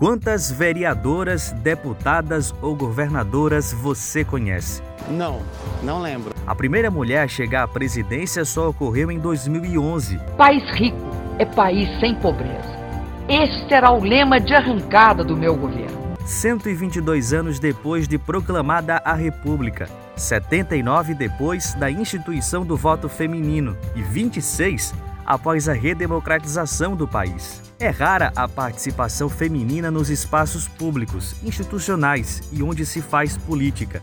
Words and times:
Quantas 0.00 0.50
vereadoras, 0.50 1.52
deputadas 1.52 2.54
ou 2.62 2.74
governadoras 2.74 3.70
você 3.70 4.24
conhece? 4.24 4.82
Não, 5.10 5.42
não 5.82 6.00
lembro. 6.00 6.32
A 6.46 6.54
primeira 6.54 6.90
mulher 6.90 7.22
a 7.22 7.28
chegar 7.28 7.64
à 7.64 7.68
presidência 7.68 8.42
só 8.46 8.70
ocorreu 8.70 9.10
em 9.10 9.18
2011. 9.18 10.18
País 10.38 10.64
rico 10.70 10.96
é 11.38 11.44
país 11.44 11.86
sem 12.00 12.14
pobreza. 12.14 12.80
Este 13.28 13.68
será 13.68 13.92
o 13.92 14.02
lema 14.02 14.40
de 14.40 14.54
arrancada 14.54 15.22
do 15.22 15.36
meu 15.36 15.54
governo. 15.54 16.16
122 16.24 17.34
anos 17.34 17.58
depois 17.58 18.08
de 18.08 18.16
proclamada 18.16 19.02
a 19.04 19.12
República, 19.12 19.86
79 20.16 21.12
depois 21.12 21.74
da 21.74 21.90
instituição 21.90 22.64
do 22.64 22.74
voto 22.74 23.06
feminino 23.06 23.76
e 23.94 24.00
26 24.00 24.94
após 25.26 25.68
a 25.68 25.74
redemocratização 25.74 26.96
do 26.96 27.06
país. 27.06 27.69
É 27.80 27.88
rara 27.88 28.30
a 28.36 28.46
participação 28.46 29.30
feminina 29.30 29.90
nos 29.90 30.10
espaços 30.10 30.68
públicos, 30.68 31.34
institucionais 31.42 32.42
e 32.52 32.62
onde 32.62 32.84
se 32.84 33.00
faz 33.00 33.38
política, 33.38 34.02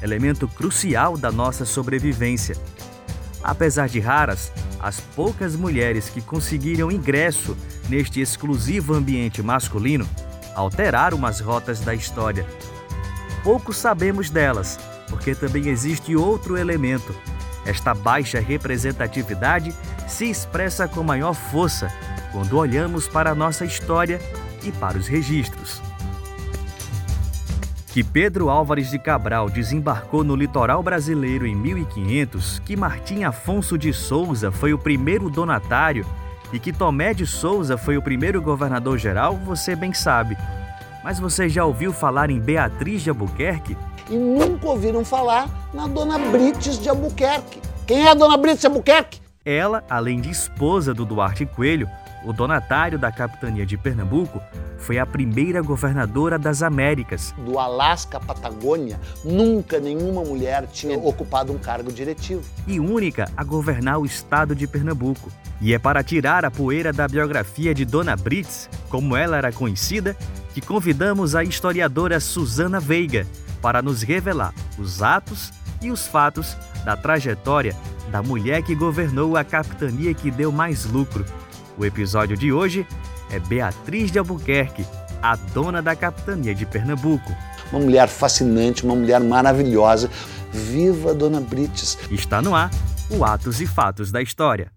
elemento 0.00 0.46
crucial 0.46 1.16
da 1.18 1.32
nossa 1.32 1.64
sobrevivência. 1.64 2.56
Apesar 3.42 3.88
de 3.88 3.98
raras, 3.98 4.52
as 4.78 5.00
poucas 5.00 5.56
mulheres 5.56 6.08
que 6.08 6.20
conseguiram 6.22 6.88
ingresso 6.88 7.56
neste 7.88 8.20
exclusivo 8.20 8.94
ambiente 8.94 9.42
masculino 9.42 10.08
alteraram 10.54 11.26
as 11.26 11.40
rotas 11.40 11.80
da 11.80 11.96
história. 11.96 12.46
Pouco 13.42 13.72
sabemos 13.72 14.30
delas, 14.30 14.78
porque 15.08 15.34
também 15.34 15.66
existe 15.66 16.14
outro 16.14 16.56
elemento. 16.56 17.12
Esta 17.64 17.92
baixa 17.92 18.38
representatividade 18.38 19.74
se 20.06 20.30
expressa 20.30 20.86
com 20.86 21.02
maior 21.02 21.34
força 21.34 21.90
quando 22.36 22.58
olhamos 22.58 23.08
para 23.08 23.30
a 23.30 23.34
nossa 23.34 23.64
história 23.64 24.20
e 24.62 24.70
para 24.70 24.98
os 24.98 25.06
registros. 25.06 25.80
Que 27.86 28.04
Pedro 28.04 28.50
Álvares 28.50 28.90
de 28.90 28.98
Cabral 28.98 29.48
desembarcou 29.48 30.22
no 30.22 30.36
litoral 30.36 30.82
brasileiro 30.82 31.46
em 31.46 31.56
1500, 31.56 32.58
que 32.58 32.76
Martim 32.76 33.24
Afonso 33.24 33.78
de 33.78 33.90
Souza 33.90 34.52
foi 34.52 34.74
o 34.74 34.78
primeiro 34.78 35.30
donatário 35.30 36.04
e 36.52 36.58
que 36.58 36.74
Tomé 36.74 37.14
de 37.14 37.26
Souza 37.26 37.78
foi 37.78 37.96
o 37.96 38.02
primeiro 38.02 38.42
governador-geral, 38.42 39.34
você 39.36 39.74
bem 39.74 39.94
sabe. 39.94 40.36
Mas 41.02 41.18
você 41.18 41.48
já 41.48 41.64
ouviu 41.64 41.90
falar 41.90 42.28
em 42.28 42.38
Beatriz 42.38 43.00
de 43.00 43.08
Albuquerque? 43.08 43.78
E 44.10 44.14
nunca 44.14 44.66
ouviram 44.68 45.02
falar 45.06 45.48
na 45.72 45.86
Dona 45.86 46.18
Brites 46.18 46.78
de 46.78 46.90
Albuquerque. 46.90 47.62
Quem 47.86 48.04
é 48.04 48.10
a 48.10 48.14
Dona 48.14 48.36
Brites 48.36 48.60
de 48.60 48.66
Albuquerque? 48.66 49.22
Ela, 49.42 49.82
além 49.88 50.20
de 50.20 50.28
esposa 50.28 50.92
do 50.92 51.06
Duarte 51.06 51.46
Coelho, 51.46 51.88
o 52.26 52.32
donatário 52.32 52.98
da 52.98 53.12
capitania 53.12 53.64
de 53.64 53.78
Pernambuco, 53.78 54.42
foi 54.78 54.98
a 54.98 55.06
primeira 55.06 55.62
governadora 55.62 56.36
das 56.36 56.60
Américas. 56.60 57.32
Do 57.38 57.56
Alasca 57.56 58.18
à 58.18 58.20
Patagônia, 58.20 59.00
nunca 59.24 59.78
nenhuma 59.78 60.24
mulher 60.24 60.66
tinha 60.66 60.98
ocupado 60.98 61.52
um 61.52 61.58
cargo 61.58 61.92
diretivo. 61.92 62.42
E 62.66 62.80
única 62.80 63.30
a 63.36 63.44
governar 63.44 63.98
o 63.98 64.04
estado 64.04 64.56
de 64.56 64.66
Pernambuco. 64.66 65.30
E 65.60 65.72
é 65.72 65.78
para 65.78 66.02
tirar 66.02 66.44
a 66.44 66.50
poeira 66.50 66.92
da 66.92 67.06
biografia 67.06 67.72
de 67.72 67.84
Dona 67.84 68.16
Brits, 68.16 68.68
como 68.90 69.16
ela 69.16 69.36
era 69.36 69.52
conhecida, 69.52 70.16
que 70.52 70.60
convidamos 70.60 71.36
a 71.36 71.44
historiadora 71.44 72.18
Susana 72.18 72.80
Veiga 72.80 73.24
para 73.62 73.80
nos 73.80 74.02
revelar 74.02 74.52
os 74.78 75.00
atos 75.00 75.52
e 75.80 75.90
os 75.90 76.06
fatos 76.06 76.56
da 76.84 76.96
trajetória 76.96 77.74
da 78.10 78.22
mulher 78.22 78.62
que 78.62 78.74
governou 78.74 79.36
a 79.36 79.44
capitania 79.44 80.14
que 80.14 80.30
deu 80.30 80.52
mais 80.52 80.84
lucro. 80.84 81.24
O 81.78 81.84
episódio 81.84 82.36
de 82.36 82.52
hoje 82.52 82.86
é 83.30 83.38
Beatriz 83.38 84.10
de 84.10 84.18
Albuquerque, 84.18 84.86
a 85.22 85.36
dona 85.36 85.82
da 85.82 85.94
capitania 85.94 86.54
de 86.54 86.64
Pernambuco. 86.64 87.34
Uma 87.70 87.80
mulher 87.80 88.08
fascinante, 88.08 88.84
uma 88.84 88.94
mulher 88.94 89.20
maravilhosa. 89.20 90.10
Viva 90.52 91.12
Dona 91.12 91.40
Brites! 91.40 91.98
Está 92.10 92.40
no 92.40 92.54
ar 92.54 92.70
o 93.10 93.24
Atos 93.24 93.60
e 93.60 93.66
Fatos 93.66 94.10
da 94.10 94.22
História. 94.22 94.75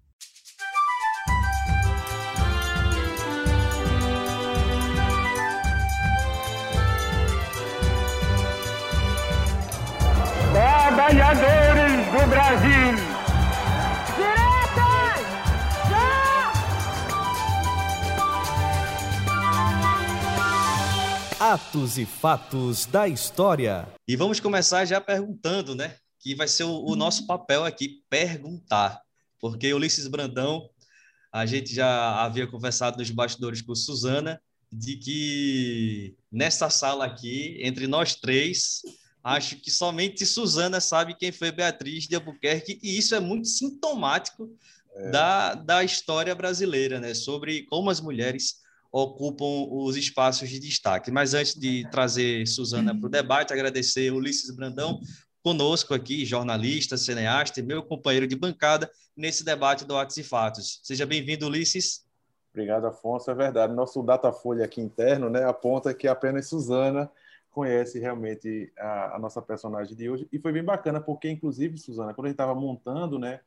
Atos 21.40 21.98
e 21.98 22.06
fatos 22.06 22.86
da 22.86 23.08
história. 23.08 23.88
E 24.06 24.18
vamos 24.18 24.42
começar 24.42 24.84
já 24.84 25.00
perguntando, 25.00 25.74
né? 25.74 25.96
Que 26.20 26.36
vai 26.36 26.50
ser 26.50 26.66
o, 26.66 26.84
o 26.84 26.98
nosso 26.98 27.26
papel 27.26 27.64
aqui, 27.64 28.04
perguntar. 28.10 29.02
Porque 29.40 29.74
Ulisses 29.74 30.08
Brandão, 30.08 30.70
a 31.32 31.46
gente 31.46 31.74
já 31.74 32.26
havia 32.26 32.46
conversado 32.46 32.98
nos 32.98 33.10
bastidores 33.10 33.62
com 33.62 33.74
Suzana, 33.74 34.42
de 34.70 34.98
que 34.98 36.18
nessa 36.30 36.70
sala 36.70 37.06
aqui, 37.06 37.58
entre 37.62 37.88
nós 37.88 38.16
três, 38.16 38.82
Acho 39.24 39.58
que 39.58 39.70
somente 39.70 40.26
Suzana 40.26 40.80
sabe 40.80 41.14
quem 41.14 41.32
foi 41.32 41.52
Beatriz 41.52 42.08
de 42.08 42.16
Albuquerque, 42.16 42.80
e 42.82 42.98
isso 42.98 43.14
é 43.14 43.20
muito 43.20 43.48
sintomático 43.50 44.50
é. 44.96 45.12
da, 45.12 45.56
da 45.56 45.84
história 45.84 46.34
brasileira, 46.34 47.00
né? 47.00 47.14
Sobre 47.14 47.64
como 47.64 47.90
as 47.90 48.00
mulheres 48.00 48.62
ocupam 48.92 49.68
os 49.70 49.96
espaços 49.96 50.50
de 50.50 50.60
destaque. 50.60 51.12
Mas 51.12 51.34
antes 51.34 51.56
de 51.56 51.88
trazer 51.90 52.46
Suzana 52.48 52.98
para 52.98 53.08
o 53.08 53.10
debate, 53.10 53.54
agradecer 53.54 54.12
Ulisses 54.12 54.56
Brandão 54.56 55.00
conosco 55.44 55.94
aqui, 55.94 56.26
jornalista, 56.26 56.98
cineasta 56.98 57.60
e 57.60 57.64
meu 57.64 57.84
companheiro 57.84 58.28
de 58.28 58.36
bancada 58.36 58.90
nesse 59.16 59.44
debate 59.44 59.86
do 59.86 59.98
Atos 59.98 60.18
e 60.18 60.24
Fatos. 60.24 60.80
Seja 60.84 61.06
bem-vindo, 61.06 61.48
Ulisses. 61.48 62.06
Obrigado, 62.52 62.88
Afonso. 62.88 63.30
É 63.30 63.36
verdade. 63.36 63.74
Nosso 63.74 64.02
Datafolha 64.02 64.66
aqui 64.66 64.82
interno 64.82 65.30
né, 65.30 65.44
aponta 65.46 65.94
que 65.94 66.08
apenas 66.08 66.48
Suzana 66.48 67.10
conhece 67.52 68.00
realmente 68.00 68.72
a, 68.78 69.16
a, 69.16 69.20
nossa 69.20 69.42
personagem 69.42 69.96
de 69.96 70.10
hoje. 70.10 70.28
E 70.32 70.40
foi 70.40 70.52
bem 70.52 70.64
bacana, 70.64 71.00
porque, 71.00 71.30
inclusive, 71.30 71.78
Suzana, 71.78 72.14
quando 72.14 72.26
a 72.26 72.30
gente 72.30 72.36
estava 72.36 72.56
montando 72.56 73.18
né, 73.18 73.40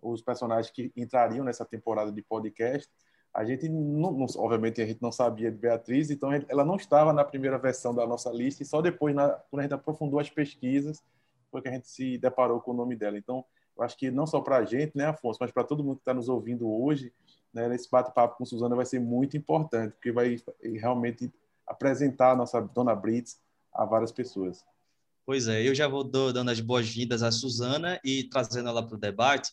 os 0.00 0.22
personagens 0.22 0.70
que 0.70 0.92
entrariam 0.96 1.44
nessa 1.44 1.64
temporada 1.64 2.12
de 2.12 2.22
podcast, 2.22 2.88
a 3.36 3.44
gente, 3.44 3.68
não, 3.68 4.12
não, 4.12 4.26
obviamente, 4.38 4.80
a 4.80 4.86
gente 4.86 5.02
não 5.02 5.12
sabia 5.12 5.50
de 5.50 5.58
Beatriz, 5.58 6.10
então 6.10 6.30
ela 6.48 6.64
não 6.64 6.76
estava 6.76 7.12
na 7.12 7.22
primeira 7.22 7.58
versão 7.58 7.94
da 7.94 8.06
nossa 8.06 8.30
lista, 8.30 8.62
e 8.62 8.66
só 8.66 8.80
depois, 8.80 9.14
na, 9.14 9.28
quando 9.28 9.60
a 9.60 9.62
gente 9.64 9.74
aprofundou 9.74 10.18
as 10.18 10.30
pesquisas, 10.30 11.02
foi 11.50 11.60
que 11.60 11.68
a 11.68 11.72
gente 11.72 11.86
se 11.86 12.16
deparou 12.16 12.62
com 12.62 12.70
o 12.70 12.74
nome 12.74 12.96
dela. 12.96 13.18
Então, 13.18 13.44
eu 13.76 13.84
acho 13.84 13.94
que 13.94 14.10
não 14.10 14.26
só 14.26 14.40
para 14.40 14.56
a 14.56 14.64
gente, 14.64 14.96
né, 14.96 15.04
Afonso, 15.04 15.36
mas 15.38 15.52
para 15.52 15.64
todo 15.64 15.84
mundo 15.84 15.96
que 15.96 16.00
está 16.00 16.14
nos 16.14 16.30
ouvindo 16.30 16.66
hoje, 16.66 17.12
né, 17.52 17.72
esse 17.74 17.90
bate-papo 17.90 18.38
com 18.38 18.46
Suzana 18.46 18.74
vai 18.74 18.86
ser 18.86 19.00
muito 19.00 19.36
importante, 19.36 19.92
porque 19.92 20.10
vai 20.10 20.36
realmente 20.62 21.30
apresentar 21.66 22.30
a 22.30 22.36
nossa 22.36 22.58
Dona 22.58 22.94
Brits 22.94 23.38
a 23.70 23.84
várias 23.84 24.12
pessoas. 24.12 24.64
Pois 25.26 25.46
é, 25.46 25.62
eu 25.68 25.74
já 25.74 25.86
vou 25.86 26.04
dando 26.04 26.50
as 26.50 26.60
boas-vindas 26.60 27.22
à 27.22 27.30
Suzana 27.30 28.00
e 28.02 28.24
trazendo 28.24 28.70
ela 28.70 28.82
para 28.82 28.96
o 28.96 28.98
debate, 28.98 29.52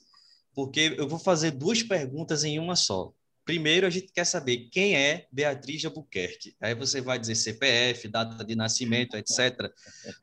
porque 0.56 0.96
eu 0.98 1.06
vou 1.06 1.20
fazer 1.20 1.52
duas 1.52 1.84
perguntas 1.84 2.46
em 2.46 2.60
uma 2.60 2.78
só. 2.78 3.12
Primeiro, 3.46 3.86
a 3.86 3.90
gente 3.90 4.12
quer 4.14 4.26
saber 4.26 4.70
quem 4.72 4.96
é 4.96 5.28
Beatriz 5.32 5.82
de 5.82 5.88
Albuquerque. 5.88 6.56
Aí 6.62 6.74
você 6.74 7.02
vai 7.02 7.20
dizer 7.20 7.36
CPF, 7.36 8.08
data 8.08 8.44
de 8.44 8.56
nascimento, 8.56 9.18
etc. 9.18 9.70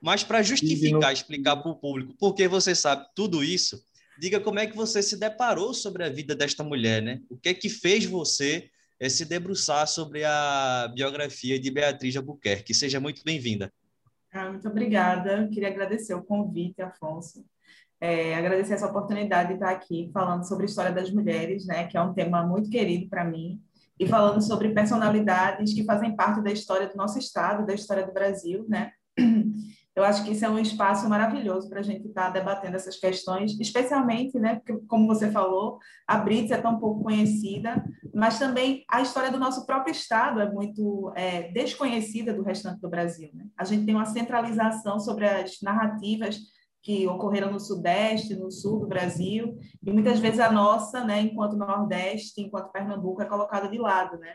Mas 0.00 0.24
para 0.24 0.42
justificar, 0.42 1.12
explicar 1.12 1.56
para 1.56 1.70
o 1.70 1.76
público 1.76 2.14
por 2.18 2.34
que 2.34 2.48
você 2.48 2.74
sabe 2.74 3.06
tudo 3.14 3.44
isso, 3.44 3.82
diga 4.18 4.40
como 4.40 4.58
é 4.58 4.66
que 4.66 4.76
você 4.76 5.02
se 5.02 5.18
deparou 5.18 5.74
sobre 5.74 6.02
a 6.02 6.08
vida 6.08 6.34
desta 6.34 6.64
mulher, 6.64 7.02
né? 7.02 7.20
O 7.28 7.36
que 7.36 7.50
é 7.50 7.54
que 7.54 7.68
fez 7.68 8.06
você 8.06 8.70
é, 8.98 9.08
se 9.08 9.26
debruçar 9.26 9.86
sobre 9.86 10.24
a 10.24 10.90
biografia 10.94 11.58
de 11.60 11.70
Beatriz 11.70 12.12
de 12.12 12.18
Albuquerque? 12.18 12.72
Seja 12.72 12.98
muito 13.00 13.22
bem-vinda. 13.22 13.70
Ah, 14.32 14.48
muito 14.48 14.66
obrigada. 14.66 15.46
Queria 15.48 15.68
agradecer 15.68 16.14
o 16.14 16.22
convite, 16.22 16.80
Afonso. 16.80 17.44
É, 18.00 18.34
agradecer 18.34 18.72
essa 18.74 18.86
oportunidade 18.86 19.48
de 19.48 19.54
estar 19.54 19.70
aqui 19.70 20.10
falando 20.12 20.48
sobre 20.48 20.64
a 20.64 20.66
história 20.66 20.90
das 20.90 21.10
mulheres, 21.10 21.66
né, 21.66 21.86
que 21.86 21.98
é 21.98 22.02
um 22.02 22.14
tema 22.14 22.42
muito 22.42 22.70
querido 22.70 23.08
para 23.10 23.24
mim, 23.24 23.60
e 23.98 24.06
falando 24.06 24.40
sobre 24.40 24.70
personalidades 24.70 25.74
que 25.74 25.84
fazem 25.84 26.16
parte 26.16 26.42
da 26.42 26.50
história 26.50 26.88
do 26.88 26.96
nosso 26.96 27.18
estado, 27.18 27.66
da 27.66 27.74
história 27.74 28.06
do 28.06 28.14
Brasil, 28.14 28.64
né? 28.66 28.92
Eu 29.94 30.04
acho 30.04 30.24
que 30.24 30.30
isso 30.30 30.44
é 30.44 30.48
um 30.48 30.58
espaço 30.58 31.06
maravilhoso 31.08 31.68
para 31.68 31.80
a 31.80 31.82
gente 31.82 32.08
estar 32.08 32.26
tá 32.26 32.30
debatendo 32.30 32.76
essas 32.76 32.96
questões, 32.96 33.58
especialmente, 33.60 34.38
né, 34.38 34.54
porque, 34.54 34.82
como 34.86 35.06
você 35.06 35.30
falou, 35.30 35.78
a 36.06 36.16
Brits 36.16 36.50
é 36.50 36.56
tão 36.56 36.78
pouco 36.78 37.02
conhecida, 37.02 37.84
mas 38.14 38.38
também 38.38 38.84
a 38.88 39.02
história 39.02 39.30
do 39.30 39.38
nosso 39.38 39.66
próprio 39.66 39.92
Estado 39.92 40.40
é 40.40 40.50
muito 40.50 41.12
é, 41.14 41.50
desconhecida 41.52 42.32
do 42.32 42.42
restante 42.42 42.80
do 42.80 42.88
Brasil. 42.88 43.30
Né? 43.34 43.44
A 43.58 43.64
gente 43.64 43.84
tem 43.84 43.94
uma 43.94 44.06
centralização 44.06 44.98
sobre 44.98 45.28
as 45.28 45.60
narrativas 45.60 46.38
que 46.82 47.06
ocorreram 47.06 47.52
no 47.52 47.60
Sudeste, 47.60 48.34
no 48.34 48.50
Sul 48.50 48.80
do 48.80 48.86
Brasil, 48.86 49.58
e 49.82 49.92
muitas 49.92 50.18
vezes 50.18 50.40
a 50.40 50.50
nossa, 50.50 51.04
né, 51.04 51.20
enquanto 51.20 51.56
Nordeste, 51.56 52.40
enquanto 52.40 52.72
Pernambuco, 52.72 53.22
é 53.22 53.26
colocada 53.26 53.68
de 53.68 53.78
lado, 53.78 54.18
né? 54.18 54.34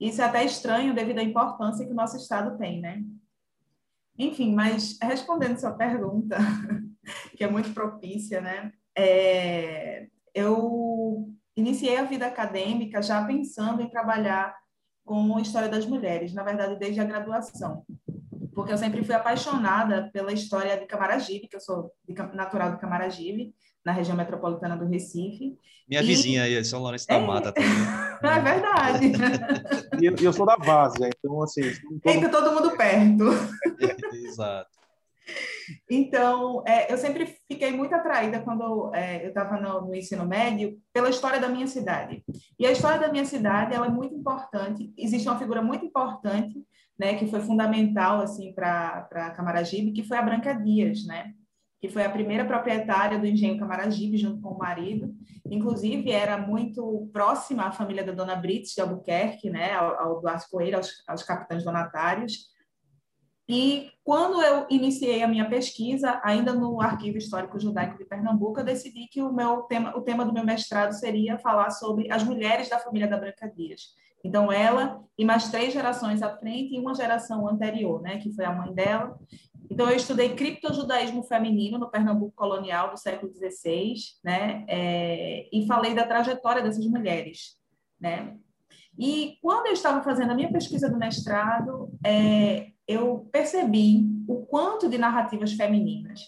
Isso 0.00 0.20
é 0.20 0.24
até 0.24 0.44
estranho 0.44 0.94
devido 0.94 1.18
à 1.18 1.22
importância 1.22 1.84
que 1.84 1.92
o 1.92 1.96
nosso 1.96 2.16
Estado 2.16 2.56
tem, 2.58 2.80
né? 2.80 3.02
Enfim, 4.18 4.54
mas 4.54 4.98
respondendo 5.02 5.58
sua 5.58 5.72
pergunta, 5.72 6.36
que 7.36 7.44
é 7.44 7.50
muito 7.50 7.72
propícia, 7.72 8.40
né? 8.40 8.72
É, 8.96 10.08
eu 10.34 11.30
iniciei 11.56 11.96
a 11.96 12.04
vida 12.04 12.26
acadêmica 12.26 13.02
já 13.02 13.24
pensando 13.24 13.82
em 13.82 13.88
trabalhar 13.88 14.54
com 15.04 15.36
a 15.36 15.40
história 15.40 15.68
das 15.68 15.86
mulheres, 15.86 16.32
na 16.32 16.42
verdade, 16.42 16.78
desde 16.78 17.00
a 17.00 17.04
graduação. 17.04 17.84
Porque 18.54 18.72
eu 18.72 18.78
sempre 18.78 19.02
fui 19.04 19.14
apaixonada 19.14 20.10
pela 20.12 20.32
história 20.32 20.78
de 20.78 20.86
Camaragibe, 20.86 21.48
que 21.48 21.56
eu 21.56 21.60
sou 21.60 21.92
de, 22.06 22.14
natural 22.34 22.72
de 22.72 22.80
Camaragibe, 22.80 23.54
na 23.84 23.92
região 23.92 24.16
metropolitana 24.16 24.76
do 24.76 24.86
Recife. 24.86 25.56
Minha 25.88 26.02
e... 26.02 26.06
vizinha 26.06 26.42
aí, 26.44 26.64
São 26.64 26.80
Lourenço 26.80 27.06
da 27.06 27.14
é... 27.14 27.26
Mata 27.26 27.52
também. 27.52 27.70
é 28.22 28.40
verdade. 28.40 29.12
e 30.00 30.06
eu, 30.06 30.14
eu, 30.16 30.32
sou 30.32 30.46
da 30.46 30.56
Várzea, 30.56 31.10
então 31.18 31.42
assim... 31.42 31.62
Todo... 32.02 32.30
Todo 32.30 32.52
mundo 32.52 32.76
perto. 32.76 33.24
Exato. 34.14 34.82
Então, 35.90 36.62
é, 36.66 36.92
eu 36.92 36.98
sempre 36.98 37.36
fiquei 37.48 37.70
muito 37.70 37.94
atraída 37.94 38.40
quando 38.40 38.92
é, 38.94 39.24
eu 39.24 39.28
estava 39.28 39.60
no, 39.60 39.82
no, 39.82 39.94
ensino 39.94 40.26
médio 40.26 40.78
pela 40.92 41.10
história 41.10 41.40
da 41.40 41.48
minha 41.48 41.66
cidade. 41.66 42.24
E 42.58 42.66
a 42.66 42.72
história 42.72 43.00
da 43.00 43.10
minha 43.10 43.24
cidade 43.24 43.74
ela 43.74 43.86
é 43.86 43.90
muito 43.90 44.14
importante. 44.14 44.92
Existe 44.96 45.28
uma 45.28 45.38
figura 45.38 45.62
muito 45.62 45.84
importante, 45.84 46.64
né, 47.02 47.16
que 47.16 47.26
foi 47.26 47.40
fundamental 47.40 48.20
assim 48.20 48.52
para 48.52 49.08
a 49.10 49.30
Camaragibe, 49.30 49.90
que 49.90 50.04
foi 50.04 50.16
a 50.16 50.22
Branca 50.22 50.52
Dias, 50.52 51.04
né? 51.04 51.34
que 51.80 51.88
foi 51.88 52.04
a 52.04 52.10
primeira 52.10 52.44
proprietária 52.44 53.18
do 53.18 53.26
engenho 53.26 53.58
Camaragibe, 53.58 54.16
junto 54.16 54.40
com 54.40 54.50
o 54.50 54.58
marido. 54.58 55.12
Inclusive, 55.50 56.12
era 56.12 56.38
muito 56.38 57.10
próxima 57.12 57.64
à 57.64 57.72
família 57.72 58.04
da 58.04 58.12
dona 58.12 58.36
Brits 58.36 58.72
de 58.72 58.80
Albuquerque, 58.80 59.50
né, 59.50 59.72
ao, 59.72 59.98
ao 59.98 60.20
Duarte 60.20 60.48
Coelho, 60.48 60.76
aos, 60.76 61.02
aos 61.08 61.24
capitães 61.24 61.64
donatários. 61.64 62.52
E 63.48 63.90
quando 64.04 64.40
eu 64.40 64.68
iniciei 64.70 65.24
a 65.24 65.28
minha 65.28 65.50
pesquisa, 65.50 66.20
ainda 66.22 66.52
no 66.52 66.80
Arquivo 66.80 67.18
Histórico 67.18 67.58
Judaico 67.58 67.98
de 67.98 68.04
Pernambuco, 68.04 68.60
eu 68.60 68.64
decidi 68.64 69.08
que 69.08 69.20
o 69.20 69.32
meu 69.32 69.62
tema, 69.62 69.92
o 69.96 70.02
tema 70.02 70.24
do 70.24 70.32
meu 70.32 70.44
mestrado 70.44 70.92
seria 70.92 71.36
falar 71.36 71.70
sobre 71.70 72.08
as 72.12 72.22
mulheres 72.22 72.68
da 72.68 72.78
família 72.78 73.08
da 73.08 73.18
Branca 73.18 73.48
Dias. 73.48 73.88
Então, 74.24 74.52
ela 74.52 75.02
e 75.18 75.24
mais 75.24 75.50
três 75.50 75.72
gerações 75.72 76.22
à 76.22 76.36
frente 76.36 76.74
e 76.74 76.78
uma 76.80 76.94
geração 76.94 77.46
anterior, 77.46 78.00
né, 78.00 78.18
que 78.18 78.32
foi 78.32 78.44
a 78.44 78.52
mãe 78.52 78.72
dela. 78.72 79.18
Então, 79.70 79.88
eu 79.88 79.96
estudei 79.96 80.34
criptojudaísmo 80.34 81.22
feminino 81.24 81.78
no 81.78 81.90
Pernambuco 81.90 82.32
colonial 82.34 82.90
do 82.90 82.98
século 82.98 83.32
XVI, 83.32 83.94
né, 84.24 84.64
é, 84.68 85.48
e 85.52 85.66
falei 85.66 85.94
da 85.94 86.06
trajetória 86.06 86.62
dessas 86.62 86.86
mulheres, 86.86 87.56
né. 88.00 88.36
E 88.98 89.38
quando 89.40 89.68
eu 89.68 89.72
estava 89.72 90.02
fazendo 90.02 90.32
a 90.32 90.34
minha 90.34 90.52
pesquisa 90.52 90.88
do 90.88 90.98
mestrado, 90.98 91.90
é, 92.04 92.68
eu 92.86 93.28
percebi 93.32 94.04
o 94.28 94.44
quanto 94.46 94.88
de 94.88 94.98
narrativas 94.98 95.52
femininas, 95.52 96.20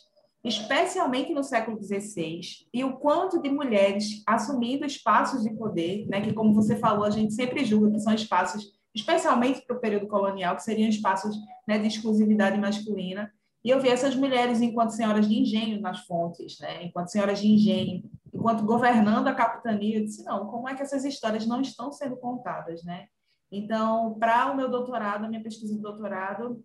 especialmente 0.44 1.32
no 1.32 1.42
século 1.42 1.82
XVI, 1.82 2.40
e 2.72 2.84
o 2.84 2.98
quanto 2.98 3.40
de 3.40 3.48
mulheres 3.48 4.22
assumindo 4.26 4.84
espaços 4.84 5.42
de 5.42 5.50
poder, 5.54 6.06
né, 6.06 6.20
que, 6.20 6.34
como 6.34 6.52
você 6.52 6.76
falou, 6.76 7.04
a 7.04 7.10
gente 7.10 7.32
sempre 7.32 7.64
julga 7.64 7.90
que 7.90 8.00
são 8.00 8.12
espaços, 8.12 8.72
especialmente 8.94 9.64
para 9.66 9.76
o 9.76 9.80
período 9.80 10.06
colonial, 10.06 10.54
que 10.54 10.62
seriam 10.62 10.88
espaços 10.88 11.34
né, 11.66 11.78
de 11.78 11.86
exclusividade 11.88 12.60
masculina. 12.60 13.32
E 13.64 13.70
eu 13.70 13.80
vi 13.80 13.88
essas 13.88 14.14
mulheres 14.14 14.60
enquanto 14.60 14.90
senhoras 14.90 15.26
de 15.26 15.34
engenho 15.34 15.80
nas 15.80 16.00
fontes, 16.00 16.58
né, 16.60 16.84
enquanto 16.84 17.08
senhoras 17.08 17.40
de 17.40 17.48
engenho, 17.48 18.04
enquanto 18.32 18.66
governando 18.66 19.28
a 19.28 19.34
capitania. 19.34 19.98
Eu 19.98 20.04
disse, 20.04 20.22
não, 20.24 20.46
como 20.48 20.68
é 20.68 20.74
que 20.74 20.82
essas 20.82 21.06
histórias 21.06 21.46
não 21.46 21.62
estão 21.62 21.90
sendo 21.90 22.18
contadas, 22.18 22.84
né? 22.84 23.06
Então, 23.50 24.14
para 24.18 24.50
o 24.52 24.56
meu 24.56 24.68
doutorado, 24.68 25.24
a 25.24 25.28
minha 25.28 25.42
pesquisa 25.42 25.74
de 25.74 25.80
doutorado, 25.80 26.62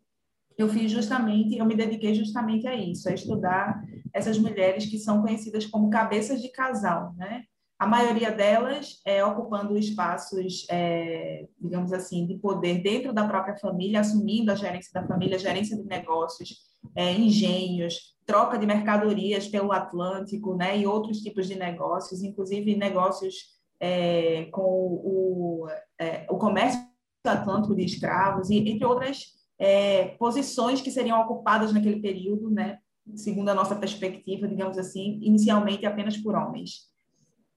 eu 0.61 0.67
fiz 0.67 0.91
justamente, 0.91 1.57
eu 1.57 1.65
me 1.65 1.73
dediquei 1.73 2.13
justamente 2.13 2.67
a 2.67 2.75
isso, 2.75 3.07
a 3.07 3.13
estudar 3.13 3.81
essas 4.13 4.37
mulheres 4.37 4.85
que 4.85 4.97
são 4.97 5.21
conhecidas 5.21 5.65
como 5.65 5.89
cabeças 5.89 6.41
de 6.41 6.49
casal, 6.49 7.13
né? 7.15 7.43
A 7.79 7.87
maioria 7.87 8.29
delas 8.29 8.99
é, 9.05 9.23
ocupando 9.23 9.77
espaços, 9.77 10.67
é, 10.69 11.47
digamos 11.61 11.93
assim, 11.93 12.27
de 12.27 12.35
poder 12.35 12.83
dentro 12.83 13.13
da 13.13 13.25
própria 13.25 13.55
família, 13.55 14.01
assumindo 14.01 14.51
a 14.51 14.55
gerência 14.55 14.91
da 14.93 15.07
família, 15.07 15.39
gerência 15.39 15.77
de 15.77 15.83
negócios, 15.83 16.57
é, 16.93 17.13
engenhos, 17.13 18.17
troca 18.25 18.57
de 18.57 18.65
mercadorias 18.65 19.47
pelo 19.47 19.71
Atlântico, 19.71 20.55
né, 20.55 20.77
e 20.77 20.85
outros 20.85 21.21
tipos 21.21 21.47
de 21.47 21.55
negócios, 21.55 22.21
inclusive 22.21 22.75
negócios 22.75 23.57
é, 23.79 24.45
com 24.51 24.61
o, 24.61 25.67
é, 25.97 26.27
o 26.29 26.37
comércio 26.37 26.81
atlântico 27.25 27.75
de 27.75 27.85
escravos, 27.85 28.49
e 28.49 28.57
entre 28.57 28.85
outras 28.85 29.38
é, 29.59 30.09
posições 30.17 30.81
que 30.81 30.89
seriam 30.89 31.19
ocupadas 31.19 31.73
naquele 31.73 31.99
período, 31.99 32.49
né, 32.49 32.79
segundo 33.15 33.49
a 33.49 33.53
nossa 33.53 33.75
perspectiva, 33.75 34.47
digamos 34.47 34.77
assim, 34.77 35.19
inicialmente 35.21 35.85
apenas 35.85 36.17
por 36.17 36.35
homens. 36.35 36.87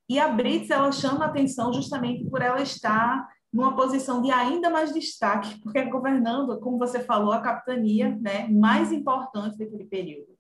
E 0.09 0.19
a 0.19 0.29
Brits, 0.29 0.71
ela 0.71 0.91
chama 0.91 1.25
atenção 1.25 1.73
justamente 1.73 2.25
por 2.29 2.43
ela 2.43 2.61
estar 2.61 3.27
numa 3.53 3.77
posição 3.77 4.21
de 4.21 4.31
ainda 4.31 4.71
mais 4.71 4.93
destaque, 4.93 5.61
porque 5.61 5.79
é 5.79 5.89
governando, 5.89 6.59
como 6.59 6.79
você 6.79 7.01
falou, 7.01 7.33
a 7.33 7.41
capitania 7.41 8.19
né, 8.21 8.49
mais 8.49 8.91
importante 8.91 9.59
daquele 9.59 9.85
período. 9.85 10.33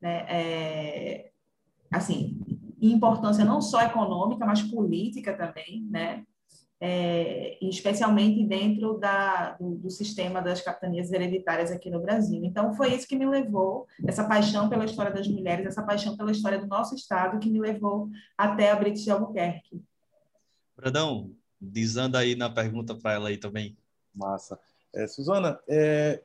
Né? 0.00 0.26
É, 0.28 1.30
assim, 1.92 2.40
importância 2.80 3.44
não 3.44 3.60
só 3.60 3.82
econômica, 3.82 4.44
mas 4.44 4.62
política 4.62 5.34
também, 5.34 5.86
né? 5.90 6.24
É, 6.86 7.56
especialmente 7.62 8.44
dentro 8.44 8.98
da, 8.98 9.52
do, 9.52 9.76
do, 9.76 9.90
sistema 9.90 10.42
das 10.42 10.60
capitanias 10.60 11.10
hereditárias 11.10 11.72
aqui 11.72 11.88
no 11.88 11.98
Brasil. 11.98 12.44
Então, 12.44 12.74
foi 12.74 12.94
isso 12.94 13.08
que 13.08 13.16
me 13.16 13.24
levou, 13.24 13.86
essa 14.06 14.22
paixão 14.24 14.68
pela 14.68 14.84
história 14.84 15.10
das 15.10 15.26
mulheres, 15.26 15.64
essa 15.64 15.82
paixão 15.82 16.14
pela 16.14 16.30
história 16.30 16.58
do 16.58 16.66
nosso 16.66 16.94
Estado, 16.94 17.38
que 17.38 17.48
me 17.48 17.58
levou 17.58 18.10
até 18.36 18.70
a 18.70 18.76
British 18.76 19.08
Albuquerque. 19.08 19.82
Bradão, 20.76 21.30
desanda 21.58 22.18
aí 22.18 22.36
na 22.36 22.50
pergunta 22.50 22.94
para 22.94 23.14
ela 23.14 23.28
aí 23.30 23.38
também. 23.38 23.74
Massa. 24.14 24.60
É, 24.92 25.06
Suzana, 25.06 25.58
é, 25.66 26.22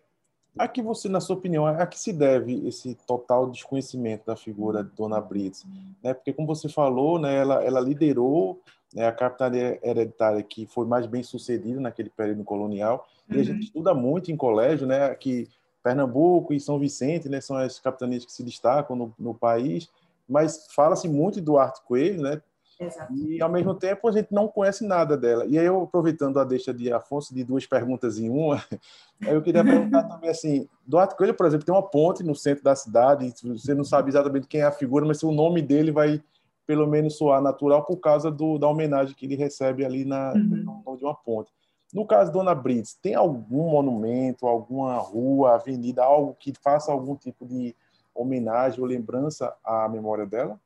a 0.58 0.68
que 0.68 0.82
você, 0.82 1.08
na 1.08 1.22
sua 1.22 1.38
opinião, 1.38 1.66
a 1.66 1.88
que 1.88 1.98
se 1.98 2.12
deve 2.12 2.68
esse 2.68 2.96
total 3.08 3.50
desconhecimento 3.50 4.26
da 4.26 4.36
figura 4.36 4.84
de 4.84 4.92
Dona 4.92 5.22
Brits? 5.22 5.66
Né? 6.04 6.14
Porque, 6.14 6.34
como 6.34 6.48
você 6.48 6.68
falou, 6.68 7.18
né, 7.18 7.38
ela, 7.38 7.64
ela 7.64 7.80
liderou 7.80 8.62
né, 8.94 9.08
a 9.08 9.12
capitania 9.12 9.80
hereditária 9.84 10.42
que 10.42 10.66
foi 10.66 10.86
mais 10.86 11.06
bem 11.06 11.24
sucedida 11.24 11.80
naquele 11.80 12.10
período 12.10 12.44
colonial. 12.44 13.08
Uhum. 13.30 13.38
E 13.38 13.40
a 13.40 13.44
gente 13.44 13.56
uhum. 13.56 13.64
estuda 13.64 13.94
muito 13.94 14.32
em 14.32 14.38
colégio, 14.38 14.88
né, 14.88 15.14
que 15.16 15.48
Pernambuco 15.84 16.54
e 16.54 16.60
São 16.60 16.80
Vicente 16.80 17.30
né, 17.30 17.40
são 17.42 17.56
as 17.56 17.80
capitanias 17.80 18.26
que 18.26 18.32
se 18.32 18.44
destacam 18.44 18.96
no, 18.96 19.14
no 19.18 19.34
país, 19.34 19.90
mas 20.28 20.68
fala-se 20.74 21.08
muito 21.08 21.36
de 21.36 21.42
Duarte 21.42 21.82
Coelho, 21.84 22.22
né, 22.22 22.42
Exato. 22.80 23.14
E, 23.14 23.42
ao 23.42 23.50
mesmo 23.50 23.76
tempo, 23.76 24.08
a 24.08 24.12
gente 24.12 24.30
não 24.32 24.48
conhece 24.48 24.86
nada 24.86 25.18
dela. 25.18 25.46
E 25.46 25.60
aí, 25.60 25.66
eu, 25.66 25.84
aproveitando 25.84 26.40
a 26.40 26.46
deixa 26.46 26.74
de 26.74 26.92
Afonso, 26.94 27.36
de 27.36 27.44
duas 27.44 27.66
perguntas 27.66 28.18
em 28.18 28.30
uma, 28.30 28.64
eu 29.22 29.42
queria 29.42 29.64
perguntar 29.66 30.04
também 30.04 30.30
assim: 30.30 30.68
Duarte 30.88 31.18
Coelho, 31.18 31.34
por 31.34 31.46
exemplo, 31.46 31.66
tem 31.66 31.76
uma 31.76 31.84
ponte 31.84 32.24
no 32.24 32.34
centro 32.34 32.64
da 32.64 32.74
cidade, 32.76 33.34
você 33.44 33.74
não 33.74 33.84
sabe 33.84 34.10
exatamente 34.10 34.48
quem 34.48 34.62
é 34.62 34.66
a 34.66 34.72
figura, 34.72 35.06
mas 35.06 35.22
o 35.24 35.32
nome 35.32 35.62
dele 35.62 35.92
vai, 35.92 36.24
pelo 36.70 36.86
menos, 36.86 37.18
soar 37.18 37.42
natural 37.42 37.84
por 37.84 37.98
causa 37.98 38.30
do, 38.30 38.60
da 38.60 38.68
homenagem 38.68 39.16
que 39.16 39.26
ele 39.26 39.36
recebe 39.36 39.84
ali 39.84 40.06
na, 40.06 40.34
uhum. 40.34 40.96
de 40.96 41.04
uma 41.04 41.16
ponte. 41.16 41.52
No 41.92 42.06
caso 42.06 42.32
Dona 42.32 42.54
Brits, 42.54 42.94
tem 43.02 43.16
algum 43.16 43.72
monumento, 43.72 44.46
alguma 44.46 44.96
rua, 44.98 45.56
avenida, 45.56 46.04
algo 46.04 46.36
que 46.36 46.54
faça 46.62 46.92
algum 46.92 47.16
tipo 47.16 47.44
de 47.44 47.76
homenagem 48.14 48.80
ou 48.80 48.86
lembrança 48.86 49.52
à 49.64 49.90
memória 49.90 50.28
dela? 50.28 50.62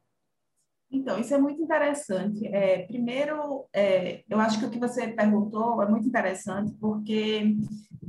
Então, 0.91 1.17
isso 1.17 1.33
é 1.33 1.37
muito 1.37 1.61
interessante. 1.61 2.45
É, 2.47 2.79
primeiro, 2.85 3.63
é, 3.71 4.25
eu 4.29 4.41
acho 4.41 4.59
que 4.59 4.65
o 4.65 4.69
que 4.69 4.79
você 4.79 5.07
perguntou 5.07 5.81
é 5.81 5.89
muito 5.89 6.05
interessante, 6.05 6.73
porque 6.81 7.55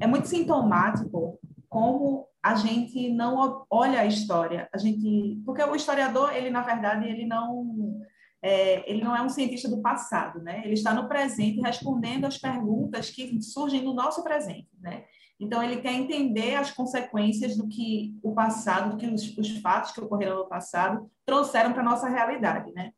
é 0.01 0.07
muito 0.09 0.27
sintomático 0.27 1.39
como 1.69 2.27
a 2.45 2.57
gente 2.57 3.09
não 3.09 3.65
olha 3.71 4.01
a 4.01 4.05
história. 4.05 4.69
A 4.71 4.77
gente, 4.77 5.41
porque 5.47 5.63
o 5.63 5.75
historiador, 5.75 6.37
ele 6.37 6.51
na 6.51 6.61
verdade, 6.61 7.09
ele 7.09 7.25
não 7.25 8.03
é, 8.43 8.89
ele 8.89 9.03
não 9.03 9.17
é 9.17 9.23
um 9.23 9.31
cientista 9.31 9.67
do 9.67 9.81
passado, 9.81 10.43
né? 10.43 10.61
Ele 10.63 10.75
está 10.75 10.93
no 10.93 11.09
presente 11.09 11.63
respondendo 11.63 12.27
às 12.27 12.37
perguntas 12.37 13.09
que 13.09 13.41
surgem 13.41 13.83
no 13.83 13.95
nosso 13.95 14.23
presente, 14.23 14.69
né? 14.79 15.05
Então, 15.41 15.63
ele 15.63 15.81
quer 15.81 15.95
entender 15.95 16.55
as 16.55 16.71
consequências 16.71 17.57
do 17.57 17.67
que 17.67 18.15
o 18.23 18.35
passado, 18.35 18.91
do 18.91 18.97
que 18.99 19.07
os, 19.07 19.37
os 19.39 19.59
fatos 19.61 19.93
que 19.93 20.01
ocorreram 20.03 20.37
no 20.37 20.49
passado 20.49 21.11
trouxeram 21.25 21.73
para 21.73 21.83
nossa 21.83 22.11
realidade, 22.11 22.71
né? 22.75 22.93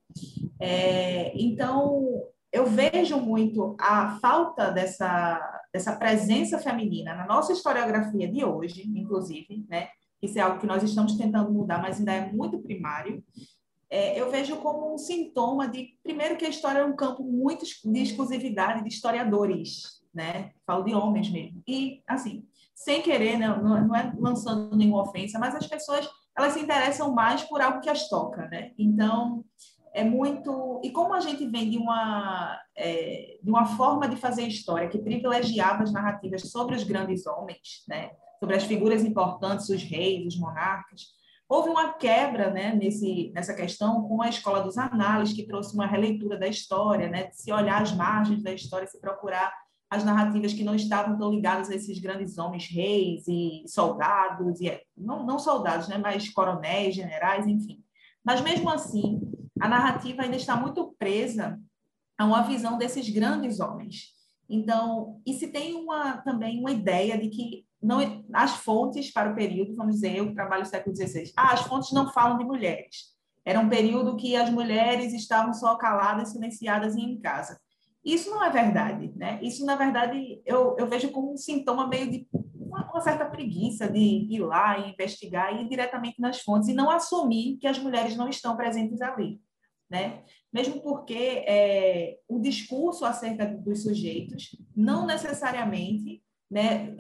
É, 0.60 1.32
então, 1.40 2.04
eu 2.52 2.66
vejo 2.66 3.16
muito 3.20 3.76
a 3.80 4.18
falta 4.20 4.72
dessa, 4.72 5.40
dessa 5.76 5.94
presença 5.94 6.58
feminina 6.58 7.14
na 7.14 7.26
nossa 7.26 7.52
historiografia 7.52 8.26
de 8.26 8.42
hoje, 8.42 8.82
inclusive, 8.96 9.66
né? 9.68 9.88
Isso 10.22 10.38
é 10.38 10.40
algo 10.40 10.58
que 10.58 10.66
nós 10.66 10.82
estamos 10.82 11.14
tentando 11.16 11.52
mudar, 11.52 11.82
mas 11.82 11.98
ainda 11.98 12.12
é 12.12 12.32
muito 12.32 12.58
primário. 12.58 13.22
É, 13.90 14.18
eu 14.18 14.30
vejo 14.30 14.56
como 14.56 14.94
um 14.94 14.96
sintoma 14.96 15.68
de, 15.68 15.90
primeiro, 16.02 16.38
que 16.38 16.46
a 16.46 16.48
história 16.48 16.78
é 16.78 16.84
um 16.84 16.96
campo 16.96 17.22
muito 17.22 17.66
de 17.66 18.00
exclusividade 18.00 18.82
de 18.82 18.88
historiadores, 18.88 20.02
né? 20.14 20.50
Falo 20.66 20.82
de 20.82 20.94
homens 20.94 21.30
mesmo. 21.30 21.62
E, 21.68 22.02
assim, 22.06 22.42
sem 22.74 23.02
querer, 23.02 23.38
né? 23.38 23.46
não, 23.48 23.88
não 23.88 23.94
é 23.94 24.10
lançando 24.18 24.74
nenhuma 24.74 25.02
ofensa, 25.02 25.38
mas 25.38 25.54
as 25.54 25.66
pessoas, 25.66 26.08
elas 26.36 26.54
se 26.54 26.60
interessam 26.60 27.12
mais 27.12 27.42
por 27.42 27.60
algo 27.60 27.80
que 27.80 27.90
as 27.90 28.08
toca, 28.08 28.48
né? 28.48 28.72
Então, 28.78 29.44
é 29.96 30.04
muito... 30.04 30.80
E 30.84 30.90
como 30.90 31.14
a 31.14 31.20
gente 31.20 31.46
vem 31.46 31.70
de 31.70 31.78
uma, 31.78 32.60
é, 32.76 33.38
de 33.42 33.48
uma 33.48 33.64
forma 33.64 34.08
de 34.08 34.16
fazer 34.16 34.42
história 34.42 34.88
que 34.88 34.98
privilegiava 34.98 35.82
as 35.82 35.92
narrativas 35.92 36.42
sobre 36.42 36.76
os 36.76 36.84
grandes 36.84 37.26
homens, 37.26 37.84
né? 37.88 38.10
Sobre 38.38 38.56
as 38.56 38.64
figuras 38.64 39.02
importantes, 39.02 39.68
os 39.70 39.82
reis, 39.82 40.26
os 40.26 40.38
monarcas, 40.38 41.16
Houve 41.48 41.68
uma 41.68 41.92
quebra 41.92 42.50
né, 42.50 42.74
nesse, 42.74 43.30
nessa 43.32 43.54
questão 43.54 44.02
com 44.08 44.20
a 44.20 44.28
escola 44.28 44.62
dos 44.62 44.76
análises, 44.76 45.34
que 45.34 45.46
trouxe 45.46 45.74
uma 45.74 45.86
releitura 45.86 46.36
da 46.36 46.48
história, 46.48 47.08
né, 47.08 47.28
de 47.28 47.40
se 47.40 47.52
olhar 47.52 47.82
as 47.82 47.92
margens 47.92 48.42
da 48.42 48.52
história, 48.52 48.86
se 48.86 49.00
procurar 49.00 49.52
as 49.88 50.02
narrativas 50.02 50.52
que 50.52 50.64
não 50.64 50.74
estavam 50.74 51.16
tão 51.16 51.30
ligadas 51.30 51.70
a 51.70 51.76
esses 51.76 52.00
grandes 52.00 52.36
homens, 52.36 52.66
reis 52.66 53.28
e 53.28 53.62
soldados, 53.68 54.60
e 54.60 54.76
não, 54.96 55.24
não 55.24 55.38
soldados, 55.38 55.86
né, 55.86 55.96
mas 55.96 56.28
coronéis, 56.28 56.96
generais, 56.96 57.46
enfim. 57.46 57.80
Mas 58.24 58.40
mesmo 58.40 58.68
assim, 58.68 59.20
a 59.60 59.68
narrativa 59.68 60.22
ainda 60.22 60.36
está 60.36 60.56
muito 60.56 60.94
presa 60.98 61.60
a 62.18 62.24
uma 62.24 62.42
visão 62.42 62.78
desses 62.78 63.08
grandes 63.08 63.60
homens. 63.60 64.14
Então, 64.48 65.20
e 65.26 65.34
se 65.34 65.48
tem 65.48 65.74
uma, 65.74 66.18
também 66.18 66.60
uma 66.60 66.70
ideia 66.70 67.18
de 67.18 67.28
que 67.28 67.66
não, 67.82 68.24
as 68.32 68.52
fontes 68.56 69.12
para 69.12 69.30
o 69.30 69.34
período, 69.34 69.76
vamos 69.76 69.96
dizer, 69.96 70.16
eu 70.16 70.34
trabalho 70.34 70.62
no 70.62 70.68
século 70.68 70.96
XVI, 70.96 71.32
ah, 71.36 71.52
as 71.52 71.62
fontes 71.62 71.92
não 71.92 72.12
falam 72.12 72.38
de 72.38 72.44
mulheres. 72.44 73.14
Era 73.44 73.60
um 73.60 73.68
período 73.68 74.16
que 74.16 74.34
as 74.34 74.50
mulheres 74.50 75.12
estavam 75.12 75.52
só 75.52 75.76
caladas, 75.76 76.30
silenciadas 76.32 76.96
e 76.96 77.00
em 77.00 77.20
casa. 77.20 77.60
Isso 78.04 78.30
não 78.30 78.42
é 78.42 78.50
verdade, 78.50 79.12
né? 79.16 79.38
Isso, 79.42 79.64
na 79.64 79.76
verdade, 79.76 80.40
eu, 80.44 80.76
eu 80.78 80.86
vejo 80.86 81.10
como 81.10 81.32
um 81.32 81.36
sintoma 81.36 81.88
meio 81.88 82.10
de 82.10 82.28
uma, 82.54 82.88
uma, 82.90 83.00
certa 83.00 83.24
preguiça 83.24 83.88
de 83.88 83.98
ir 84.00 84.40
lá 84.40 84.78
e 84.78 84.92
investigar 84.92 85.54
e 85.54 85.62
ir 85.62 85.68
diretamente 85.68 86.20
nas 86.20 86.40
fontes 86.40 86.68
e 86.68 86.74
não 86.74 86.90
assumir 86.90 87.56
que 87.58 87.66
as 87.66 87.78
mulheres 87.78 88.16
não 88.16 88.28
estão 88.28 88.56
presentes 88.56 89.00
ali, 89.00 89.40
né? 89.88 90.22
Mesmo 90.52 90.80
porque 90.80 91.44
é, 91.46 92.18
o 92.28 92.40
discurso 92.40 93.04
acerca 93.04 93.46
dos 93.46 93.82
sujeitos 93.82 94.56
não 94.74 95.06
necessariamente 95.06 96.22
né, 96.50 96.96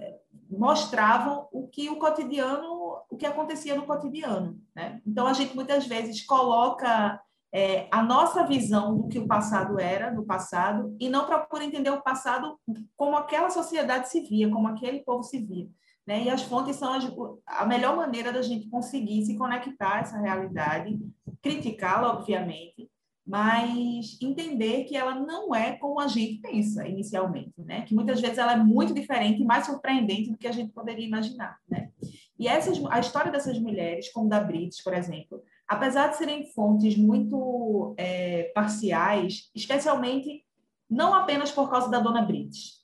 mostravam 0.48 1.48
o 1.52 1.66
que 1.68 1.88
o 1.88 1.98
cotidiano, 1.98 3.02
o 3.10 3.16
que 3.16 3.26
acontecia 3.26 3.74
no 3.74 3.86
cotidiano. 3.86 4.60
Né? 4.74 5.00
Então, 5.06 5.26
a 5.26 5.32
gente 5.32 5.54
muitas 5.54 5.86
vezes 5.86 6.24
coloca 6.24 7.20
é, 7.52 7.88
a 7.90 8.02
nossa 8.02 8.44
visão 8.44 8.96
do 8.96 9.08
que 9.08 9.18
o 9.18 9.26
passado 9.26 9.80
era 9.80 10.10
no 10.10 10.24
passado 10.24 10.94
e 11.00 11.08
não 11.08 11.26
procura 11.26 11.64
entender 11.64 11.90
o 11.90 12.02
passado 12.02 12.58
como 12.96 13.16
aquela 13.16 13.50
sociedade 13.50 14.08
se 14.08 14.20
via, 14.20 14.50
como 14.50 14.68
aquele 14.68 15.00
povo 15.00 15.22
se 15.22 15.38
via. 15.38 15.68
Né? 16.06 16.24
E 16.24 16.30
as 16.30 16.42
fontes 16.42 16.76
são 16.76 16.92
as, 16.92 17.04
a 17.46 17.66
melhor 17.66 17.96
maneira 17.96 18.32
da 18.32 18.42
gente 18.42 18.68
conseguir 18.68 19.24
se 19.24 19.36
conectar 19.36 19.96
a 19.96 20.00
essa 20.00 20.18
realidade, 20.18 20.98
criticá-la, 21.42 22.12
obviamente, 22.12 22.88
mas 23.26 24.16
entender 24.22 24.84
que 24.84 24.96
ela 24.96 25.16
não 25.16 25.52
é 25.52 25.72
como 25.72 25.98
a 25.98 26.06
gente 26.06 26.40
pensa 26.40 26.86
inicialmente, 26.86 27.54
né? 27.58 27.82
Que 27.82 27.92
muitas 27.92 28.20
vezes 28.20 28.38
ela 28.38 28.52
é 28.52 28.56
muito 28.56 28.94
diferente 28.94 29.42
e 29.42 29.44
mais 29.44 29.66
surpreendente 29.66 30.30
do 30.30 30.38
que 30.38 30.46
a 30.46 30.52
gente 30.52 30.72
poderia 30.72 31.04
imaginar, 31.04 31.58
né? 31.68 31.90
E 32.38 32.46
essas, 32.46 32.80
a 32.88 33.00
história 33.00 33.32
dessas 33.32 33.58
mulheres, 33.58 34.12
como 34.12 34.28
da 34.28 34.38
Brits, 34.38 34.80
por 34.80 34.94
exemplo, 34.94 35.42
apesar 35.66 36.08
de 36.08 36.18
serem 36.18 36.46
fontes 36.52 36.96
muito 36.96 37.94
é, 37.96 38.52
parciais, 38.54 39.50
especialmente 39.54 40.44
não 40.88 41.12
apenas 41.12 41.50
por 41.50 41.68
causa 41.68 41.90
da 41.90 41.98
Dona 41.98 42.22
Brits, 42.22 42.75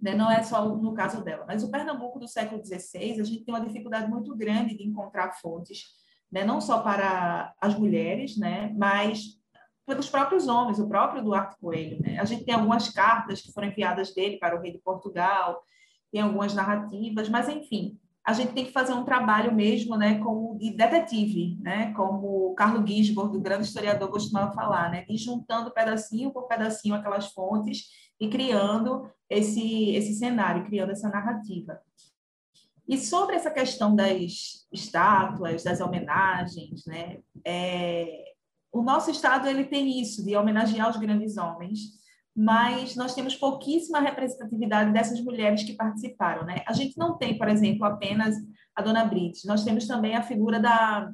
né? 0.00 0.14
não 0.14 0.30
é 0.30 0.42
só 0.42 0.68
no 0.68 0.94
caso 0.94 1.22
dela, 1.22 1.44
mas 1.46 1.62
o 1.62 1.70
Pernambuco 1.70 2.18
do 2.18 2.28
século 2.28 2.64
XVI, 2.64 3.20
a 3.20 3.24
gente 3.24 3.44
tem 3.44 3.54
uma 3.54 3.64
dificuldade 3.64 4.10
muito 4.10 4.34
grande 4.36 4.76
de 4.76 4.84
encontrar 4.84 5.32
fontes, 5.32 5.84
né? 6.30 6.44
não 6.44 6.60
só 6.60 6.80
para 6.80 7.54
as 7.60 7.78
mulheres, 7.78 8.36
né? 8.36 8.72
mas 8.76 9.38
pelos 9.86 10.08
próprios 10.08 10.46
homens, 10.48 10.78
o 10.78 10.88
próprio 10.88 11.22
Duarte 11.22 11.56
Coelho. 11.58 11.98
Né? 12.02 12.18
A 12.18 12.24
gente 12.24 12.44
tem 12.44 12.54
algumas 12.54 12.90
cartas 12.90 13.40
que 13.40 13.52
foram 13.52 13.68
enviadas 13.68 14.14
dele 14.14 14.38
para 14.38 14.56
o 14.56 14.60
rei 14.60 14.72
de 14.72 14.78
Portugal, 14.78 15.62
tem 16.12 16.20
algumas 16.20 16.54
narrativas, 16.54 17.28
mas 17.28 17.48
enfim, 17.48 17.98
a 18.28 18.34
gente 18.34 18.52
tem 18.52 18.66
que 18.66 18.72
fazer 18.72 18.92
um 18.92 19.04
trabalho 19.04 19.54
mesmo, 19.54 19.96
né, 19.96 20.18
como 20.18 20.58
de 20.58 20.70
detetive, 20.72 21.56
né, 21.62 21.94
como 21.94 22.54
Carlo 22.54 22.86
Gisborg, 22.86 23.34
o 23.34 23.40
grande 23.40 23.66
historiador, 23.66 24.10
costumava 24.10 24.52
falar, 24.52 24.90
né, 24.90 25.06
de 25.08 25.16
juntando 25.16 25.70
pedacinho 25.70 26.30
por 26.30 26.46
pedacinho 26.46 26.94
aquelas 26.94 27.28
fontes 27.32 27.86
e 28.20 28.28
criando 28.28 29.10
esse 29.28 29.90
esse 29.90 30.14
cenário, 30.14 30.64
criando 30.64 30.92
essa 30.92 31.08
narrativa. 31.08 31.80
E 32.88 32.96
sobre 32.96 33.36
essa 33.36 33.50
questão 33.50 33.94
das 33.94 34.66
estátuas, 34.72 35.62
das 35.62 35.80
homenagens, 35.80 36.86
né, 36.86 37.18
é, 37.44 38.32
o 38.72 38.82
nosso 38.82 39.10
estado 39.10 39.46
ele 39.46 39.64
tem 39.64 40.00
isso 40.00 40.24
de 40.24 40.34
homenagear 40.34 40.88
os 40.88 40.96
grandes 40.96 41.36
homens, 41.36 41.98
mas 42.34 42.96
nós 42.96 43.14
temos 43.14 43.34
pouquíssima 43.34 44.00
representatividade 44.00 44.92
dessas 44.92 45.20
mulheres 45.20 45.64
que 45.64 45.74
participaram, 45.74 46.46
né? 46.46 46.62
A 46.66 46.72
gente 46.72 46.96
não 46.96 47.18
tem, 47.18 47.36
por 47.36 47.48
exemplo, 47.48 47.84
apenas 47.84 48.36
a 48.74 48.80
Dona 48.80 49.04
Brites, 49.04 49.44
nós 49.44 49.64
temos 49.64 49.86
também 49.86 50.16
a 50.16 50.22
figura 50.22 50.58
da 50.60 51.12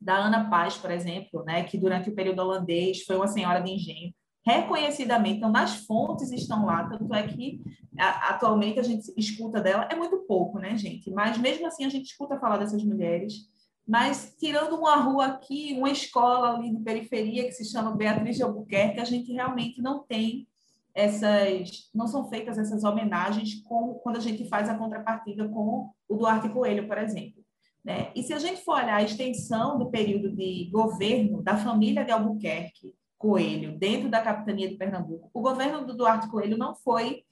da 0.00 0.16
Ana 0.16 0.50
Paz, 0.50 0.76
por 0.76 0.90
exemplo, 0.90 1.44
né, 1.44 1.62
que 1.62 1.78
durante 1.78 2.10
o 2.10 2.14
período 2.14 2.40
holandês 2.40 3.04
foi 3.04 3.14
uma 3.14 3.28
senhora 3.28 3.60
de 3.60 3.70
engenho, 3.70 4.12
reconhecidamente, 4.44 5.38
então 5.38 5.50
nas 5.50 5.76
fontes 5.86 6.32
estão 6.32 6.66
lá, 6.66 6.88
tanto 6.88 7.14
é 7.14 7.26
que 7.26 7.60
a, 7.98 8.30
atualmente 8.30 8.78
a 8.78 8.82
gente 8.82 9.12
escuta 9.16 9.60
dela, 9.60 9.88
é 9.90 9.94
muito 9.94 10.18
pouco, 10.26 10.58
né, 10.58 10.76
gente? 10.76 11.10
Mas 11.10 11.38
mesmo 11.38 11.66
assim 11.66 11.84
a 11.84 11.88
gente 11.88 12.06
escuta 12.06 12.38
falar 12.38 12.58
dessas 12.58 12.82
mulheres, 12.82 13.48
mas 13.86 14.34
tirando 14.38 14.76
uma 14.76 14.96
rua 14.96 15.26
aqui, 15.26 15.74
uma 15.76 15.90
escola 15.90 16.54
ali 16.54 16.74
de 16.74 16.82
periferia 16.82 17.44
que 17.44 17.52
se 17.52 17.64
chama 17.64 17.96
Beatriz 17.96 18.36
de 18.36 18.42
Albuquerque, 18.42 19.00
a 19.00 19.04
gente 19.04 19.32
realmente 19.32 19.80
não 19.80 20.02
tem 20.04 20.46
essas, 20.94 21.90
não 21.94 22.06
são 22.06 22.28
feitas 22.28 22.58
essas 22.58 22.84
homenagens 22.84 23.62
como 23.64 23.94
quando 23.96 24.16
a 24.16 24.20
gente 24.20 24.46
faz 24.48 24.68
a 24.68 24.76
contrapartida 24.76 25.48
com 25.48 25.90
o 26.08 26.16
Duarte 26.16 26.48
Coelho, 26.48 26.86
por 26.86 26.98
exemplo. 26.98 27.42
Né? 27.84 28.12
E 28.14 28.22
se 28.22 28.32
a 28.32 28.38
gente 28.38 28.62
for 28.62 28.76
olhar 28.76 28.96
a 28.96 29.02
extensão 29.02 29.78
do 29.78 29.90
período 29.90 30.30
de 30.30 30.68
governo 30.70 31.42
da 31.42 31.56
família 31.56 32.04
de 32.04 32.12
Albuquerque 32.12 32.94
Coelho 33.22 33.78
dentro 33.78 34.10
da 34.10 34.20
capitania 34.20 34.68
de 34.68 34.74
Pernambuco, 34.74 35.30
o 35.32 35.40
governo 35.40 35.86
do 35.86 35.94
Duarte 35.94 36.28
Coelho 36.28 36.58
não 36.58 36.74
foi 36.74 37.22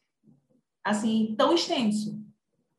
assim 0.85 1.35
tão 1.37 1.53
extenso. 1.53 2.17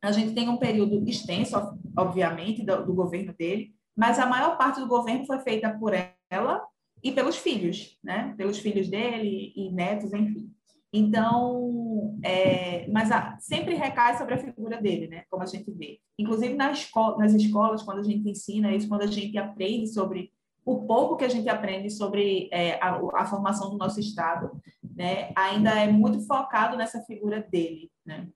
A 0.02 0.14
gente 0.14 0.34
tem 0.34 0.48
um 0.48 0.56
período 0.56 1.04
extenso, 1.08 1.58
obviamente, 1.96 2.64
do, 2.64 2.86
do, 2.86 2.94
governo 2.94 3.34
dele, 3.38 3.76
mas 3.94 4.18
a 4.18 4.26
maior 4.26 4.58
parte 4.58 4.80
do 4.80 4.88
governo 4.88 5.26
foi 5.26 5.40
feita 5.40 5.78
por 5.78 5.92
ela 6.30 6.66
e 7.04 7.12
pelos 7.12 7.36
filhos, 7.36 8.00
né? 8.02 8.34
Pelos 8.38 8.60
filhos 8.60 8.88
dele 8.88 9.52
e 9.58 9.70
netos, 9.72 10.14
enfim. 10.14 10.50
Então, 10.94 12.18
é, 12.24 12.88
mas 12.88 13.12
a, 13.12 13.38
sempre 13.40 13.76
recai 13.76 14.18
sobre 14.18 14.36
a 14.36 14.40
figura 14.40 14.82
dele, 14.82 15.08
né? 15.08 15.26
Como 15.30 15.44
a 15.44 15.46
gente 15.46 15.70
vê. 15.70 16.00
Inclusive 16.18 16.54
nas 16.54 17.34
escolas, 17.34 17.84
quando 17.84 18.00
a 18.00 18.04
gente 18.04 18.30
ensina 18.30 18.74
isso, 18.74 18.88
quando 18.88 19.02
a 19.02 19.08
gente 19.08 19.38
aprende 19.38 19.88
sobre 19.88 20.32
o 20.66 20.86
pouco 20.86 21.18
que 21.18 21.26
a 21.26 21.30
gente 21.30 21.50
aprende 21.50 21.90
sobre 21.90 22.50
é, 22.52 22.80
a, 22.82 23.00
a, 23.16 23.26
formação 23.26 23.70
do 23.70 23.78
nosso 23.78 24.00
Estado, 24.00 24.52
né? 24.84 25.32
Ainda 25.36 25.72
é 25.72 25.88
muito 25.88 26.26
focado 26.26 26.78
nessa 26.78 27.02
figura 27.02 27.42
dele, 27.42 27.92
né? 28.06 28.30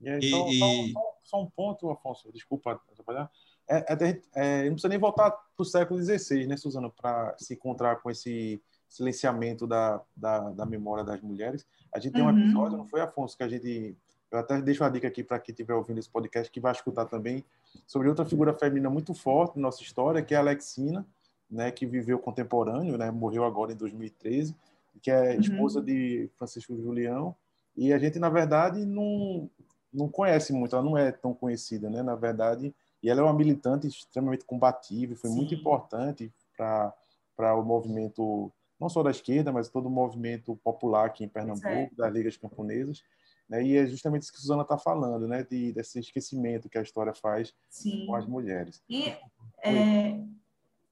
E 0.00 0.08
aí, 0.08 0.30
só, 0.30 0.48
e... 0.48 0.58
Só, 0.58 1.00
só, 1.22 1.42
um 1.42 1.50
ponto, 1.50 1.90
Afonso, 1.90 2.32
desculpa 2.32 2.80
atrapalhar. 2.90 3.30
É, 3.68 3.76
é, 3.76 4.20
é, 4.34 4.64
não 4.64 4.72
precisa 4.72 4.88
nem 4.88 4.98
voltar 4.98 5.30
para 5.30 5.62
o 5.62 5.64
século 5.64 6.02
XVI, 6.02 6.46
né, 6.46 6.56
Suzana, 6.56 6.90
para 6.90 7.34
se 7.38 7.54
encontrar 7.54 7.96
com 8.02 8.10
esse 8.10 8.60
silenciamento 8.88 9.66
da, 9.66 10.02
da, 10.14 10.50
da, 10.50 10.66
memória 10.66 11.04
das 11.04 11.20
mulheres. 11.22 11.66
A 11.94 11.98
gente 11.98 12.12
tem 12.12 12.22
um 12.22 12.26
uhum. 12.26 12.38
episódio, 12.38 12.76
não 12.76 12.86
foi, 12.86 13.00
Afonso, 13.00 13.36
que 13.36 13.42
a 13.42 13.48
gente. 13.48 13.96
Eu 14.32 14.38
até 14.38 14.60
deixo 14.62 14.82
a 14.82 14.88
dica 14.88 15.06
aqui 15.06 15.22
para 15.22 15.38
quem 15.38 15.52
estiver 15.52 15.74
ouvindo 15.74 15.98
esse 15.98 16.08
podcast, 16.08 16.50
que 16.50 16.58
vai 16.58 16.72
escutar 16.72 17.04
também, 17.04 17.44
sobre 17.86 18.08
outra 18.08 18.24
figura 18.24 18.54
feminina 18.54 18.88
muito 18.88 19.12
forte 19.12 19.56
na 19.56 19.62
nossa 19.62 19.82
história, 19.82 20.22
que 20.22 20.34
é 20.34 20.38
a 20.38 20.40
Alexina, 20.40 21.06
né, 21.50 21.70
que 21.70 21.84
viveu 21.84 22.18
contemporâneo, 22.18 22.96
né, 22.96 23.10
morreu 23.10 23.44
agora 23.44 23.72
em 23.72 23.76
2013, 23.76 24.56
que 25.02 25.10
é 25.10 25.34
uhum. 25.34 25.40
esposa 25.40 25.78
uhum. 25.80 25.84
de 25.84 26.30
Francisco 26.38 26.74
Julião. 26.74 27.36
E 27.76 27.92
a 27.92 27.98
gente, 27.98 28.18
na 28.18 28.30
verdade, 28.30 28.86
não, 28.86 29.50
não 29.92 30.08
conhece 30.08 30.52
muito, 30.52 30.74
ela 30.74 30.84
não 30.84 30.96
é 30.96 31.12
tão 31.12 31.34
conhecida, 31.34 31.90
né? 31.90 32.02
Na 32.02 32.14
verdade, 32.14 32.74
e 33.02 33.10
ela 33.10 33.20
é 33.20 33.24
uma 33.24 33.32
militante 33.32 33.86
extremamente 33.86 34.44
combativa, 34.44 35.14
foi 35.14 35.30
Sim. 35.30 35.36
muito 35.36 35.54
importante 35.54 36.32
para 36.56 37.54
o 37.54 37.62
movimento, 37.62 38.50
não 38.78 38.88
só 38.88 39.02
da 39.02 39.10
esquerda, 39.10 39.52
mas 39.52 39.68
todo 39.68 39.86
o 39.86 39.90
movimento 39.90 40.56
popular 40.62 41.06
aqui 41.06 41.24
em 41.24 41.28
Pernambuco, 41.28 41.68
é. 41.68 41.90
das 41.96 42.12
ligas 42.12 42.36
camponesas. 42.36 43.02
Né? 43.52 43.62
E 43.62 43.76
é 43.76 43.86
justamente 43.86 44.22
isso 44.22 44.32
que 44.32 44.38
a 44.38 44.40
Suzana 44.40 44.62
está 44.62 44.78
falando, 44.78 45.28
né? 45.28 45.44
De, 45.44 45.74
desse 45.74 45.98
esquecimento 45.98 46.70
que 46.70 46.78
a 46.78 46.82
história 46.82 47.12
faz 47.12 47.52
Sim. 47.68 48.06
com 48.06 48.14
as 48.14 48.26
mulheres. 48.26 48.82
E 48.88 49.14
é, 49.62 50.18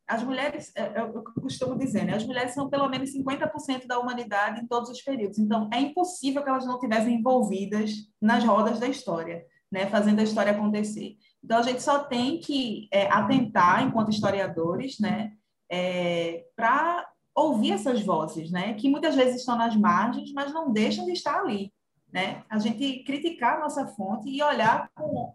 as 0.06 0.22
mulheres, 0.22 0.70
é, 0.76 0.82
é 0.82 1.00
eu 1.00 1.24
costumo 1.40 1.74
dizer, 1.78 2.04
né? 2.04 2.14
As 2.14 2.26
mulheres 2.26 2.52
são 2.52 2.68
pelo 2.68 2.86
menos 2.86 3.14
50% 3.14 3.86
da 3.86 3.98
humanidade 3.98 4.60
em 4.60 4.66
todos 4.66 4.90
os 4.90 5.00
períodos. 5.00 5.38
Então, 5.38 5.70
é 5.72 5.80
impossível 5.80 6.42
que 6.42 6.50
elas 6.50 6.66
não 6.66 6.74
estivessem 6.74 7.14
envolvidas 7.14 7.92
nas 8.20 8.44
rodas 8.44 8.78
da 8.78 8.86
história, 8.86 9.42
né? 9.72 9.86
Fazendo 9.86 10.20
a 10.20 10.24
história 10.24 10.52
acontecer. 10.52 11.16
Então, 11.42 11.56
a 11.56 11.62
gente 11.62 11.80
só 11.82 12.00
tem 12.04 12.40
que 12.40 12.90
é, 12.92 13.06
atentar, 13.10 13.82
enquanto 13.82 14.10
historiadores, 14.10 14.98
né? 15.00 15.32
É, 15.72 16.44
para 16.54 17.08
ouvir 17.34 17.72
essas 17.72 18.02
vozes, 18.02 18.50
né? 18.50 18.74
Que 18.74 18.90
muitas 18.90 19.14
vezes 19.14 19.36
estão 19.36 19.56
nas 19.56 19.74
margens, 19.74 20.30
mas 20.34 20.52
não 20.52 20.70
deixam 20.70 21.06
de 21.06 21.12
estar 21.12 21.40
ali, 21.40 21.72
né? 22.12 22.44
A 22.48 22.58
gente 22.58 23.02
criticar 23.04 23.56
a 23.56 23.60
nossa 23.60 23.86
fonte 23.86 24.28
e 24.28 24.42
olhar 24.42 24.90
com 24.94 25.34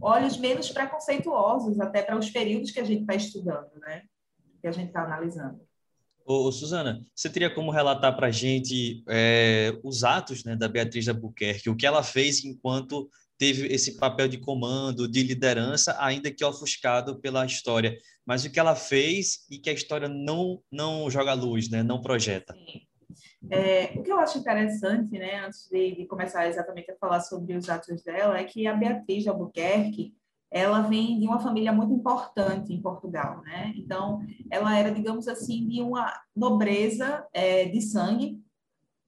olhos 0.00 0.36
menos 0.36 0.70
preconceituosos 0.70 1.80
até 1.80 2.02
para 2.02 2.18
os 2.18 2.30
períodos 2.30 2.70
que 2.70 2.80
a 2.80 2.84
gente 2.84 3.02
está 3.02 3.14
estudando, 3.14 3.70
né? 3.80 4.02
Que 4.60 4.66
a 4.66 4.72
gente 4.72 4.88
está 4.88 5.04
analisando. 5.04 5.60
Ô, 6.24 6.50
Suzana, 6.50 7.00
você 7.14 7.30
teria 7.30 7.54
como 7.54 7.70
relatar 7.70 8.16
para 8.16 8.26
a 8.26 8.32
gente 8.32 9.04
é, 9.08 9.78
os 9.84 10.02
atos 10.02 10.42
né, 10.42 10.56
da 10.56 10.66
Beatriz 10.66 11.06
Albuquerque, 11.06 11.70
o 11.70 11.76
que 11.76 11.86
ela 11.86 12.02
fez 12.02 12.44
enquanto 12.44 13.08
teve 13.38 13.68
esse 13.68 13.96
papel 13.96 14.26
de 14.26 14.38
comando, 14.38 15.06
de 15.06 15.22
liderança, 15.22 15.96
ainda 16.00 16.32
que 16.32 16.44
ofuscado 16.44 17.20
pela 17.20 17.46
história, 17.46 17.96
mas 18.24 18.44
o 18.44 18.50
que 18.50 18.58
ela 18.58 18.74
fez 18.74 19.46
e 19.48 19.58
que 19.58 19.70
a 19.70 19.72
história 19.72 20.08
não 20.08 20.60
não 20.70 21.08
joga 21.08 21.32
luz, 21.32 21.68
né, 21.68 21.84
não 21.84 22.00
projeta. 22.00 22.54
Sim. 22.54 22.85
É, 23.50 23.92
o 23.96 24.02
que 24.02 24.10
eu 24.10 24.18
acho 24.18 24.38
interessante, 24.38 25.18
né, 25.18 25.44
antes 25.44 25.68
de, 25.70 25.94
de, 25.94 26.06
começar 26.06 26.46
exatamente 26.48 26.90
a 26.90 26.96
falar 26.96 27.20
sobre 27.20 27.54
os 27.54 27.68
atos 27.68 28.02
dela, 28.02 28.38
é 28.38 28.44
que 28.44 28.66
a 28.66 28.74
Beatriz 28.74 29.22
de 29.22 29.28
Albuquerque, 29.28 30.14
ela 30.50 30.82
vem 30.82 31.18
de 31.18 31.26
uma 31.26 31.40
família 31.40 31.72
muito 31.72 31.92
importante 31.92 32.72
em 32.72 32.80
Portugal, 32.80 33.42
né? 33.42 33.72
Então, 33.76 34.20
ela 34.50 34.76
era, 34.76 34.92
digamos 34.92 35.28
assim, 35.28 35.66
de 35.66 35.82
uma 35.82 36.12
nobreza 36.34 37.26
é, 37.32 37.66
de 37.66 37.80
sangue 37.82 38.40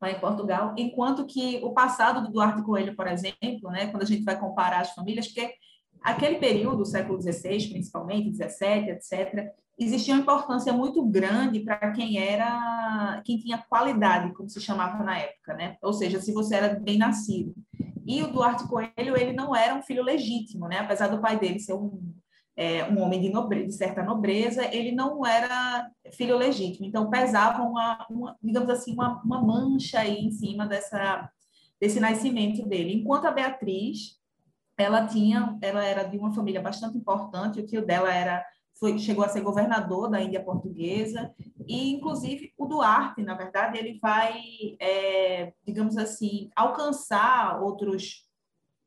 lá 0.01 0.11
em 0.11 0.21
Portugal, 0.21 0.75
enquanto 0.77 1.27
que 1.27 1.61
o 1.63 1.73
passado 1.73 2.23
do 2.23 2.33
Duarte 2.33 2.63
Coelho, 2.63 2.95
por 2.95 3.07
exemplo, 3.09 3.71
né, 3.71 3.89
quando 3.89 4.03
a 4.03 4.07
gente 4.07 4.23
vai 4.23 4.39
comparar 4.39 4.81
as 4.81 4.93
famílias, 4.95 5.27
porque 5.27 5.53
aquele 6.03 6.39
período, 6.39 6.85
século 6.85 7.21
XVI, 7.21 7.69
principalmente, 7.71 8.33
XVII, 8.33 8.91
etc., 8.91 9.53
existia 9.79 10.15
uma 10.15 10.23
importância 10.23 10.73
muito 10.73 11.05
grande 11.07 11.61
para 11.61 11.93
quem 11.93 12.19
era, 12.19 13.23
quem 13.25 13.39
tinha 13.39 13.59
qualidade, 13.69 14.35
como 14.35 14.49
se 14.49 14.61
chamava 14.61 15.03
na 15.05 15.19
época, 15.19 15.55
né? 15.55 15.77
Ou 15.81 15.93
seja, 15.93 16.21
se 16.21 16.33
você 16.33 16.57
era 16.57 16.75
bem 16.75 16.99
nascido. 16.99 17.55
E 18.05 18.23
o 18.23 18.33
Duarte 18.33 18.67
Coelho, 18.67 19.17
ele 19.17 19.33
não 19.33 19.55
era 19.55 19.75
um 19.75 19.83
filho 19.83 20.03
legítimo, 20.03 20.67
né? 20.67 20.79
Apesar 20.79 21.09
do 21.09 21.21
pai 21.21 21.39
dele 21.39 21.61
ser 21.61 21.75
um, 21.75 22.13
é, 22.57 22.85
um 22.91 23.01
homem 23.01 23.21
de, 23.21 23.31
nobre, 23.31 23.67
de 23.67 23.73
certa 23.73 24.03
nobreza, 24.03 24.65
ele 24.75 24.91
não 24.91 25.25
era 25.25 25.89
filho 26.13 26.37
legítimo. 26.37 26.87
Então, 26.87 27.09
pesava 27.09 27.63
uma, 27.63 28.07
uma 28.11 28.37
digamos 28.43 28.69
assim, 28.71 28.95
uma, 28.95 29.23
uma 29.23 29.41
mancha 29.41 30.01
aí 30.01 30.19
em 30.19 30.31
cima 30.33 30.67
dessa, 30.67 31.31
desse 31.81 32.01
nascimento 32.01 32.67
dele. 32.67 32.95
Enquanto 32.95 33.27
a 33.27 33.31
Beatriz, 33.31 34.19
ela 34.77 35.07
tinha, 35.07 35.57
ela 35.63 35.85
era 35.85 36.03
de 36.03 36.19
uma 36.19 36.33
família 36.33 36.61
bastante 36.61 36.97
importante, 36.97 37.61
o 37.61 37.67
tio 37.67 37.85
dela 37.85 38.13
era 38.13 38.45
foi, 38.79 38.99
chegou 38.99 39.25
a 39.25 39.29
ser 39.29 39.41
governador 39.41 40.09
da 40.09 40.21
Índia 40.21 40.43
Portuguesa, 40.43 41.35
e 41.67 41.91
inclusive 41.93 42.53
o 42.57 42.67
Duarte, 42.67 43.23
na 43.23 43.35
verdade, 43.35 43.79
ele 43.79 43.99
vai, 44.01 44.41
é, 44.81 45.53
digamos 45.67 45.97
assim, 45.97 46.51
alcançar 46.55 47.61
outros 47.61 48.27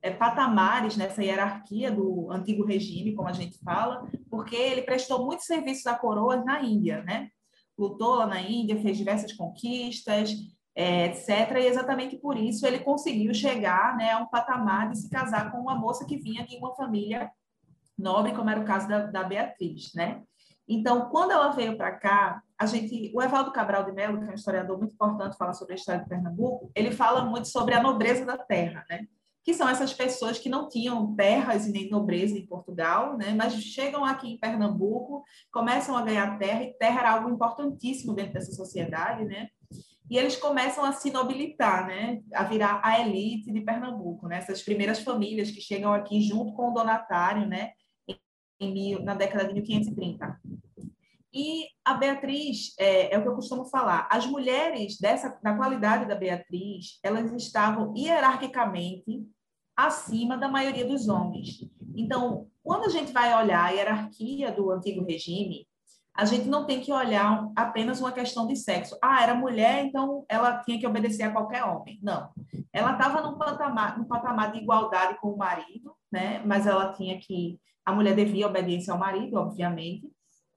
é, 0.02 0.10
patamares 0.10 0.98
nessa 0.98 1.24
hierarquia 1.24 1.92
do 1.92 2.32
antigo 2.32 2.66
regime, 2.66 3.14
como 3.14 3.28
a 3.28 3.34
gente 3.34 3.60
fala, 3.60 4.08
porque 4.30 4.56
ele 4.56 4.82
prestou 4.82 5.26
muitos 5.26 5.46
serviços 5.46 5.86
à 5.86 5.96
coroa 5.96 6.38
na 6.38 6.62
Índia, 6.62 7.04
né? 7.04 7.30
Lutou 7.78 8.16
lá 8.16 8.26
na 8.26 8.42
Índia, 8.42 8.82
fez 8.82 8.98
diversas 8.98 9.34
conquistas, 9.34 10.34
é, 10.76 11.08
etc. 11.08 11.58
E 11.58 11.68
exatamente 11.68 12.18
por 12.18 12.38
isso 12.38 12.66
ele 12.66 12.80
conseguiu 12.80 13.34
chegar 13.34 13.96
né, 13.98 14.12
a 14.12 14.20
um 14.20 14.28
patamar 14.28 14.90
de 14.90 14.98
se 15.00 15.10
casar 15.10 15.52
com 15.52 15.60
uma 15.60 15.76
moça 15.76 16.06
que 16.06 16.18
vinha 16.18 16.46
de 16.46 16.56
uma 16.58 16.74
família 16.76 17.30
nobre, 18.02 18.34
como 18.34 18.50
era 18.50 18.60
o 18.60 18.66
caso 18.66 18.88
da, 18.88 19.06
da 19.06 19.24
Beatriz, 19.24 19.94
né? 19.94 20.22
Então, 20.68 21.10
quando 21.10 21.32
ela 21.32 21.50
veio 21.50 21.76
para 21.76 21.92
cá, 21.92 22.42
a 22.58 22.66
gente, 22.66 23.12
o 23.14 23.22
Evaldo 23.22 23.52
Cabral 23.52 23.84
de 23.84 23.92
Mello, 23.92 24.20
que 24.20 24.26
é 24.26 24.32
um 24.32 24.36
historiador 24.36 24.78
muito 24.78 24.94
importante, 24.94 25.38
fala 25.38 25.54
sobre 25.54 25.74
a 25.74 25.76
história 25.76 26.02
de 26.02 26.08
Pernambuco, 26.08 26.72
ele 26.76 26.92
fala 26.92 27.26
muito 27.26 27.48
sobre 27.48 27.74
a 27.74 27.84
nobreza 27.84 28.26
da 28.26 28.38
terra, 28.38 28.86
né? 28.90 29.06
Que 29.44 29.54
são 29.54 29.68
essas 29.68 29.92
pessoas 29.94 30.38
que 30.38 30.48
não 30.48 30.70
tinham 30.70 31.16
terras 31.16 31.66
e 31.66 31.72
nem 31.72 31.90
nobreza 31.90 32.38
em 32.38 32.46
Portugal, 32.46 33.18
né? 33.18 33.34
Mas 33.36 33.54
chegam 33.56 34.06
aqui 34.06 34.32
em 34.32 34.40
Pernambuco, 34.40 35.24
começam 35.52 35.98
a 35.98 36.04
ganhar 36.04 36.38
terra, 36.38 36.64
e 36.64 36.74
terra 36.78 37.00
era 37.02 37.12
algo 37.14 37.30
importantíssimo 37.30 38.14
dentro 38.14 38.34
dessa 38.34 38.52
sociedade, 38.52 39.26
né? 39.26 39.50
E 40.10 40.18
eles 40.18 40.36
começam 40.36 40.86
a 40.86 40.92
se 40.92 41.10
nobilitar, 41.10 41.88
né? 41.88 42.22
A 42.34 42.44
virar 42.44 42.82
a 42.84 43.00
elite 43.00 43.52
de 43.52 43.62
Pernambuco, 43.62 44.28
né? 44.28 44.38
Essas 44.38 44.62
primeiras 44.62 45.00
famílias 45.00 45.52
que 45.52 45.60
chegam 45.60 45.92
aqui 45.92 46.22
junto 46.22 46.54
com 46.54 46.70
o 46.70 46.74
donatário, 46.74 47.48
né? 47.48 47.72
Em, 48.62 49.04
na 49.04 49.16
década 49.16 49.46
de 49.46 49.54
1530. 49.54 50.40
E 51.34 51.66
a 51.86 51.94
Beatriz, 51.94 52.76
é, 52.78 53.14
é, 53.14 53.18
o 53.18 53.22
que 53.22 53.28
eu 53.30 53.36
costumo 53.36 53.66
falar, 53.66 54.08
as 54.12 54.26
mulheres 54.26 54.98
dessa, 55.00 55.40
da 55.42 55.56
qualidade 55.56 56.06
da 56.06 56.16
Beatriz, 56.16 57.00
elas 57.02 57.32
estavam 57.32 57.94
hierarquicamente 57.96 59.26
acima 59.76 60.38
da 60.38 60.50
maioria 60.50 60.86
dos 60.86 61.08
homens. 61.08 61.66
Então, 61.96 62.48
quando 62.62 62.86
a 62.86 62.90
gente 62.90 63.14
vai 63.14 63.34
olhar 63.42 63.64
a 63.64 63.70
hierarquia 63.70 64.52
do 64.52 64.70
antigo 64.72 65.06
regime, 65.06 65.66
a 66.14 66.26
gente 66.26 66.50
não 66.50 66.66
tem 66.66 66.82
que 66.82 66.92
olhar 66.92 67.50
apenas 67.56 68.02
uma 68.02 68.12
questão 68.12 68.46
de 68.46 68.58
sexo. 68.58 68.98
Ah, 69.02 69.24
era 69.24 69.34
mulher, 69.34 69.86
então 69.86 70.26
ela 70.28 70.60
tinha 70.60 70.78
que 70.78 70.86
obedecer 70.86 71.24
a 71.24 71.32
qualquer 71.32 71.64
homem. 71.64 71.98
Não. 72.04 72.30
Ela 72.74 72.92
estava 72.94 73.22
num 73.22 73.38
patamar, 73.38 73.98
num 73.98 74.04
patamar 74.04 74.52
de 74.52 74.60
igualdade 74.60 75.18
com 75.22 75.30
o 75.30 75.38
marido, 75.38 75.96
né? 76.12 76.42
mas 76.46 76.68
ela 76.68 76.94
tinha 76.94 77.18
que 77.20 77.60
a 77.86 77.94
mulher 77.94 78.16
devia 78.16 78.48
obediência 78.48 78.94
ao 78.94 79.00
marido, 79.00 79.38
obviamente. 79.38 80.08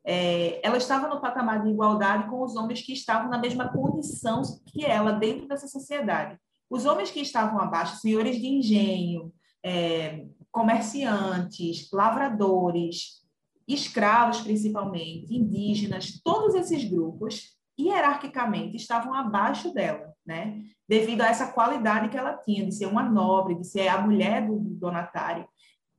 É, 0.07 0.61
ela 0.67 0.77
estava 0.77 1.09
no 1.09 1.21
patamar 1.21 1.63
de 1.63 1.71
igualdade 1.71 2.29
com 2.29 2.43
os 2.43 2.55
homens 2.57 2.83
que 2.83 2.93
estavam 2.93 3.31
na 3.31 3.39
mesma 3.39 3.69
condição 3.69 4.43
que 4.67 4.85
ela 4.85 5.13
dentro 5.13 5.49
dessa 5.49 5.67
sociedade. 5.67 6.39
Os 6.69 6.85
homens 6.85 7.11
que 7.11 7.21
estavam 7.21 7.59
abaixo, 7.59 7.97
senhores 7.97 8.37
de 8.37 8.47
engenho, 8.47 9.33
é, 9.65 10.27
comerciantes, 10.53 11.91
lavradores, 11.91 13.25
escravos 13.67 14.41
principalmente, 14.43 15.35
indígenas, 15.35 16.21
todos 16.23 16.55
esses 16.55 16.85
grupos 16.85 17.57
hierarquicamente 17.81 18.77
estavam 18.77 19.15
abaixo 19.15 19.73
dela, 19.73 20.13
né? 20.25 20.63
Devido 20.89 21.23
a 21.23 21.29
essa 21.29 21.53
qualidade 21.53 22.09
que 22.09 22.17
ela 22.17 22.35
tinha 22.35 22.65
de 22.65 22.75
ser 22.75 22.87
uma 22.87 23.03
nobre, 23.03 23.55
de 23.55 23.65
ser 23.65 23.89
a 23.89 24.01
mulher 24.01 24.47
do 24.47 24.59
donatário. 24.59 25.49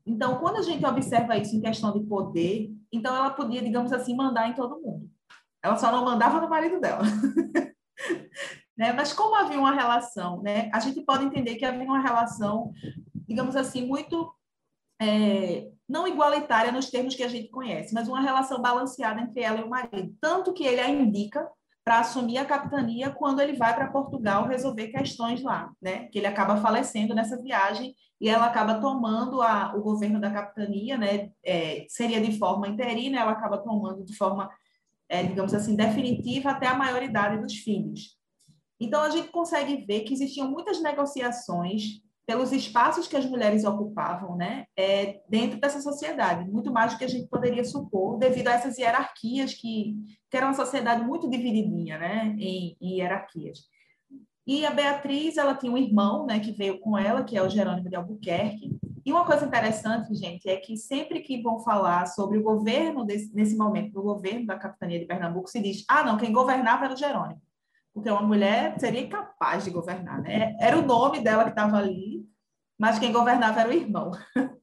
Então, 0.05 0.37
quando 0.37 0.57
a 0.57 0.61
gente 0.61 0.85
observa 0.85 1.37
isso 1.37 1.55
em 1.55 1.61
questão 1.61 1.91
de 1.91 2.05
poder, 2.05 2.71
então 2.91 3.15
ela 3.15 3.31
podia, 3.31 3.61
digamos 3.61 3.91
assim, 3.91 4.15
mandar 4.15 4.47
em 4.47 4.53
todo 4.53 4.79
mundo. 4.79 5.09
Ela 5.63 5.77
só 5.77 5.91
não 5.91 6.05
mandava 6.05 6.39
no 6.39 6.47
marido 6.47 6.79
dela. 6.79 7.01
né? 8.77 8.93
Mas 8.93 9.11
como 9.13 9.33
havia 9.33 9.57
uma 9.57 9.73
relação, 9.73 10.43
né? 10.43 10.69
a 10.71 10.79
gente 10.79 11.01
pode 11.01 11.25
entender 11.25 11.55
que 11.55 11.65
havia 11.65 11.83
uma 11.83 12.01
relação, 12.01 12.71
digamos 13.27 13.55
assim, 13.55 13.87
muito 13.87 14.31
é, 15.01 15.71
não 15.89 16.07
igualitária 16.07 16.71
nos 16.71 16.89
termos 16.89 17.15
que 17.15 17.23
a 17.23 17.27
gente 17.27 17.49
conhece, 17.49 17.93
mas 17.93 18.07
uma 18.07 18.21
relação 18.21 18.61
balanceada 18.61 19.21
entre 19.21 19.41
ela 19.41 19.59
e 19.59 19.63
o 19.63 19.69
marido. 19.69 20.15
Tanto 20.21 20.53
que 20.53 20.65
ele 20.65 20.81
a 20.81 20.89
indica 20.89 21.49
para 21.85 21.99
assumir 21.99 22.39
a 22.39 22.45
capitania 22.45 23.11
quando 23.11 23.39
ele 23.39 23.53
vai 23.53 23.75
para 23.75 23.91
Portugal 23.91 24.47
resolver 24.47 24.87
questões 24.87 25.43
lá, 25.43 25.71
né? 25.79 26.07
Que 26.07 26.17
ele 26.17 26.25
acaba 26.25 26.57
falecendo 26.57 27.13
nessa 27.13 27.39
viagem 27.39 27.95
e 28.19 28.27
ela 28.27 28.47
acaba 28.47 28.81
tomando 28.81 29.39
a, 29.39 29.71
o 29.75 29.81
governo 29.81 30.19
da 30.19 30.31
capitania, 30.31 30.97
né? 30.97 31.29
É, 31.45 31.85
seria 31.87 32.19
de 32.19 32.39
forma 32.39 32.67
interina, 32.67 33.19
ela 33.19 33.33
acaba 33.33 33.59
tomando 33.59 34.03
de 34.03 34.17
forma, 34.17 34.49
é, 35.07 35.21
digamos 35.21 35.53
assim, 35.53 35.75
definitiva 35.75 36.49
até 36.49 36.65
a 36.65 36.73
maioridade 36.73 37.39
dos 37.39 37.53
filhos. 37.53 38.17
Então 38.79 39.03
a 39.03 39.11
gente 39.11 39.27
consegue 39.27 39.85
ver 39.85 40.01
que 40.01 40.13
existiam 40.13 40.49
muitas 40.49 40.81
negociações 40.81 42.01
pelos 42.25 42.51
espaços 42.51 43.07
que 43.07 43.15
as 43.15 43.25
mulheres 43.25 43.63
ocupavam, 43.63 44.35
né, 44.35 44.65
é, 44.75 45.21
dentro 45.29 45.59
dessa 45.59 45.79
sociedade, 45.79 46.49
muito 46.49 46.71
mais 46.71 46.93
do 46.93 46.97
que 46.97 47.05
a 47.05 47.09
gente 47.09 47.27
poderia 47.27 47.63
supor, 47.63 48.17
devido 48.17 48.47
a 48.47 48.53
essas 48.53 48.77
hierarquias 48.77 49.53
que, 49.53 49.95
que 50.29 50.37
era 50.37 50.47
uma 50.47 50.55
sociedade 50.55 51.03
muito 51.03 51.29
divididinha, 51.29 51.97
né, 51.99 52.35
em, 52.39 52.75
em, 52.81 52.97
hierarquias. 52.97 53.59
E 54.47 54.65
a 54.65 54.71
Beatriz, 54.71 55.37
ela 55.37 55.55
tinha 55.55 55.71
um 55.71 55.77
irmão, 55.77 56.25
né, 56.25 56.39
que 56.39 56.51
veio 56.51 56.79
com 56.79 56.97
ela, 56.97 57.23
que 57.23 57.37
é 57.37 57.41
o 57.41 57.49
Jerônimo 57.49 57.89
de 57.89 57.95
Albuquerque. 57.95 58.77
E 59.03 59.11
uma 59.11 59.25
coisa 59.25 59.45
interessante, 59.45 60.13
gente, 60.15 60.47
é 60.49 60.57
que 60.57 60.77
sempre 60.77 61.21
que 61.21 61.41
vão 61.41 61.59
falar 61.59 62.07
sobre 62.07 62.37
o 62.39 62.43
governo 62.43 63.05
desse, 63.05 63.33
nesse 63.35 63.55
momento, 63.55 63.91
do 63.91 64.01
governo 64.01 64.45
da 64.45 64.57
capitania 64.57 64.99
de 64.99 65.05
Pernambuco, 65.05 65.49
se 65.49 65.61
diz: 65.61 65.83
"Ah, 65.87 66.03
não, 66.03 66.17
quem 66.17 66.31
governava 66.31 66.85
era 66.85 66.93
o 66.93 66.97
Jerônimo" 66.97 67.41
porque 67.95 68.09
uma 68.09 68.21
mulher 68.21 68.77
seria 68.77 68.99
incapaz 68.99 69.63
de 69.63 69.71
governar, 69.71 70.21
né? 70.21 70.53
Era 70.59 70.77
o 70.77 70.85
nome 70.85 71.21
dela 71.21 71.45
que 71.45 71.51
estava 71.51 71.77
ali, 71.77 72.27
mas 72.77 72.99
quem 72.99 73.13
governava 73.13 73.61
era 73.61 73.69
o 73.69 73.73
irmão. 73.73 74.11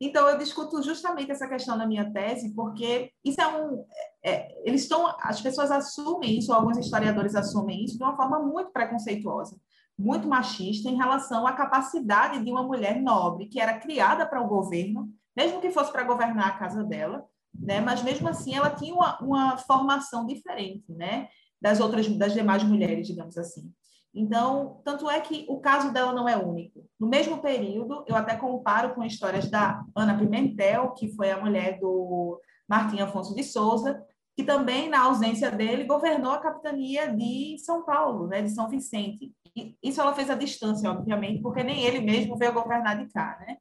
Então, 0.00 0.28
eu 0.28 0.36
discuto 0.36 0.82
justamente 0.82 1.30
essa 1.30 1.48
questão 1.48 1.78
na 1.78 1.86
minha 1.86 2.12
tese, 2.12 2.52
porque 2.52 3.10
isso 3.24 3.40
é 3.40 3.46
um. 3.46 3.86
É, 4.22 4.48
eles 4.68 4.82
estão. 4.82 5.06
As 5.20 5.40
pessoas 5.40 5.70
assumem 5.70 6.36
isso, 6.36 6.52
alguns 6.52 6.76
historiadores 6.76 7.34
assumem 7.34 7.84
isso 7.84 7.96
de 7.96 8.02
uma 8.02 8.16
forma 8.16 8.40
muito 8.40 8.70
preconceituosa, 8.72 9.56
muito 9.96 10.28
machista, 10.28 10.90
em 10.90 10.96
relação 10.96 11.46
à 11.46 11.52
capacidade 11.52 12.44
de 12.44 12.50
uma 12.50 12.64
mulher 12.64 13.00
nobre, 13.00 13.46
que 13.46 13.60
era 13.60 13.78
criada 13.78 14.26
para 14.26 14.42
o 14.42 14.48
governo, 14.48 15.08
mesmo 15.34 15.60
que 15.60 15.70
fosse 15.70 15.92
para 15.92 16.02
governar 16.02 16.48
a 16.48 16.58
casa 16.58 16.82
dela, 16.82 17.24
né? 17.54 17.80
mas 17.80 18.02
mesmo 18.02 18.28
assim 18.28 18.54
ela 18.54 18.70
tinha 18.70 18.92
uma, 18.92 19.18
uma 19.20 19.56
formação 19.58 20.26
diferente 20.26 20.92
né? 20.92 21.28
Das 21.64 21.80
outras, 21.80 22.06
das 22.18 22.34
demais 22.34 22.62
mulheres, 22.62 23.06
digamos 23.06 23.38
assim. 23.38 23.72
Então, 24.14 24.82
tanto 24.84 25.08
é 25.08 25.18
que 25.18 25.46
o 25.48 25.58
caso 25.60 25.94
dela 25.94 26.12
não 26.12 26.28
é 26.28 26.36
único. 26.36 26.84
No 27.00 27.08
mesmo 27.08 27.38
período, 27.38 28.04
eu 28.06 28.14
até 28.14 28.36
comparo 28.36 28.94
com 28.94 29.02
histórias 29.02 29.50
da 29.50 29.82
Ana 29.96 30.16
Pimentel, 30.18 30.90
que 30.90 31.10
foi 31.16 31.30
a 31.30 31.40
mulher 31.40 31.80
do 31.80 32.38
Martim 32.68 33.00
Afonso 33.00 33.34
de 33.34 33.42
Souza, 33.42 33.98
que 34.36 34.44
também, 34.44 34.90
na 34.90 35.04
ausência 35.04 35.50
dele, 35.50 35.84
governou 35.84 36.32
a 36.32 36.38
capitania 36.38 37.10
de 37.10 37.56
São 37.58 37.82
Paulo, 37.82 38.26
né, 38.26 38.42
de 38.42 38.50
São 38.50 38.68
Vicente. 38.68 39.32
E 39.56 39.74
isso 39.82 40.02
ela 40.02 40.14
fez 40.14 40.28
à 40.28 40.34
distância, 40.34 40.90
obviamente, 40.90 41.40
porque 41.40 41.64
nem 41.64 41.82
ele 41.82 42.00
mesmo 42.00 42.36
veio 42.36 42.52
governar 42.52 42.98
de 42.98 43.10
cá, 43.10 43.38
né? 43.40 43.56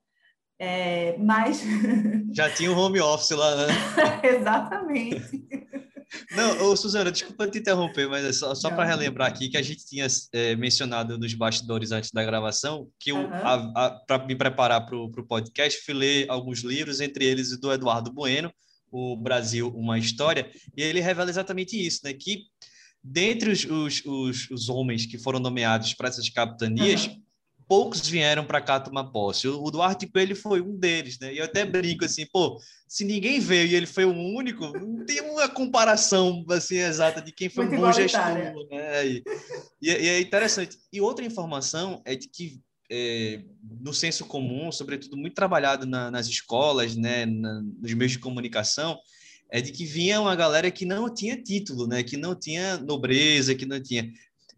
É, 0.59 1.17
mas... 1.19 1.63
Já 2.33 2.49
tinha 2.49 2.69
o 2.69 2.75
um 2.75 2.79
home 2.79 2.99
office 2.99 3.31
lá, 3.31 3.55
né? 3.55 3.67
Exatamente. 4.23 5.72
Não, 6.31 6.63
ô, 6.65 6.75
Suzana, 6.75 7.11
desculpa 7.11 7.47
te 7.47 7.59
interromper, 7.59 8.07
mas 8.07 8.23
é 8.23 8.33
só, 8.33 8.53
só 8.53 8.69
para 8.69 8.85
relembrar 8.85 9.27
aqui 9.27 9.49
que 9.49 9.57
a 9.57 9.61
gente 9.61 9.85
tinha 9.85 10.07
é, 10.31 10.55
mencionado 10.55 11.17
nos 11.17 11.33
bastidores 11.33 11.91
antes 11.91 12.11
da 12.11 12.23
gravação 12.23 12.87
que 12.99 13.11
uhum. 13.11 13.29
para 14.07 14.25
me 14.25 14.35
preparar 14.35 14.85
para 14.85 14.95
o 14.95 15.27
podcast, 15.27 15.81
fui 15.83 15.93
ler 15.93 16.29
alguns 16.29 16.59
livros, 16.59 16.99
entre 16.99 17.25
eles 17.25 17.51
o 17.51 17.59
do 17.59 17.71
Eduardo 17.71 18.11
Bueno, 18.11 18.51
O 18.91 19.17
Brasil, 19.17 19.69
Uma 19.75 19.97
História, 19.97 20.51
e 20.75 20.81
ele 20.81 20.99
revela 20.99 21.29
exatamente 21.29 21.75
isso, 21.75 22.01
né? 22.03 22.13
Que 22.13 22.43
dentre 23.03 23.49
os, 23.49 23.65
os, 23.65 24.05
os, 24.05 24.49
os 24.49 24.69
homens 24.69 25.05
que 25.05 25.17
foram 25.17 25.39
nomeados 25.39 25.93
para 25.93 26.07
essas 26.07 26.29
capitanias, 26.29 27.07
uhum 27.07 27.22
poucos 27.73 28.07
vieram 28.07 28.45
para 28.45 28.61
cá 28.61 28.79
tomar 28.79 29.05
posse. 29.05 29.47
O, 29.47 29.71
Duarte 29.71 30.05
Coelho 30.05 30.35
foi 30.35 30.61
um 30.61 30.77
deles, 30.77 31.17
né? 31.17 31.33
E 31.33 31.39
eu 31.39 31.45
até 31.45 31.65
brinco 31.65 32.05
assim, 32.05 32.23
pô, 32.31 32.61
se 32.87 33.03
ninguém 33.03 33.39
veio 33.39 33.67
e 33.67 33.73
ele 33.73 33.87
foi 33.87 34.05
o 34.05 34.13
único, 34.13 34.67
não 34.77 35.03
tem 35.03 35.21
uma 35.21 35.49
comparação 35.49 36.45
assim 36.51 36.75
exata 36.77 37.19
de 37.19 37.31
quem 37.31 37.49
foi 37.49 37.65
Muito 37.65 37.79
um 37.79 37.85
bom 37.87 37.91
gestor, 37.91 38.21
né? 38.69 39.07
E, 39.07 39.23
e, 39.81 39.89
é 39.89 40.21
interessante. 40.21 40.77
E 40.93 41.01
outra 41.01 41.25
informação 41.25 41.99
é 42.05 42.15
de 42.15 42.29
que 42.29 42.61
é, 42.91 43.41
no 43.81 43.91
senso 43.91 44.23
comum, 44.25 44.71
sobretudo 44.71 45.17
muito 45.17 45.33
trabalhado 45.33 45.87
na, 45.87 46.11
nas 46.11 46.27
escolas, 46.27 46.95
né, 46.95 47.25
na, 47.25 47.59
nos 47.59 47.91
meios 47.95 48.11
de 48.11 48.19
comunicação, 48.19 48.99
é 49.49 49.61
de 49.61 49.71
que 49.71 49.83
vinha 49.83 50.21
uma 50.21 50.35
galera 50.35 50.69
que 50.69 50.85
não 50.85 51.11
tinha 51.11 51.41
título, 51.41 51.87
né, 51.87 52.03
que 52.03 52.17
não 52.17 52.35
tinha 52.35 52.77
nobreza, 52.77 53.55
que 53.55 53.65
não 53.65 53.81
tinha. 53.81 54.11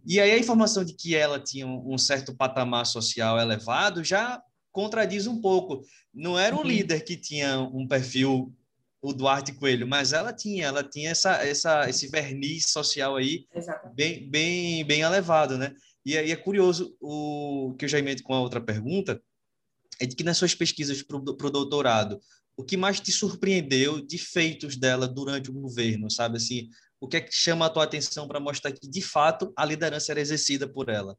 E 0.06 0.20
aí 0.20 0.32
a 0.32 0.38
informação 0.38 0.84
de 0.84 0.94
que 0.94 1.16
ela 1.16 1.40
tinha 1.40 1.66
um 1.66 1.98
certo 1.98 2.36
patamar 2.36 2.86
social 2.86 3.40
elevado 3.40 4.04
já 4.04 4.42
contradiz 4.72 5.26
um 5.26 5.40
pouco. 5.42 5.82
Não 6.14 6.38
era 6.38 6.56
um 6.56 6.60
uhum. 6.60 6.66
líder 6.66 7.04
que 7.04 7.16
tinha 7.16 7.60
um 7.60 7.88
perfil 7.88 8.54
o 9.02 9.14
Duarte 9.14 9.54
Coelho, 9.54 9.88
mas 9.88 10.14
ela 10.14 10.34
tinha, 10.34 10.66
ela 10.66 10.84
tinha 10.84 11.12
essa, 11.12 11.36
essa, 11.46 11.88
esse 11.88 12.08
verniz 12.08 12.72
social 12.72 13.16
aí 13.16 13.46
bem, 13.94 14.28
bem, 14.30 14.84
bem 14.84 15.02
elevado, 15.02 15.58
né? 15.58 15.74
E 16.04 16.18
aí 16.18 16.32
é 16.32 16.36
curioso 16.36 16.96
o 17.00 17.76
que 17.78 17.86
eu 17.86 17.90
já 17.90 18.00
emendo 18.00 18.24
com 18.24 18.34
a 18.34 18.40
outra 18.40 18.60
pergunta 18.60 19.22
é 20.00 20.06
de 20.06 20.16
que 20.16 20.24
nas 20.24 20.38
suas 20.38 20.56
pesquisas 20.56 21.04
para 21.04 21.18
o 21.18 21.52
doutorado, 21.52 22.20
o 22.58 22.64
que 22.64 22.76
mais 22.76 23.00
te 23.00 23.12
surpreendeu 23.12 24.02
de 24.02 24.18
feitos 24.18 24.76
dela 24.76 25.08
durante 25.08 25.50
o 25.52 25.54
governo, 25.54 26.10
sabe 26.10 26.38
assim, 26.38 26.70
o 27.00 27.08
que 27.08 27.18
é 27.18 27.22
que 27.22 27.34
chama 27.34 27.66
a 27.66 27.70
tua 27.70 27.84
atenção 27.84 28.28
para 28.28 28.40
mostrar 28.40 28.72
que, 28.72 28.88
de 28.88 29.02
fato, 29.02 29.54
a 29.56 29.66
liderança 29.66 30.12
era 30.12 30.22
exercida 30.22 30.68
por 30.68 30.90
ela? 30.90 31.18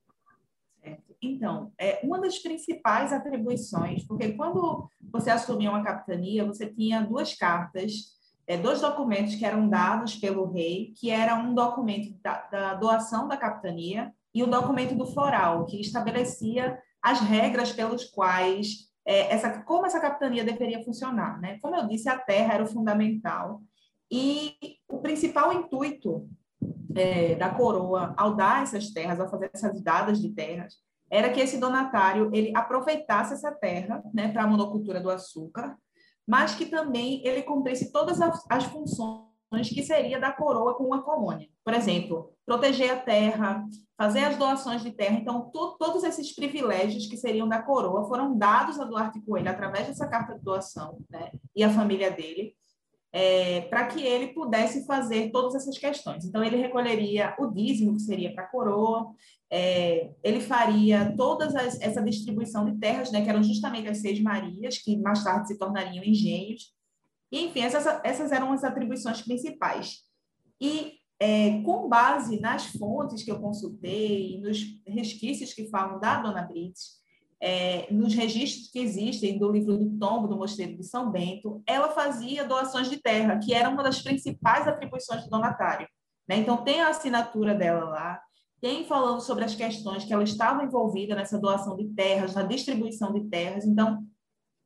Então, 1.21 1.73
é 1.79 2.01
uma 2.03 2.21
das 2.21 2.39
principais 2.39 3.13
atribuições, 3.13 4.05
porque 4.07 4.33
quando 4.33 4.89
você 5.01 5.31
assumia 5.31 5.71
uma 5.71 5.83
capitania, 5.83 6.45
você 6.45 6.67
tinha 6.67 7.01
duas 7.01 7.35
cartas, 7.35 8.17
é, 8.47 8.57
dois 8.57 8.81
documentos 8.81 9.35
que 9.35 9.45
eram 9.45 9.69
dados 9.69 10.15
pelo 10.17 10.51
rei, 10.53 10.93
que 10.97 11.11
era 11.11 11.35
um 11.35 11.55
documento 11.55 12.15
da, 12.23 12.43
da 12.43 12.75
doação 12.75 13.27
da 13.27 13.37
capitania 13.37 14.13
e 14.33 14.43
o 14.43 14.47
um 14.47 14.51
documento 14.51 14.95
do 14.95 15.07
foral, 15.07 15.65
que 15.67 15.81
estabelecia 15.81 16.79
as 17.03 17.21
regras 17.21 17.73
pelos 17.73 18.05
quais 18.05 18.87
é, 19.05 19.33
essa, 19.33 19.63
como 19.63 19.87
essa 19.87 20.01
capitania 20.01 20.45
deveria 20.45 20.85
funcionar. 20.85 21.41
Né? 21.41 21.59
Como 21.61 21.75
eu 21.75 21.87
disse, 21.89 22.09
a 22.09 22.19
terra 22.19 22.55
era 22.55 22.65
o 22.65 22.69
fundamental 22.69 23.63
e 24.11 24.55
o 24.89 24.99
principal 24.99 25.53
intuito 25.53 26.29
é, 26.95 27.35
da 27.35 27.51
coroa 27.51 28.15
ao 28.17 28.35
dar 28.35 28.63
essas 28.63 28.91
terras, 28.91 29.21
ao 29.21 29.31
fazer 29.31 29.51
essas 29.53 29.81
dadas 29.83 30.21
de 30.21 30.31
terras, 30.31 30.75
era 31.11 31.31
que 31.31 31.41
esse 31.41 31.59
donatário 31.59 32.31
ele 32.33 32.53
aproveitasse 32.57 33.35
essa 33.35 33.53
terra 33.53 34.03
né, 34.13 34.29
para 34.29 34.43
a 34.43 34.47
monocultura 34.47 35.01
do 35.01 35.11
açúcar, 35.11 35.77
mas 36.27 36.55
que 36.55 36.67
também 36.67 37.25
ele 37.25 37.43
cumprisse 37.43 37.93
todas 37.93 38.21
as, 38.21 38.45
as 38.51 38.65
funções 38.65 39.27
que 39.73 39.83
seria 39.83 40.19
da 40.19 40.33
coroa 40.33 40.75
com 40.75 40.85
uma 40.85 41.03
colônia. 41.03 41.49
Por 41.65 41.73
exemplo, 41.73 42.33
proteger 42.45 42.91
a 42.91 42.97
terra, 42.97 43.65
fazer 43.97 44.25
as 44.25 44.37
doações 44.37 44.83
de 44.83 44.91
terra. 44.91 45.17
Então, 45.17 45.51
to, 45.51 45.77
todos 45.79 46.03
esses 46.03 46.35
privilégios 46.35 47.07
que 47.07 47.17
seriam 47.17 47.49
da 47.49 47.63
coroa 47.63 48.09
foram 48.09 48.37
dados 48.37 48.81
a 48.81 48.85
Duarte 48.85 49.21
Coelho 49.21 49.49
através 49.49 49.87
dessa 49.87 50.09
carta 50.09 50.35
de 50.35 50.43
doação, 50.43 50.99
né? 51.09 51.31
E 51.55 51.63
a 51.63 51.71
família 51.71 52.11
dele 52.11 52.57
é, 53.19 53.63
para 53.63 53.87
que 53.87 54.03
ele 54.03 54.35
pudesse 54.35 54.85
fazer 54.85 55.31
todas 55.31 55.55
essas 55.55 55.79
questões. 55.79 56.27
Então, 56.27 56.45
ele 56.45 56.59
recolheria 56.59 57.35
o 57.39 57.47
dízimo, 57.47 57.95
que 57.95 58.03
seria 58.03 58.35
para 58.35 58.45
a 58.45 58.47
coroa, 58.47 59.11
é, 59.51 60.11
ele 60.23 60.39
faria 60.39 61.15
toda 61.17 61.47
essa 61.81 62.03
distribuição 62.03 62.67
de 62.67 62.79
terras, 62.79 63.11
né, 63.11 63.23
que 63.23 63.31
eram 63.31 63.43
justamente 63.43 63.89
as 63.89 64.03
seis 64.03 64.21
Marias, 64.21 64.77
que 64.77 64.99
mais 64.99 65.25
tarde 65.25 65.49
se 65.49 65.59
tornariam 65.59 66.05
engenhos. 66.05 66.75
E, 67.33 67.47
enfim, 67.47 67.61
essas, 67.61 67.87
essas 68.05 68.33
eram 68.33 68.53
as 68.53 68.63
atribuições 68.63 69.23
principais. 69.23 70.01
E, 70.61 70.99
é, 71.19 71.63
com 71.63 71.89
base 71.89 72.39
nas 72.39 72.67
fontes 72.67 73.23
que 73.23 73.33
eu 73.33 73.41
consultei, 73.41 74.39
nos 74.43 74.63
resquícios 74.87 75.55
que 75.55 75.71
falam 75.71 75.99
da 75.99 76.21
Dona 76.21 76.43
Brites, 76.43 77.01
é, 77.41 77.93
nos 77.93 78.15
registros 78.15 78.71
que 78.71 78.79
existem 78.79 79.39
do 79.39 79.51
livro 79.51 79.77
do 79.77 79.99
tombo 79.99 80.27
do 80.27 80.37
Mosteiro 80.37 80.77
de 80.77 80.85
São 80.85 81.11
Bento, 81.11 81.63
ela 81.67 81.91
fazia 81.91 82.45
doações 82.45 82.89
de 82.89 82.97
terra, 82.97 83.39
que 83.39 83.53
era 83.53 83.69
uma 83.69 83.83
das 83.83 84.01
principais 84.03 84.67
atribuições 84.67 85.25
do 85.25 85.31
donatário. 85.31 85.87
Né? 86.29 86.37
Então, 86.37 86.65
tem 86.65 86.81
a 86.81 86.89
assinatura 86.89 87.55
dela 87.55 87.85
lá, 87.85 88.21
tem 88.61 88.87
falando 88.87 89.21
sobre 89.21 89.45
as 89.45 89.55
questões 89.55 90.05
que 90.05 90.13
ela 90.13 90.25
estava 90.25 90.65
envolvida 90.65 91.15
nessa 91.15 91.39
doação 91.39 91.77
de 91.77 91.89
terras, 91.89 92.35
na 92.35 92.43
distribuição 92.43 93.13
de 93.13 93.29
terras. 93.29 93.65
Então, 93.65 94.05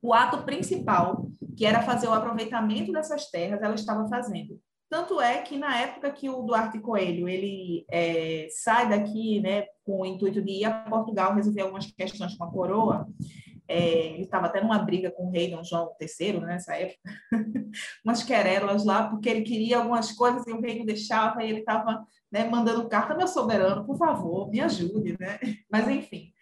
o 0.00 0.14
ato 0.14 0.44
principal, 0.44 1.28
que 1.56 1.66
era 1.66 1.82
fazer 1.82 2.06
o 2.08 2.12
aproveitamento 2.14 2.92
dessas 2.92 3.30
terras, 3.30 3.60
ela 3.60 3.74
estava 3.74 4.08
fazendo. 4.08 4.58
Tanto 4.90 5.20
é 5.20 5.40
que 5.42 5.56
na 5.56 5.78
época 5.78 6.10
que 6.10 6.28
o 6.28 6.42
Duarte 6.42 6.80
Coelho 6.80 7.28
ele 7.28 7.86
é, 7.88 8.48
sai 8.50 8.88
daqui, 8.88 9.40
né, 9.40 9.66
com 9.84 10.00
o 10.00 10.04
intuito 10.04 10.42
de 10.42 10.50
ir 10.50 10.64
a 10.64 10.80
Portugal 10.80 11.32
resolver 11.32 11.60
algumas 11.60 11.86
questões 11.86 12.36
com 12.36 12.42
a 12.42 12.50
coroa, 12.50 13.06
é, 13.68 14.14
ele 14.14 14.24
estava 14.24 14.46
até 14.46 14.60
numa 14.60 14.80
briga 14.80 15.12
com 15.12 15.28
o 15.28 15.30
rei 15.30 15.48
Dom 15.48 15.62
João 15.62 15.92
III, 16.00 16.40
né, 16.40 16.46
nessa 16.46 16.74
época, 16.74 16.98
umas 18.04 18.24
querelas 18.24 18.84
lá, 18.84 19.08
porque 19.08 19.28
ele 19.28 19.42
queria 19.42 19.78
algumas 19.78 20.10
coisas 20.10 20.44
e 20.44 20.52
o 20.52 20.60
rei 20.60 20.76
não 20.76 20.84
deixava, 20.84 21.44
e 21.44 21.48
ele 21.48 21.60
estava 21.60 22.04
né, 22.32 22.42
mandando 22.42 22.88
carta, 22.88 23.14
meu 23.14 23.28
soberano, 23.28 23.86
por 23.86 23.96
favor, 23.96 24.50
me 24.50 24.60
ajude, 24.60 25.16
né? 25.20 25.38
Mas, 25.70 25.88
enfim. 25.88 26.32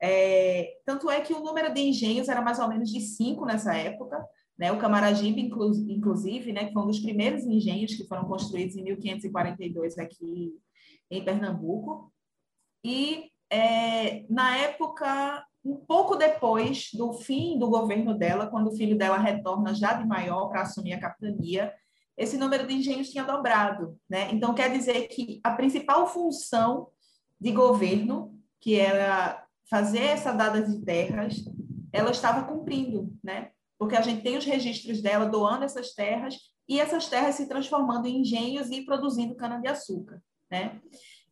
É, 0.00 0.76
tanto 0.84 1.10
é 1.10 1.20
que 1.22 1.32
o 1.32 1.40
número 1.40 1.72
de 1.72 1.80
engenhos 1.80 2.28
era 2.28 2.42
mais 2.42 2.60
ou 2.60 2.68
menos 2.68 2.88
de 2.90 3.00
cinco 3.00 3.44
nessa 3.46 3.74
época, 3.74 4.24
né? 4.58 4.72
O 4.72 4.78
Camaragibe, 4.78 5.40
inclusive, 5.40 6.52
né, 6.52 6.66
que 6.66 6.72
foi 6.72 6.82
um 6.82 6.86
dos 6.86 7.00
primeiros 7.00 7.44
engenhos 7.44 7.94
que 7.94 8.06
foram 8.06 8.24
construídos 8.24 8.76
em 8.76 8.82
1542 8.82 9.98
aqui 9.98 10.54
em 11.10 11.24
Pernambuco. 11.24 12.12
E, 12.82 13.30
é, 13.50 14.24
na 14.30 14.56
época, 14.56 15.44
um 15.64 15.76
pouco 15.76 16.16
depois 16.16 16.90
do 16.94 17.12
fim 17.12 17.58
do 17.58 17.68
governo 17.68 18.16
dela, 18.16 18.46
quando 18.46 18.68
o 18.68 18.76
filho 18.76 18.96
dela 18.96 19.18
retorna 19.18 19.74
já 19.74 19.94
de 19.94 20.06
maior 20.06 20.48
para 20.48 20.62
assumir 20.62 20.94
a 20.94 21.00
capitania, 21.00 21.72
esse 22.16 22.38
número 22.38 22.66
de 22.66 22.74
engenhos 22.74 23.10
tinha 23.10 23.24
dobrado. 23.24 23.98
Né? 24.08 24.30
Então, 24.32 24.54
quer 24.54 24.72
dizer 24.72 25.08
que 25.08 25.40
a 25.44 25.50
principal 25.50 26.06
função 26.06 26.88
de 27.38 27.52
governo, 27.52 28.34
que 28.60 28.76
era 28.76 29.44
fazer 29.68 30.02
essa 30.02 30.32
dada 30.32 30.62
de 30.62 30.82
terras, 30.82 31.44
ela 31.92 32.10
estava 32.10 32.44
cumprindo, 32.44 33.12
né? 33.22 33.50
Porque 33.78 33.96
a 33.96 34.00
gente 34.00 34.22
tem 34.22 34.36
os 34.36 34.44
registros 34.44 35.00
dela 35.00 35.26
doando 35.26 35.64
essas 35.64 35.92
terras 35.94 36.36
e 36.68 36.80
essas 36.80 37.08
terras 37.08 37.36
se 37.36 37.48
transformando 37.48 38.06
em 38.06 38.20
engenhos 38.20 38.70
e 38.70 38.84
produzindo 38.84 39.36
cana-de-açúcar. 39.36 40.22
Né? 40.50 40.80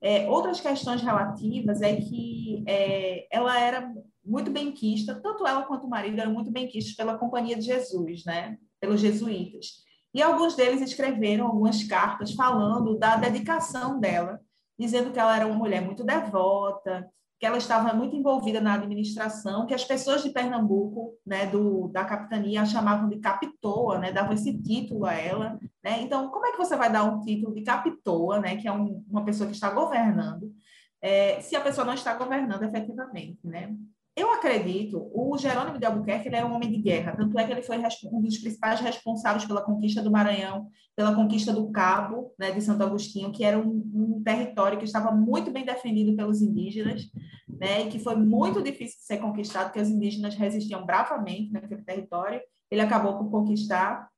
É, 0.00 0.28
outras 0.28 0.60
questões 0.60 1.02
relativas 1.02 1.80
é 1.80 1.96
que 1.96 2.62
é, 2.66 3.26
ela 3.30 3.58
era 3.58 3.92
muito 4.24 4.50
bem 4.50 4.72
quista, 4.72 5.20
tanto 5.20 5.46
ela 5.46 5.64
quanto 5.64 5.86
o 5.86 5.90
marido 5.90 6.20
eram 6.20 6.32
muito 6.32 6.50
bem 6.50 6.68
quistos 6.68 6.94
pela 6.94 7.18
Companhia 7.18 7.56
de 7.56 7.62
Jesus, 7.62 8.24
né? 8.24 8.56
pelos 8.80 9.00
jesuítas. 9.00 9.84
E 10.12 10.22
alguns 10.22 10.54
deles 10.54 10.80
escreveram 10.80 11.46
algumas 11.46 11.82
cartas 11.84 12.32
falando 12.32 12.96
da 12.96 13.16
dedicação 13.16 13.98
dela, 13.98 14.40
dizendo 14.78 15.10
que 15.10 15.18
ela 15.18 15.34
era 15.34 15.46
uma 15.46 15.56
mulher 15.56 15.82
muito 15.82 16.04
devota, 16.04 17.08
que 17.44 17.48
ela 17.48 17.58
estava 17.58 17.92
muito 17.92 18.16
envolvida 18.16 18.58
na 18.58 18.72
administração, 18.72 19.66
que 19.66 19.74
as 19.74 19.84
pessoas 19.84 20.22
de 20.22 20.30
Pernambuco, 20.30 21.12
né, 21.26 21.44
do, 21.44 21.88
da 21.88 22.02
capitania, 22.02 22.64
chamavam 22.64 23.06
de 23.06 23.18
capitoa, 23.18 23.98
né, 23.98 24.10
davam 24.10 24.32
esse 24.32 24.56
título 24.62 25.04
a 25.04 25.12
ela. 25.12 25.58
Né? 25.82 26.00
Então, 26.00 26.30
como 26.30 26.46
é 26.46 26.52
que 26.52 26.56
você 26.56 26.74
vai 26.74 26.90
dar 26.90 27.04
um 27.04 27.20
título 27.20 27.54
de 27.54 27.60
capitoa, 27.60 28.40
né, 28.40 28.56
que 28.56 28.66
é 28.66 28.72
um, 28.72 29.04
uma 29.10 29.26
pessoa 29.26 29.46
que 29.46 29.54
está 29.54 29.68
governando, 29.68 30.54
é, 31.02 31.38
se 31.42 31.54
a 31.54 31.60
pessoa 31.60 31.86
não 31.86 31.92
está 31.92 32.14
governando 32.14 32.62
efetivamente? 32.62 33.46
Né? 33.46 33.76
Eu 34.16 34.32
acredito, 34.32 35.10
o 35.12 35.36
Jerônimo 35.36 35.76
de 35.76 35.84
Albuquerque 35.84 36.28
ele 36.28 36.36
era 36.36 36.46
um 36.46 36.54
homem 36.54 36.70
de 36.70 36.78
guerra, 36.78 37.16
tanto 37.16 37.36
é 37.36 37.44
que 37.44 37.50
ele 37.50 37.62
foi 37.62 37.78
um 37.78 38.22
dos 38.22 38.38
principais 38.38 38.78
responsáveis 38.78 39.44
pela 39.44 39.60
conquista 39.60 40.00
do 40.00 40.10
Maranhão, 40.10 40.68
pela 40.94 41.16
conquista 41.16 41.52
do 41.52 41.68
Cabo, 41.72 42.32
né, 42.38 42.52
de 42.52 42.60
Santo 42.60 42.84
Agostinho, 42.84 43.32
que 43.32 43.42
era 43.42 43.58
um, 43.58 43.82
um, 43.92 44.22
território 44.22 44.78
que 44.78 44.84
estava 44.84 45.10
muito 45.10 45.50
bem 45.50 45.64
defendido 45.64 46.14
pelos 46.14 46.40
indígenas, 46.40 47.10
né, 47.48 47.82
e 47.82 47.88
que 47.88 47.98
foi 47.98 48.14
muito 48.14 48.62
difícil 48.62 48.98
de 48.98 49.04
ser 49.04 49.16
conquistado, 49.18 49.66
porque 49.66 49.80
os 49.80 49.90
indígenas 49.90 50.36
resistiam 50.36 50.86
bravamente 50.86 51.52
naquele 51.52 51.82
território, 51.82 52.40
ele 52.70 52.82
acabou 52.82 53.18
por 53.18 53.28
conquistar. 53.32 54.08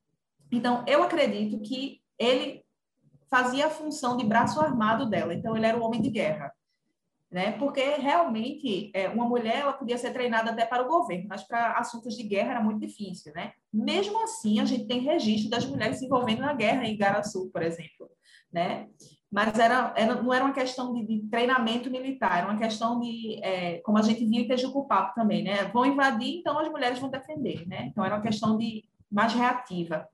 Então, 0.53 0.85
eu 0.87 1.03
acredito 1.03 1.59
que 1.61 2.03
ele 2.19 2.63
fazia 3.31 3.67
a 3.67 3.71
função 3.71 4.19
de 4.19 4.27
braço 4.27 4.61
armado 4.61 5.09
dela, 5.09 5.33
então 5.33 5.57
ele 5.57 5.65
era 5.65 5.79
um 5.79 5.83
homem 5.83 6.03
de 6.03 6.11
guerra 6.11 6.53
né? 7.37 7.53
Porque 7.59 7.83
realmente 7.83 8.91
é, 8.95 9.11
uma 9.11 9.27
mulher 9.27 9.59
ela 9.59 9.75
podia 9.75 9.99
ser 9.99 10.11
treinada 10.11 10.53
até 10.53 10.65
para 10.65 10.83
o 10.83 10.89
governo, 10.89 11.27
mas 11.29 11.43
para 11.43 11.73
assuntos 11.73 12.17
de 12.17 12.23
guerra 12.23 12.53
era 12.53 12.63
muito 12.63 12.81
difícil, 12.81 13.31
né? 13.35 13.53
Mesmo 13.71 14.25
assim, 14.25 14.59
a 14.59 14.65
gente 14.65 14.87
tem 14.87 15.01
registro 15.01 15.51
das 15.51 15.67
mulheres 15.67 15.99
se 15.99 16.07
envolvendo 16.07 16.41
na 16.41 16.55
guerra 16.55 16.87
em 16.87 16.95
Igaraçu, 16.95 17.51
por 17.53 17.61
exemplo, 17.61 18.09
né? 18.51 18.89
Mas 19.31 19.59
era, 19.59 19.93
era, 19.99 20.15
não 20.15 20.33
era 20.33 20.47
uma 20.47 20.55
questão 20.55 20.95
de, 20.95 21.05
de, 21.05 21.29
treinamento 21.29 21.91
militar, 21.91 22.39
era 22.39 22.49
uma 22.49 22.59
questão 22.59 22.99
de, 22.99 23.39
é, 23.43 23.81
como 23.81 23.99
a 23.99 24.03
gente 24.03 24.25
viu 24.25 24.41
em 24.41 24.49
Tejucupapo 24.49 25.15
também, 25.15 25.45
né? 25.45 25.65
Vão 25.65 25.85
invadir, 25.85 26.39
então 26.39 26.59
as 26.59 26.71
mulheres 26.71 26.99
vão 26.99 27.11
defender, 27.11 27.69
né? 27.69 27.89
Então 27.91 28.03
era 28.03 28.15
uma 28.15 28.23
questão 28.23 28.57
de 28.57 28.83
mais 29.13 29.35
reativa. 29.35 30.09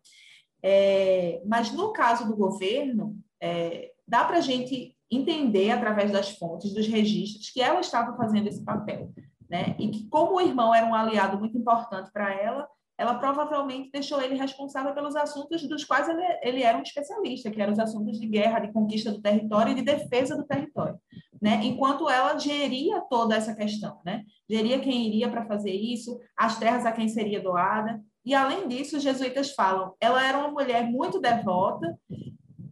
É, 0.61 1.41
mas 1.47 1.71
no 1.71 1.93
caso 1.93 2.27
do 2.27 2.37
governo, 2.37 3.17
é, 3.41 3.93
dá 4.09 4.25
para 4.25 4.39
a 4.39 4.41
gente 4.41 4.97
entender 5.17 5.71
através 5.71 6.11
das 6.11 6.31
fontes, 6.31 6.73
dos 6.73 6.87
registros, 6.87 7.51
que 7.51 7.61
ela 7.61 7.81
estava 7.81 8.17
fazendo 8.17 8.49
esse 8.49 8.65
papel, 8.65 9.13
né? 9.49 9.77
E 9.79 9.89
que 9.89 10.09
como 10.09 10.37
o 10.37 10.41
irmão 10.41 10.75
era 10.75 10.87
um 10.87 10.95
aliado 10.95 11.39
muito 11.39 11.57
importante 11.59 12.11
para 12.11 12.33
ela, 12.33 12.67
ela 12.99 13.15
provavelmente 13.15 13.91
deixou 13.91 14.21
ele 14.23 14.37
responsável 14.37 14.95
pelos 14.95 15.17
assuntos 15.17 15.67
dos 15.67 15.85
quais 15.85 16.09
ele, 16.09 16.23
ele, 16.43 16.63
era 16.63 16.79
um 16.79 16.83
especialista, 16.83 17.51
que 17.51 17.61
eram 17.61 17.73
os 17.73 17.79
assuntos 17.79 18.19
de 18.19 18.27
guerra, 18.27 18.61
de 18.61 18.73
conquista 18.73 19.11
do 19.11 19.21
território 19.21 19.73
e 19.73 19.75
de 19.75 19.83
defesa 19.83 20.37
do 20.37 20.45
território, 20.45 20.99
né? 21.41 21.61
Enquanto 21.65 22.09
ela 22.09 22.39
geria 22.39 23.01
toda 23.03 23.35
essa 23.35 23.55
questão, 23.55 24.01
né? 24.05 24.23
Geria 24.49 24.79
quem 24.79 25.07
iria 25.07 25.29
para 25.29 25.47
fazer 25.47 25.73
isso, 25.73 26.19
as 26.37 26.59
terras 26.59 26.87
a 26.87 26.93
quem 26.93 27.09
seria 27.09 27.41
doada. 27.41 28.01
E 28.25 28.35
além 28.35 28.69
disso, 28.69 28.97
os 28.97 29.03
jesuítas 29.03 29.53
falam, 29.53 29.95
ela 30.01 30.25
era 30.25 30.39
uma 30.39 30.51
mulher 30.51 30.89
muito 30.89 31.21
devota 31.21 31.99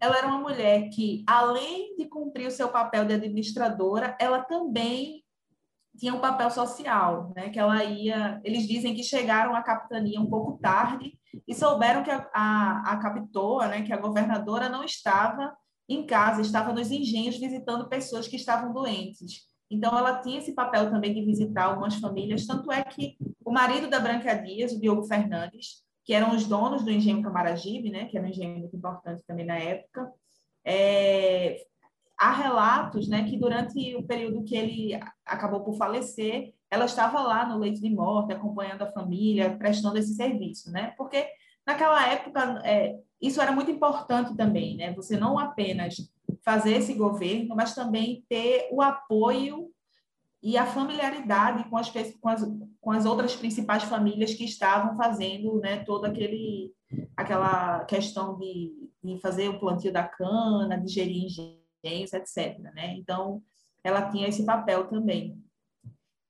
ela 0.00 0.16
era 0.16 0.26
uma 0.26 0.38
mulher 0.38 0.88
que, 0.88 1.22
além 1.26 1.94
de 1.96 2.06
cumprir 2.06 2.46
o 2.46 2.50
seu 2.50 2.68
papel 2.68 3.04
de 3.04 3.14
administradora, 3.14 4.16
ela 4.18 4.42
também 4.42 5.22
tinha 5.98 6.14
um 6.14 6.20
papel 6.20 6.50
social, 6.50 7.32
né? 7.36 7.50
Que 7.50 7.58
ela 7.58 7.84
ia, 7.84 8.40
eles 8.42 8.66
dizem 8.66 8.94
que 8.94 9.02
chegaram 9.02 9.54
à 9.54 9.62
capitania 9.62 10.20
um 10.20 10.30
pouco 10.30 10.58
tarde 10.58 11.12
e 11.46 11.54
souberam 11.54 12.02
que 12.02 12.10
a, 12.10 12.26
a, 12.32 12.92
a 12.92 12.96
capitoa, 12.98 13.68
né? 13.68 13.82
Que 13.82 13.92
a 13.92 14.00
governadora 14.00 14.68
não 14.68 14.82
estava 14.82 15.54
em 15.88 16.06
casa, 16.06 16.40
estava 16.40 16.72
nos 16.72 16.90
engenhos 16.90 17.36
visitando 17.36 17.88
pessoas 17.88 18.26
que 18.26 18.36
estavam 18.36 18.72
doentes. 18.72 19.50
Então, 19.70 19.96
ela 19.96 20.20
tinha 20.20 20.38
esse 20.38 20.54
papel 20.54 20.90
também 20.90 21.12
de 21.12 21.24
visitar 21.24 21.64
algumas 21.64 21.96
famílias, 21.96 22.46
tanto 22.46 22.72
é 22.72 22.82
que 22.82 23.16
o 23.44 23.52
marido 23.52 23.88
da 23.88 24.00
Branca 24.00 24.34
Dias, 24.34 24.72
o 24.72 24.80
Diogo 24.80 25.04
Fernandes, 25.04 25.84
que 26.10 26.14
eram 26.14 26.34
os 26.34 26.44
donos 26.44 26.82
do 26.82 26.90
engenho 26.90 27.22
Camaragibe, 27.22 27.88
né, 27.88 28.06
que 28.06 28.18
era 28.18 28.26
um 28.26 28.30
engenho 28.30 28.58
muito 28.58 28.74
importante 28.74 29.22
também 29.24 29.46
na 29.46 29.56
época. 29.56 30.10
É, 30.64 31.64
há 32.18 32.32
relatos 32.32 33.06
né, 33.06 33.22
que 33.30 33.36
durante 33.36 33.94
o 33.94 34.02
período 34.02 34.42
que 34.42 34.56
ele 34.56 35.00
acabou 35.24 35.60
por 35.60 35.76
falecer, 35.76 36.52
ela 36.68 36.86
estava 36.86 37.22
lá 37.22 37.46
no 37.48 37.58
leito 37.58 37.80
de 37.80 37.88
morte, 37.88 38.32
acompanhando 38.32 38.82
a 38.82 38.90
família, 38.90 39.56
prestando 39.56 39.98
esse 39.98 40.16
serviço, 40.16 40.72
né? 40.72 40.92
Porque 40.98 41.28
naquela 41.64 42.04
época 42.08 42.60
é, 42.64 42.96
isso 43.22 43.40
era 43.40 43.52
muito 43.52 43.70
importante 43.70 44.36
também, 44.36 44.76
né? 44.76 44.92
Você 44.94 45.16
não 45.16 45.38
apenas 45.38 45.94
fazer 46.44 46.72
esse 46.72 46.92
governo, 46.92 47.54
mas 47.54 47.72
também 47.72 48.24
ter 48.28 48.68
o 48.72 48.82
apoio 48.82 49.70
e 50.42 50.56
a 50.56 50.66
familiaridade 50.66 51.68
com 51.68 51.76
as, 51.76 51.90
com 51.90 52.28
as, 52.28 52.42
com 52.80 52.90
as 52.90 53.04
outras 53.04 53.36
principais 53.36 53.84
famílias 53.84 54.34
que 54.34 54.44
estavam 54.44 54.96
fazendo 54.96 55.60
né, 55.60 55.84
toda 55.84 56.08
aquele, 56.08 56.72
aquela 57.16 57.84
questão 57.84 58.38
de, 58.38 58.72
de 59.04 59.18
fazer 59.20 59.48
o 59.48 59.60
plantio 59.60 59.92
da 59.92 60.04
cana, 60.04 60.80
de 60.80 60.88
gerir 60.88 61.24
engenhos, 61.24 62.12
etc. 62.12 62.58
Né? 62.58 62.94
Então, 62.96 63.42
ela 63.84 64.10
tinha 64.10 64.28
esse 64.28 64.44
papel 64.44 64.88
também. 64.88 65.38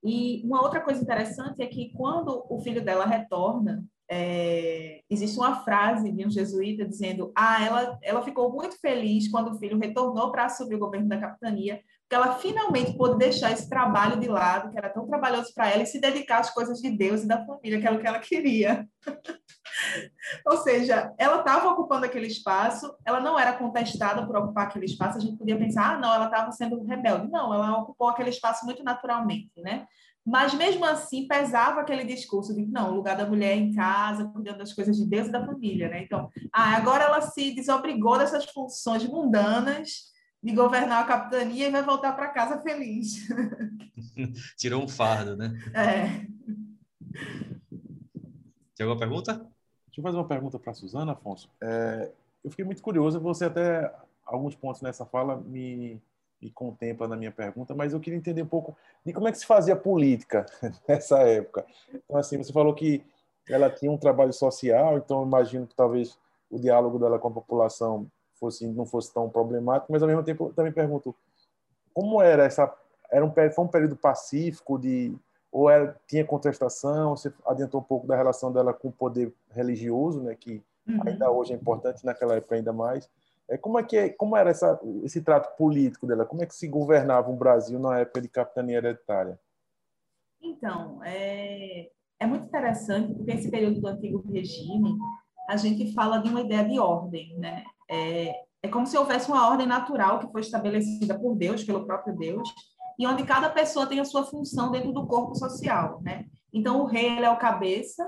E 0.03 0.41
uma 0.43 0.61
outra 0.61 0.81
coisa 0.81 1.01
interessante 1.01 1.61
é 1.61 1.67
que 1.67 1.93
quando 1.93 2.45
o 2.49 2.59
filho 2.59 2.83
dela 2.83 3.05
retorna, 3.05 3.85
é, 4.09 5.03
existe 5.09 5.37
uma 5.37 5.63
frase 5.63 6.11
de 6.11 6.25
um 6.25 6.29
jesuíta 6.29 6.85
dizendo: 6.85 7.31
Ah, 7.33 7.63
ela, 7.63 7.99
ela 8.01 8.21
ficou 8.23 8.51
muito 8.51 8.77
feliz 8.79 9.29
quando 9.29 9.51
o 9.51 9.57
filho 9.57 9.79
retornou 9.79 10.31
para 10.31 10.45
assumir 10.45 10.75
o 10.75 10.79
governo 10.79 11.07
da 11.07 11.19
capitania, 11.19 11.81
que 12.11 12.15
ela 12.15 12.35
finalmente 12.35 12.91
pôde 12.97 13.17
deixar 13.17 13.53
esse 13.53 13.69
trabalho 13.69 14.19
de 14.19 14.27
lado, 14.27 14.69
que 14.69 14.77
era 14.77 14.89
tão 14.89 15.07
trabalhoso 15.07 15.53
para 15.55 15.69
ela, 15.69 15.83
e 15.83 15.85
se 15.85 15.97
dedicar 15.97 16.39
às 16.39 16.49
coisas 16.49 16.81
de 16.81 16.91
Deus 16.91 17.23
e 17.23 17.27
da 17.27 17.45
família, 17.45 17.79
que 17.79 17.87
era 17.87 17.95
o 17.95 18.01
que 18.01 18.05
ela 18.05 18.19
queria. 18.19 18.85
Ou 20.45 20.57
seja, 20.57 21.13
ela 21.17 21.39
estava 21.39 21.69
ocupando 21.69 22.05
aquele 22.05 22.27
espaço, 22.27 22.93
ela 23.05 23.21
não 23.21 23.39
era 23.39 23.53
contestada 23.53 24.27
por 24.27 24.35
ocupar 24.35 24.65
aquele 24.67 24.87
espaço, 24.87 25.19
a 25.19 25.21
gente 25.21 25.37
podia 25.37 25.57
pensar, 25.57 25.95
ah, 25.95 25.99
não, 25.99 26.13
ela 26.13 26.25
estava 26.25 26.51
sendo 26.51 26.83
rebelde. 26.83 27.31
Não, 27.31 27.53
ela 27.53 27.77
ocupou 27.77 28.09
aquele 28.09 28.29
espaço 28.29 28.65
muito 28.65 28.83
naturalmente, 28.83 29.49
né? 29.61 29.85
Mas 30.25 30.53
mesmo 30.53 30.83
assim 30.83 31.29
pesava 31.29 31.79
aquele 31.79 32.03
discurso 32.03 32.53
de 32.53 32.65
não, 32.65 32.91
o 32.91 32.95
lugar 32.95 33.15
da 33.15 33.25
mulher 33.25 33.53
é 33.53 33.55
em 33.55 33.73
casa, 33.73 34.25
cuidando 34.25 34.57
das 34.57 34.73
coisas 34.73 34.97
de 34.97 35.05
Deus 35.05 35.29
e 35.29 35.31
da 35.31 35.45
família, 35.45 35.87
né? 35.87 36.03
Então, 36.03 36.29
ah, 36.51 36.75
agora 36.75 37.05
ela 37.05 37.21
se 37.21 37.55
desobrigou 37.55 38.17
dessas 38.17 38.43
funções 38.43 39.07
mundanas 39.07 40.10
de 40.43 40.53
governar 40.53 41.03
a 41.03 41.07
capitania 41.07 41.67
e 41.67 41.71
vai 41.71 41.83
voltar 41.83 42.13
para 42.13 42.29
casa 42.29 42.59
feliz. 42.61 43.27
Tirou 44.57 44.83
um 44.83 44.87
fardo, 44.87 45.37
né? 45.37 45.51
É. 45.73 46.25
Tem 48.75 48.85
alguma 48.85 48.97
pergunta? 48.99 49.33
Deixa 49.33 49.99
eu 49.99 50.03
fazer 50.03 50.17
uma 50.17 50.27
pergunta 50.27 50.57
para 50.57 50.71
a 50.71 50.73
Suzana, 50.73 51.11
Afonso. 51.11 51.49
É, 51.61 52.11
eu 52.43 52.49
fiquei 52.49 52.65
muito 52.65 52.81
curioso, 52.81 53.19
você 53.19 53.45
até, 53.45 53.93
alguns 54.25 54.55
pontos 54.55 54.81
nessa 54.81 55.05
fala 55.05 55.37
me, 55.37 56.01
me 56.41 56.49
contempla 56.49 57.07
na 57.07 57.15
minha 57.15 57.31
pergunta, 57.31 57.75
mas 57.75 57.93
eu 57.93 57.99
queria 57.99 58.17
entender 58.17 58.41
um 58.41 58.47
pouco 58.47 58.75
de 59.05 59.13
como 59.13 59.27
é 59.27 59.31
que 59.31 59.37
se 59.37 59.45
fazia 59.45 59.75
política 59.75 60.45
nessa 60.87 61.19
época. 61.19 61.65
Então, 61.93 62.17
assim, 62.17 62.37
você 62.37 62.51
falou 62.51 62.73
que 62.73 63.03
ela 63.47 63.69
tinha 63.69 63.91
um 63.91 63.97
trabalho 63.97 64.33
social, 64.33 64.97
então 64.97 65.19
eu 65.19 65.27
imagino 65.27 65.67
que 65.67 65.75
talvez 65.75 66.17
o 66.49 66.59
diálogo 66.59 66.97
dela 66.97 67.19
com 67.19 67.27
a 67.27 67.31
população 67.31 68.07
fosse 68.41 68.67
não 68.67 68.85
fosse 68.85 69.13
tão 69.13 69.29
problemático, 69.29 69.91
mas 69.91 70.01
ao 70.01 70.07
mesmo 70.07 70.23
tempo 70.23 70.51
também 70.53 70.71
pergunto 70.73 71.15
como 71.93 72.21
era 72.21 72.43
essa 72.43 72.73
era 73.11 73.23
um 73.23 73.31
foi 73.31 73.65
um 73.65 73.67
período 73.67 73.95
pacífico 73.95 74.79
de 74.79 75.15
ou 75.51 75.69
era, 75.69 75.99
tinha 76.07 76.25
contestação? 76.25 77.15
Você 77.15 77.31
adiantou 77.45 77.81
um 77.81 77.83
pouco 77.83 78.07
da 78.07 78.15
relação 78.15 78.51
dela 78.51 78.73
com 78.73 78.87
o 78.87 78.91
poder 78.91 79.33
religioso, 79.49 80.21
né, 80.21 80.33
que 80.33 80.63
uhum. 80.87 81.01
ainda 81.05 81.29
hoje 81.29 81.51
é 81.51 81.55
importante, 81.55 82.05
naquela 82.05 82.35
época 82.35 82.55
ainda 82.55 82.71
mais. 82.71 83.09
É, 83.49 83.57
como 83.57 83.77
é 83.77 83.83
que 83.83 83.97
é, 83.97 84.09
como 84.09 84.37
era 84.37 84.49
essa, 84.49 84.79
esse 85.03 85.21
trato 85.21 85.57
político 85.57 86.07
dela? 86.07 86.25
Como 86.25 86.41
é 86.41 86.45
que 86.45 86.55
se 86.55 86.67
governava 86.69 87.29
o 87.29 87.35
Brasil 87.35 87.77
na 87.79 87.99
época 87.99 88.21
de 88.21 88.29
capitania 88.29 88.77
hereditária? 88.77 89.37
Então, 90.41 91.03
é, 91.03 91.91
é 92.17 92.25
muito 92.25 92.45
interessante 92.45 93.13
porque 93.13 93.31
esse 93.31 93.51
período 93.51 93.81
do 93.81 93.87
antigo 93.87 94.23
regime 94.31 94.97
a 95.49 95.57
gente 95.57 95.93
fala 95.93 96.19
de 96.19 96.29
uma 96.29 96.41
ideia 96.41 96.63
de 96.63 96.79
ordem, 96.79 97.37
né? 97.37 97.65
É, 97.91 98.33
é 98.63 98.67
como 98.69 98.87
se 98.87 98.97
houvesse 98.97 99.29
uma 99.29 99.49
ordem 99.49 99.67
natural 99.67 100.19
que 100.19 100.31
foi 100.31 100.41
estabelecida 100.41 101.19
por 101.19 101.35
Deus, 101.35 101.63
pelo 101.63 101.85
próprio 101.85 102.15
Deus, 102.15 102.47
e 102.97 103.05
onde 103.05 103.23
cada 103.23 103.49
pessoa 103.49 103.87
tem 103.87 103.99
a 103.99 104.05
sua 104.05 104.23
função 104.23 104.71
dentro 104.71 104.91
do 104.93 105.07
corpo 105.07 105.35
social, 105.35 106.01
né? 106.01 106.25
Então, 106.53 106.81
o 106.81 106.85
rei 106.85 107.17
ele 107.17 107.25
é 107.25 107.29
o 107.29 107.37
cabeça, 107.37 108.07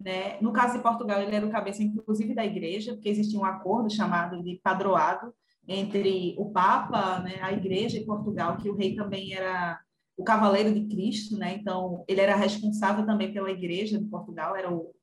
né? 0.00 0.40
No 0.40 0.52
caso 0.52 0.76
de 0.76 0.82
Portugal, 0.82 1.20
ele 1.20 1.34
era 1.36 1.46
o 1.46 1.50
cabeça, 1.50 1.82
inclusive, 1.82 2.34
da 2.34 2.44
igreja, 2.44 2.94
porque 2.94 3.08
existia 3.08 3.38
um 3.38 3.44
acordo 3.44 3.92
chamado 3.92 4.42
de 4.42 4.60
padroado 4.62 5.34
entre 5.68 6.34
o 6.38 6.50
Papa, 6.50 7.20
né, 7.20 7.38
a 7.40 7.52
igreja 7.52 7.96
e 7.96 8.04
Portugal, 8.04 8.56
que 8.56 8.68
o 8.68 8.74
rei 8.74 8.96
também 8.96 9.32
era 9.32 9.78
o 10.16 10.24
cavaleiro 10.24 10.72
de 10.72 10.86
Cristo, 10.86 11.36
né? 11.36 11.54
Então, 11.54 12.04
ele 12.08 12.20
era 12.20 12.34
responsável 12.34 13.06
também 13.06 13.32
pela 13.32 13.50
igreja 13.50 13.98
de 13.98 14.06
Portugal, 14.06 14.56
era 14.56 14.72
o, 14.72 14.94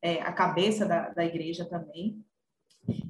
é, 0.00 0.20
a 0.22 0.32
cabeça 0.32 0.86
da, 0.86 1.10
da 1.10 1.24
igreja 1.24 1.64
também. 1.64 2.22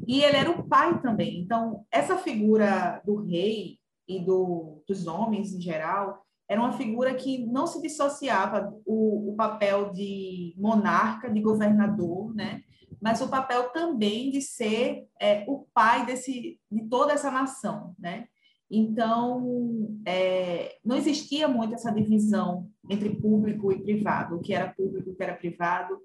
E 0.06 0.22
ele 0.22 0.36
era 0.36 0.50
o 0.50 0.64
pai 0.64 1.00
também. 1.00 1.40
Então, 1.40 1.84
essa 1.90 2.16
figura 2.18 3.00
do 3.04 3.22
rei 3.22 3.78
e 4.06 4.20
do, 4.20 4.82
dos 4.86 5.06
homens 5.06 5.54
em 5.54 5.60
geral 5.60 6.22
era 6.48 6.60
uma 6.60 6.72
figura 6.72 7.14
que 7.14 7.46
não 7.46 7.66
se 7.66 7.80
dissociava 7.80 8.74
o, 8.84 9.32
o 9.32 9.36
papel 9.36 9.92
de 9.92 10.54
monarca, 10.58 11.30
de 11.30 11.40
governador, 11.40 12.34
né? 12.34 12.62
mas 13.00 13.20
o 13.20 13.28
papel 13.28 13.70
também 13.70 14.30
de 14.30 14.42
ser 14.42 15.06
é, 15.20 15.44
o 15.48 15.66
pai 15.72 16.04
desse, 16.04 16.60
de 16.70 16.84
toda 16.88 17.12
essa 17.12 17.30
nação. 17.30 17.94
Né? 17.98 18.26
Então, 18.70 19.98
é, 20.06 20.76
não 20.84 20.96
existia 20.96 21.48
muito 21.48 21.74
essa 21.74 21.90
divisão 21.90 22.70
entre 22.88 23.10
público 23.10 23.72
e 23.72 23.82
privado, 23.82 24.36
o 24.36 24.40
que 24.40 24.54
era 24.54 24.72
público 24.72 25.10
o 25.10 25.14
que 25.14 25.22
era 25.22 25.34
privado. 25.34 25.98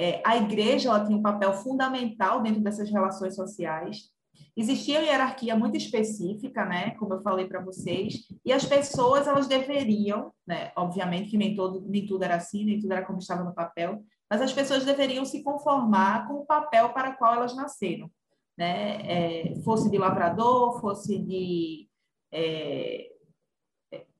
É, 0.00 0.22
a 0.24 0.36
igreja 0.36 0.90
ela 0.90 1.04
tinha 1.04 1.18
um 1.18 1.22
papel 1.22 1.52
fundamental 1.54 2.40
dentro 2.40 2.60
dessas 2.62 2.88
relações 2.88 3.34
sociais. 3.34 4.08
Existia 4.56 5.00
uma 5.00 5.08
hierarquia 5.08 5.56
muito 5.56 5.76
específica, 5.76 6.64
né, 6.64 6.92
como 6.92 7.14
eu 7.14 7.20
falei 7.20 7.48
para 7.48 7.60
vocês, 7.60 8.28
e 8.44 8.52
as 8.52 8.64
pessoas 8.64 9.26
elas 9.26 9.48
deveriam, 9.48 10.32
né, 10.46 10.70
obviamente 10.76 11.30
que 11.30 11.36
nem 11.36 11.56
todo 11.56 11.84
nem 11.88 12.06
tudo 12.06 12.22
era 12.22 12.36
assim, 12.36 12.64
nem 12.64 12.78
tudo 12.78 12.92
era 12.92 13.04
como 13.04 13.18
estava 13.18 13.42
no 13.42 13.54
papel, 13.54 14.00
mas 14.30 14.40
as 14.40 14.52
pessoas 14.52 14.84
deveriam 14.84 15.24
se 15.24 15.42
conformar 15.42 16.28
com 16.28 16.34
o 16.34 16.46
papel 16.46 16.90
para 16.90 17.14
qual 17.14 17.34
elas 17.34 17.56
nasceram, 17.56 18.08
né, 18.56 19.00
é, 19.02 19.54
fosse 19.64 19.90
de 19.90 19.98
lavrador, 19.98 20.80
fosse 20.80 21.18
de 21.18 21.88
é, 22.32 23.10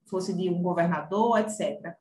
fosse 0.09 0.35
de 0.35 0.51
um 0.51 0.61
governador, 0.61 1.38
etc. 1.38 1.95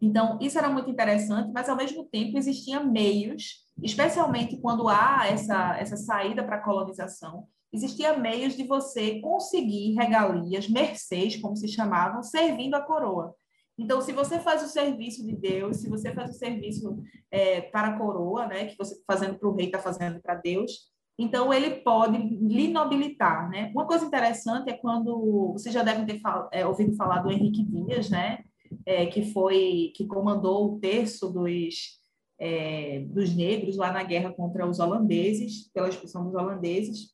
Então, 0.00 0.38
isso 0.40 0.58
era 0.58 0.70
muito 0.70 0.90
interessante, 0.90 1.52
mas 1.52 1.68
ao 1.68 1.76
mesmo 1.76 2.04
tempo 2.04 2.38
existiam 2.38 2.90
meios, 2.90 3.66
especialmente 3.82 4.58
quando 4.58 4.88
há 4.88 5.26
essa, 5.28 5.76
essa 5.78 5.96
saída 5.96 6.42
para 6.42 6.56
a 6.56 6.64
colonização, 6.64 7.46
existia 7.72 8.16
meios 8.16 8.56
de 8.56 8.64
você 8.64 9.20
conseguir 9.20 9.94
regalias, 9.94 10.68
mercês, 10.68 11.36
como 11.36 11.56
se 11.56 11.68
chamavam, 11.68 12.22
servindo 12.22 12.74
a 12.74 12.80
coroa. 12.80 13.34
Então, 13.78 14.00
se 14.00 14.12
você 14.12 14.38
faz 14.38 14.62
o 14.62 14.68
serviço 14.68 15.24
de 15.24 15.34
Deus, 15.34 15.78
se 15.78 15.88
você 15.88 16.12
faz 16.12 16.30
o 16.30 16.38
serviço 16.38 17.02
é, 17.30 17.60
para 17.60 17.88
a 17.88 17.98
coroa, 17.98 18.46
né, 18.46 18.66
que 18.66 18.76
você 18.76 18.94
está 18.94 19.04
fazendo 19.14 19.38
para 19.38 19.48
o 19.48 19.54
rei, 19.54 19.66
está 19.66 19.78
fazendo 19.78 20.20
para 20.20 20.34
Deus, 20.34 20.90
então 21.18 21.52
ele 21.52 21.82
pode 21.82 22.16
lhe 22.16 22.68
nobilitar, 22.68 23.50
né? 23.50 23.70
Uma 23.74 23.86
coisa 23.86 24.06
interessante 24.06 24.70
é 24.70 24.72
quando 24.72 25.52
vocês 25.52 25.74
já 25.74 25.82
devem 25.82 26.06
ter 26.06 26.18
fal 26.18 26.48
é, 26.50 26.66
ouvido 26.66 26.96
falar 26.96 27.18
do 27.18 27.30
Henrique 27.30 27.62
Dias, 27.62 28.08
né? 28.08 28.42
É, 28.86 29.06
que 29.06 29.32
foi 29.32 29.92
que 29.94 30.06
comandou 30.06 30.66
o 30.74 30.80
terço 30.80 31.30
dos 31.30 32.00
é, 32.38 33.00
dos 33.00 33.34
negros 33.36 33.76
lá 33.76 33.92
na 33.92 34.02
guerra 34.02 34.32
contra 34.32 34.66
os 34.66 34.80
holandeses, 34.80 35.70
pela 35.72 35.88
expulsão 35.88 36.24
dos 36.24 36.34
holandeses. 36.34 37.10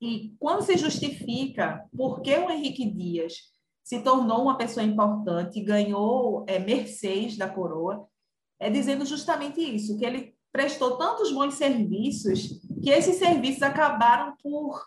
E 0.00 0.34
quando 0.38 0.62
se 0.62 0.76
justifica 0.78 1.84
por 1.94 2.22
que 2.22 2.34
o 2.36 2.50
Henrique 2.50 2.90
Dias 2.90 3.34
se 3.84 4.00
tornou 4.00 4.42
uma 4.42 4.56
pessoa 4.56 4.84
importante, 4.84 5.60
ganhou 5.60 6.44
é, 6.48 6.58
mercês 6.58 7.36
da 7.36 7.48
coroa, 7.48 8.08
é 8.58 8.70
dizendo 8.70 9.04
justamente 9.04 9.60
isso, 9.60 9.98
que 9.98 10.06
ele 10.06 10.34
prestou 10.50 10.96
tantos 10.96 11.30
bons 11.30 11.54
serviços 11.54 12.62
que 12.82 12.88
esses 12.88 13.16
serviços 13.16 13.62
acabaram 13.62 14.34
por 14.42 14.82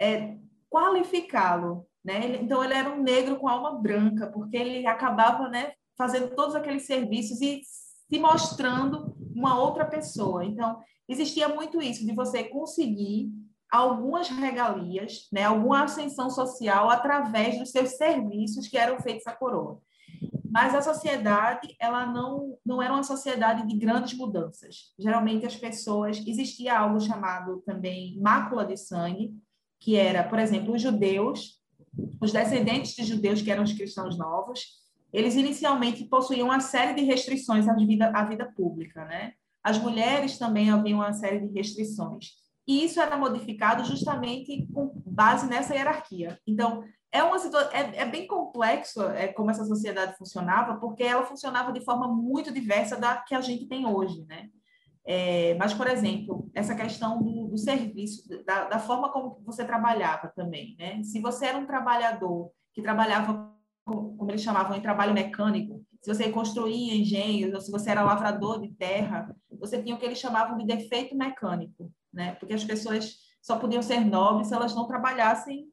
é, 0.00 0.38
qualificá-lo 0.70 1.86
né? 2.04 2.36
Então, 2.40 2.62
ele 2.64 2.74
era 2.74 2.90
um 2.90 3.02
negro 3.02 3.36
com 3.36 3.48
alma 3.48 3.78
branca, 3.78 4.26
porque 4.28 4.56
ele 4.56 4.86
acabava 4.86 5.48
né, 5.48 5.72
fazendo 5.96 6.34
todos 6.34 6.54
aqueles 6.54 6.86
serviços 6.86 7.40
e 7.40 7.62
se 7.62 8.18
mostrando 8.18 9.14
uma 9.34 9.58
outra 9.60 9.84
pessoa. 9.84 10.44
Então, 10.44 10.80
existia 11.08 11.48
muito 11.48 11.80
isso, 11.80 12.04
de 12.04 12.14
você 12.14 12.44
conseguir 12.44 13.30
algumas 13.70 14.28
regalias, 14.28 15.28
né, 15.32 15.44
alguma 15.44 15.84
ascensão 15.84 16.28
social 16.28 16.90
através 16.90 17.58
dos 17.58 17.70
seus 17.70 17.90
serviços 17.90 18.66
que 18.66 18.76
eram 18.76 18.98
feitos 19.00 19.26
à 19.26 19.32
coroa. 19.32 19.80
Mas 20.50 20.74
a 20.74 20.82
sociedade, 20.82 21.76
ela 21.78 22.04
não, 22.04 22.58
não 22.66 22.82
era 22.82 22.92
uma 22.92 23.04
sociedade 23.04 23.68
de 23.68 23.76
grandes 23.76 24.18
mudanças. 24.18 24.92
Geralmente 24.98 25.46
as 25.46 25.54
pessoas, 25.54 26.20
existia 26.26 26.76
algo 26.76 26.98
chamado 26.98 27.62
também 27.64 28.18
mácula 28.20 28.66
de 28.66 28.76
sangue, 28.76 29.32
que 29.78 29.94
era, 29.94 30.24
por 30.24 30.40
exemplo, 30.40 30.74
os 30.74 30.82
judeus, 30.82 31.59
os 32.20 32.32
descendentes 32.32 32.94
de 32.94 33.04
judeus, 33.04 33.42
que 33.42 33.50
eram 33.50 33.64
os 33.64 33.72
cristãos 33.72 34.16
novos, 34.16 34.80
eles 35.12 35.34
inicialmente 35.34 36.04
possuíam 36.04 36.48
uma 36.48 36.60
série 36.60 36.94
de 36.94 37.04
restrições 37.04 37.68
à 37.68 37.74
vida, 37.74 38.10
à 38.14 38.24
vida 38.24 38.50
pública, 38.56 39.04
né? 39.04 39.32
As 39.62 39.78
mulheres 39.78 40.38
também 40.38 40.70
haviam 40.70 41.00
uma 41.00 41.12
série 41.12 41.40
de 41.40 41.52
restrições. 41.52 42.28
E 42.66 42.84
isso 42.84 43.00
era 43.00 43.16
modificado 43.16 43.84
justamente 43.84 44.66
com 44.72 44.92
base 45.04 45.48
nessa 45.48 45.74
hierarquia. 45.74 46.38
Então, 46.46 46.84
é, 47.12 47.22
uma 47.22 47.36
é, 47.72 48.02
é 48.02 48.06
bem 48.06 48.26
complexo 48.26 49.02
é, 49.02 49.28
como 49.28 49.50
essa 49.50 49.64
sociedade 49.64 50.16
funcionava, 50.16 50.76
porque 50.78 51.02
ela 51.02 51.24
funcionava 51.24 51.72
de 51.72 51.84
forma 51.84 52.06
muito 52.06 52.52
diversa 52.52 52.96
da 52.96 53.16
que 53.16 53.34
a 53.34 53.40
gente 53.40 53.66
tem 53.66 53.86
hoje, 53.86 54.24
né? 54.28 54.48
É, 55.06 55.54
mas, 55.54 55.72
por 55.72 55.86
exemplo, 55.86 56.50
essa 56.54 56.74
questão 56.74 57.22
do, 57.22 57.48
do 57.48 57.58
serviço, 57.58 58.28
da, 58.44 58.68
da, 58.68 58.78
forma 58.78 59.10
como 59.10 59.40
você 59.44 59.64
trabalhava 59.64 60.28
também, 60.28 60.76
né? 60.78 61.02
Se 61.02 61.20
você 61.20 61.46
era 61.46 61.58
um 61.58 61.66
trabalhador 61.66 62.52
que 62.72 62.82
trabalhava, 62.82 63.50
como 63.84 64.30
eles 64.30 64.42
chamavam, 64.42 64.76
em 64.76 64.82
trabalho 64.82 65.14
mecânico, 65.14 65.84
se 66.02 66.14
você 66.14 66.30
construía 66.30 66.94
engenhos, 66.94 67.52
ou 67.54 67.60
se 67.60 67.70
você 67.70 67.90
era 67.90 68.02
lavrador 68.02 68.60
de 68.60 68.72
terra, 68.74 69.34
você 69.58 69.82
tinha 69.82 69.94
o 69.94 69.98
que 69.98 70.04
eles 70.04 70.18
chamavam 70.18 70.56
de 70.58 70.66
defeito 70.66 71.16
mecânico, 71.16 71.90
né? 72.12 72.34
Porque 72.34 72.54
as 72.54 72.64
pessoas 72.64 73.16
só 73.42 73.58
podiam 73.58 73.82
ser 73.82 74.00
nobres 74.00 74.48
se 74.48 74.54
elas 74.54 74.74
não 74.74 74.86
trabalhassem 74.86 75.66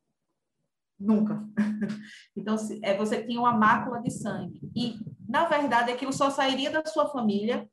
nunca. 1.00 1.46
então, 2.36 2.56
é, 2.82 2.98
você 2.98 3.24
tinha 3.24 3.40
uma 3.40 3.54
mácula 3.54 4.02
de 4.02 4.10
sangue. 4.10 4.60
E, 4.76 4.96
na 5.28 5.46
verdade, 5.46 5.92
aquilo 5.92 6.12
só 6.12 6.30
sairia 6.30 6.72
da 6.72 6.86
sua 6.86 7.10
família 7.10 7.70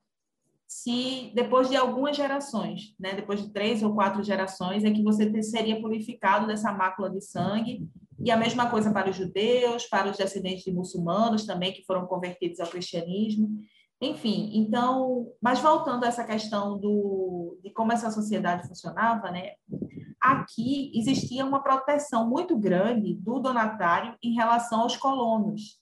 se 0.66 1.32
depois 1.34 1.68
de 1.68 1.76
algumas 1.76 2.16
gerações, 2.16 2.94
né, 2.98 3.14
depois 3.14 3.42
de 3.42 3.52
três 3.52 3.82
ou 3.82 3.94
quatro 3.94 4.22
gerações, 4.22 4.84
é 4.84 4.90
que 4.90 5.02
você 5.02 5.42
seria 5.42 5.80
purificado 5.80 6.46
dessa 6.46 6.72
mácula 6.72 7.10
de 7.10 7.20
sangue. 7.20 7.86
E 8.22 8.30
a 8.30 8.36
mesma 8.36 8.70
coisa 8.70 8.92
para 8.92 9.10
os 9.10 9.16
judeus, 9.16 9.86
para 9.86 10.10
os 10.10 10.16
descendentes 10.16 10.64
de 10.64 10.72
muçulmanos 10.72 11.44
também, 11.44 11.72
que 11.72 11.84
foram 11.84 12.06
convertidos 12.06 12.60
ao 12.60 12.68
cristianismo. 12.68 13.48
Enfim, 14.00 14.50
então, 14.54 15.32
mas 15.40 15.60
voltando 15.60 16.04
a 16.04 16.08
essa 16.08 16.24
questão 16.24 16.78
do, 16.78 17.58
de 17.62 17.70
como 17.70 17.92
essa 17.92 18.10
sociedade 18.10 18.66
funcionava, 18.68 19.30
né? 19.30 19.52
Aqui 20.20 20.90
existia 20.94 21.44
uma 21.44 21.62
proteção 21.62 22.28
muito 22.28 22.56
grande 22.56 23.14
do 23.14 23.38
donatário 23.38 24.16
em 24.22 24.34
relação 24.34 24.80
aos 24.80 24.96
colonos. 24.96 25.78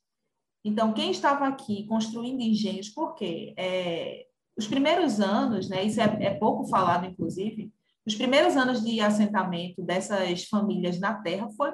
Então, 0.65 0.93
quem 0.93 1.11
estava 1.11 1.47
aqui 1.47 1.87
construindo 1.87 2.41
engenhos, 2.41 2.89
por 2.89 3.15
quê? 3.15 3.55
É, 3.57 4.27
os 4.57 4.67
primeiros 4.67 5.21
anos, 5.21 5.69
né, 5.69 5.83
isso 5.85 6.01
é, 6.01 6.19
é 6.21 6.31
pouco 6.35 6.67
falado, 6.67 7.07
inclusive, 7.07 7.73
os 8.07 8.15
primeiros 8.15 8.57
anos 8.57 8.83
de 8.85 9.01
assentamento 9.01 9.83
dessas 9.83 10.45
famílias 10.45 10.99
na 10.99 11.15
Terra 11.15 11.49
foi 11.57 11.73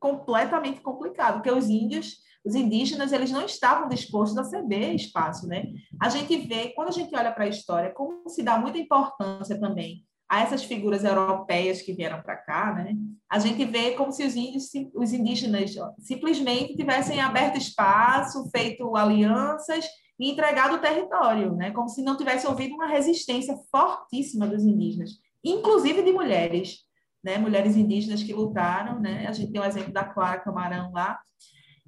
completamente 0.00 0.80
complicado, 0.80 1.34
porque 1.34 1.50
os 1.50 1.68
índios, 1.68 2.16
os 2.44 2.54
indígenas, 2.54 3.12
eles 3.12 3.30
não 3.30 3.46
estavam 3.46 3.88
dispostos 3.88 4.36
a 4.36 4.44
ceder 4.44 4.94
espaço, 4.94 5.46
né? 5.46 5.64
A 6.00 6.08
gente 6.08 6.36
vê, 6.36 6.70
quando 6.74 6.88
a 6.88 6.92
gente 6.92 7.14
olha 7.16 7.32
para 7.32 7.44
a 7.44 7.48
história, 7.48 7.94
como 7.94 8.28
se 8.28 8.42
dá 8.42 8.58
muita 8.58 8.78
importância 8.78 9.58
também 9.58 10.04
a 10.28 10.42
essas 10.42 10.64
figuras 10.64 11.04
europeias 11.04 11.80
que 11.80 11.92
vieram 11.92 12.20
para 12.20 12.36
cá, 12.36 12.74
né? 12.74 12.94
A 13.30 13.38
gente 13.38 13.64
vê 13.64 13.92
como 13.92 14.12
se 14.12 14.26
os 14.26 14.34
índios, 14.34 14.68
os 14.94 15.12
indígenas 15.12 15.74
simplesmente 16.00 16.76
tivessem 16.76 17.20
aberto 17.20 17.56
espaço, 17.56 18.50
feito 18.50 18.96
alianças 18.96 19.86
e 20.18 20.30
entregado 20.30 20.74
o 20.74 20.80
território, 20.80 21.54
né? 21.54 21.70
como 21.70 21.88
se 21.88 22.02
não 22.02 22.16
tivesse 22.16 22.46
ouvido 22.46 22.74
uma 22.74 22.86
resistência 22.86 23.56
fortíssima 23.70 24.46
dos 24.46 24.64
indígenas, 24.64 25.18
inclusive 25.42 26.02
de 26.02 26.12
mulheres, 26.12 26.80
né? 27.22 27.38
mulheres 27.38 27.76
indígenas 27.76 28.22
que 28.22 28.32
lutaram, 28.32 29.00
né? 29.00 29.26
a 29.26 29.32
gente 29.32 29.52
tem 29.52 29.60
o 29.60 29.64
exemplo 29.64 29.92
da 29.92 30.04
Clara 30.04 30.40
Camarão 30.40 30.92
lá. 30.92 31.20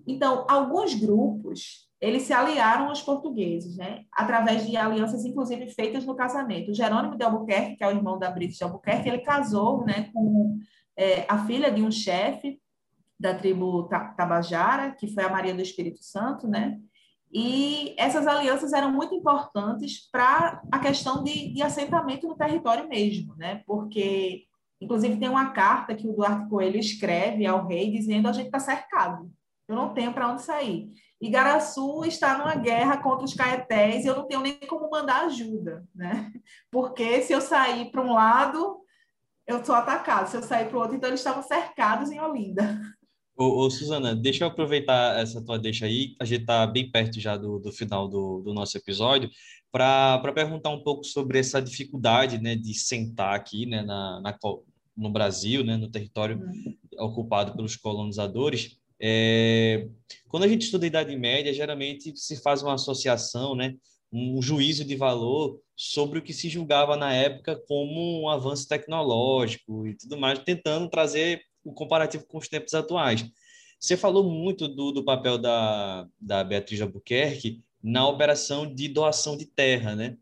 Então, 0.06 0.44
alguns 0.48 0.94
grupos, 0.94 1.88
eles 2.00 2.22
se 2.22 2.32
aliaram 2.32 2.88
aos 2.88 3.02
portugueses, 3.02 3.76
né? 3.76 4.04
através 4.12 4.66
de 4.66 4.76
alianças, 4.76 5.24
inclusive, 5.24 5.70
feitas 5.70 6.04
no 6.04 6.16
casamento. 6.16 6.70
O 6.70 6.74
Jerônimo 6.74 7.16
de 7.16 7.24
Albuquerque, 7.24 7.76
que 7.76 7.84
é 7.84 7.88
o 7.88 7.92
irmão 7.92 8.18
da 8.18 8.30
Brito 8.30 8.56
de 8.56 8.64
Albuquerque, 8.64 9.08
ele 9.08 9.18
casou 9.18 9.84
né, 9.84 10.10
com 10.12 10.58
é, 10.96 11.24
a 11.28 11.46
filha 11.46 11.70
de 11.70 11.82
um 11.82 11.90
chefe 11.90 12.60
da 13.18 13.34
tribo 13.34 13.84
Tabajara, 13.84 14.92
que 14.92 15.08
foi 15.08 15.24
a 15.24 15.30
Maria 15.30 15.54
do 15.54 15.62
Espírito 15.62 16.02
Santo, 16.02 16.46
né? 16.46 16.78
E 17.32 17.94
essas 17.98 18.26
alianças 18.26 18.72
eram 18.72 18.92
muito 18.92 19.14
importantes 19.14 20.08
para 20.10 20.62
a 20.70 20.78
questão 20.78 21.22
de, 21.22 21.52
de 21.52 21.62
assentamento 21.62 22.26
no 22.26 22.36
território 22.36 22.88
mesmo, 22.88 23.34
né? 23.36 23.62
Porque, 23.66 24.44
inclusive, 24.80 25.18
tem 25.18 25.28
uma 25.28 25.50
carta 25.50 25.94
que 25.94 26.08
o 26.08 26.12
Duarte 26.12 26.48
Coelho 26.48 26.78
escreve 26.78 27.44
ao 27.44 27.66
rei 27.66 27.90
dizendo: 27.90 28.28
a 28.28 28.32
gente 28.32 28.46
está 28.46 28.58
cercado, 28.58 29.30
eu 29.68 29.74
não 29.74 29.92
tenho 29.92 30.12
para 30.12 30.30
onde 30.30 30.42
sair. 30.42 30.90
Igaraçu 31.20 32.04
está 32.04 32.38
numa 32.38 32.54
guerra 32.54 32.98
contra 32.98 33.24
os 33.24 33.34
caetés 33.34 34.04
e 34.04 34.08
eu 34.08 34.16
não 34.16 34.26
tenho 34.26 34.40
nem 34.40 34.58
como 34.68 34.90
mandar 34.90 35.24
ajuda, 35.24 35.84
né? 35.94 36.30
Porque 36.70 37.22
se 37.22 37.32
eu 37.32 37.40
sair 37.40 37.90
para 37.90 38.02
um 38.02 38.12
lado, 38.12 38.80
eu 39.46 39.64
sou 39.64 39.74
atacado, 39.74 40.28
se 40.28 40.36
eu 40.36 40.42
sair 40.42 40.68
para 40.68 40.76
o 40.76 40.80
outro, 40.80 40.96
então 40.96 41.08
eles 41.08 41.20
estavam 41.20 41.42
cercados 41.42 42.10
em 42.10 42.20
Olinda. 42.20 42.80
Ô, 43.36 43.64
ô, 43.66 43.70
Suzana, 43.70 44.16
deixa 44.16 44.44
eu 44.44 44.48
aproveitar 44.48 45.20
essa 45.20 45.44
tua 45.44 45.58
deixa 45.58 45.84
aí, 45.84 46.16
a 46.18 46.24
gente 46.24 46.40
está 46.40 46.66
bem 46.66 46.90
perto 46.90 47.20
já 47.20 47.36
do, 47.36 47.58
do 47.58 47.70
final 47.70 48.08
do, 48.08 48.40
do 48.40 48.54
nosso 48.54 48.78
episódio, 48.78 49.30
para 49.70 50.32
perguntar 50.32 50.70
um 50.70 50.82
pouco 50.82 51.04
sobre 51.04 51.38
essa 51.38 51.60
dificuldade 51.60 52.38
né, 52.38 52.56
de 52.56 52.72
sentar 52.72 53.34
aqui 53.34 53.66
né, 53.66 53.82
na, 53.82 54.20
na 54.22 54.38
no 54.96 55.10
Brasil, 55.10 55.62
né, 55.62 55.76
no 55.76 55.90
território 55.90 56.38
uhum. 56.38 56.76
ocupado 56.98 57.54
pelos 57.54 57.76
colonizadores. 57.76 58.78
É, 58.98 59.86
quando 60.28 60.44
a 60.44 60.48
gente 60.48 60.62
estuda 60.62 60.86
a 60.86 60.88
Idade 60.88 61.14
Média, 61.14 61.52
geralmente 61.52 62.16
se 62.16 62.40
faz 62.40 62.62
uma 62.62 62.72
associação, 62.74 63.54
né, 63.54 63.74
um 64.10 64.40
juízo 64.40 64.82
de 64.82 64.96
valor 64.96 65.60
sobre 65.76 66.18
o 66.18 66.22
que 66.22 66.32
se 66.32 66.48
julgava 66.48 66.96
na 66.96 67.12
época 67.12 67.62
como 67.68 68.22
um 68.22 68.30
avanço 68.30 68.66
tecnológico 68.66 69.86
e 69.86 69.94
tudo 69.94 70.16
mais, 70.16 70.38
tentando 70.38 70.88
trazer 70.88 71.42
o 71.66 71.72
comparativo 71.72 72.24
com 72.26 72.38
os 72.38 72.48
tempos 72.48 72.74
atuais. 72.74 73.26
Você 73.78 73.96
falou 73.96 74.30
muito 74.30 74.68
do, 74.68 74.92
do 74.92 75.04
papel 75.04 75.36
da, 75.36 76.06
da 76.20 76.44
Beatriz 76.44 76.80
Albuquerque 76.80 77.62
na 77.82 78.08
operação 78.08 78.72
de 78.72 78.88
doação 78.88 79.36
de 79.36 79.46
terra, 79.46 79.94
né? 79.94 80.16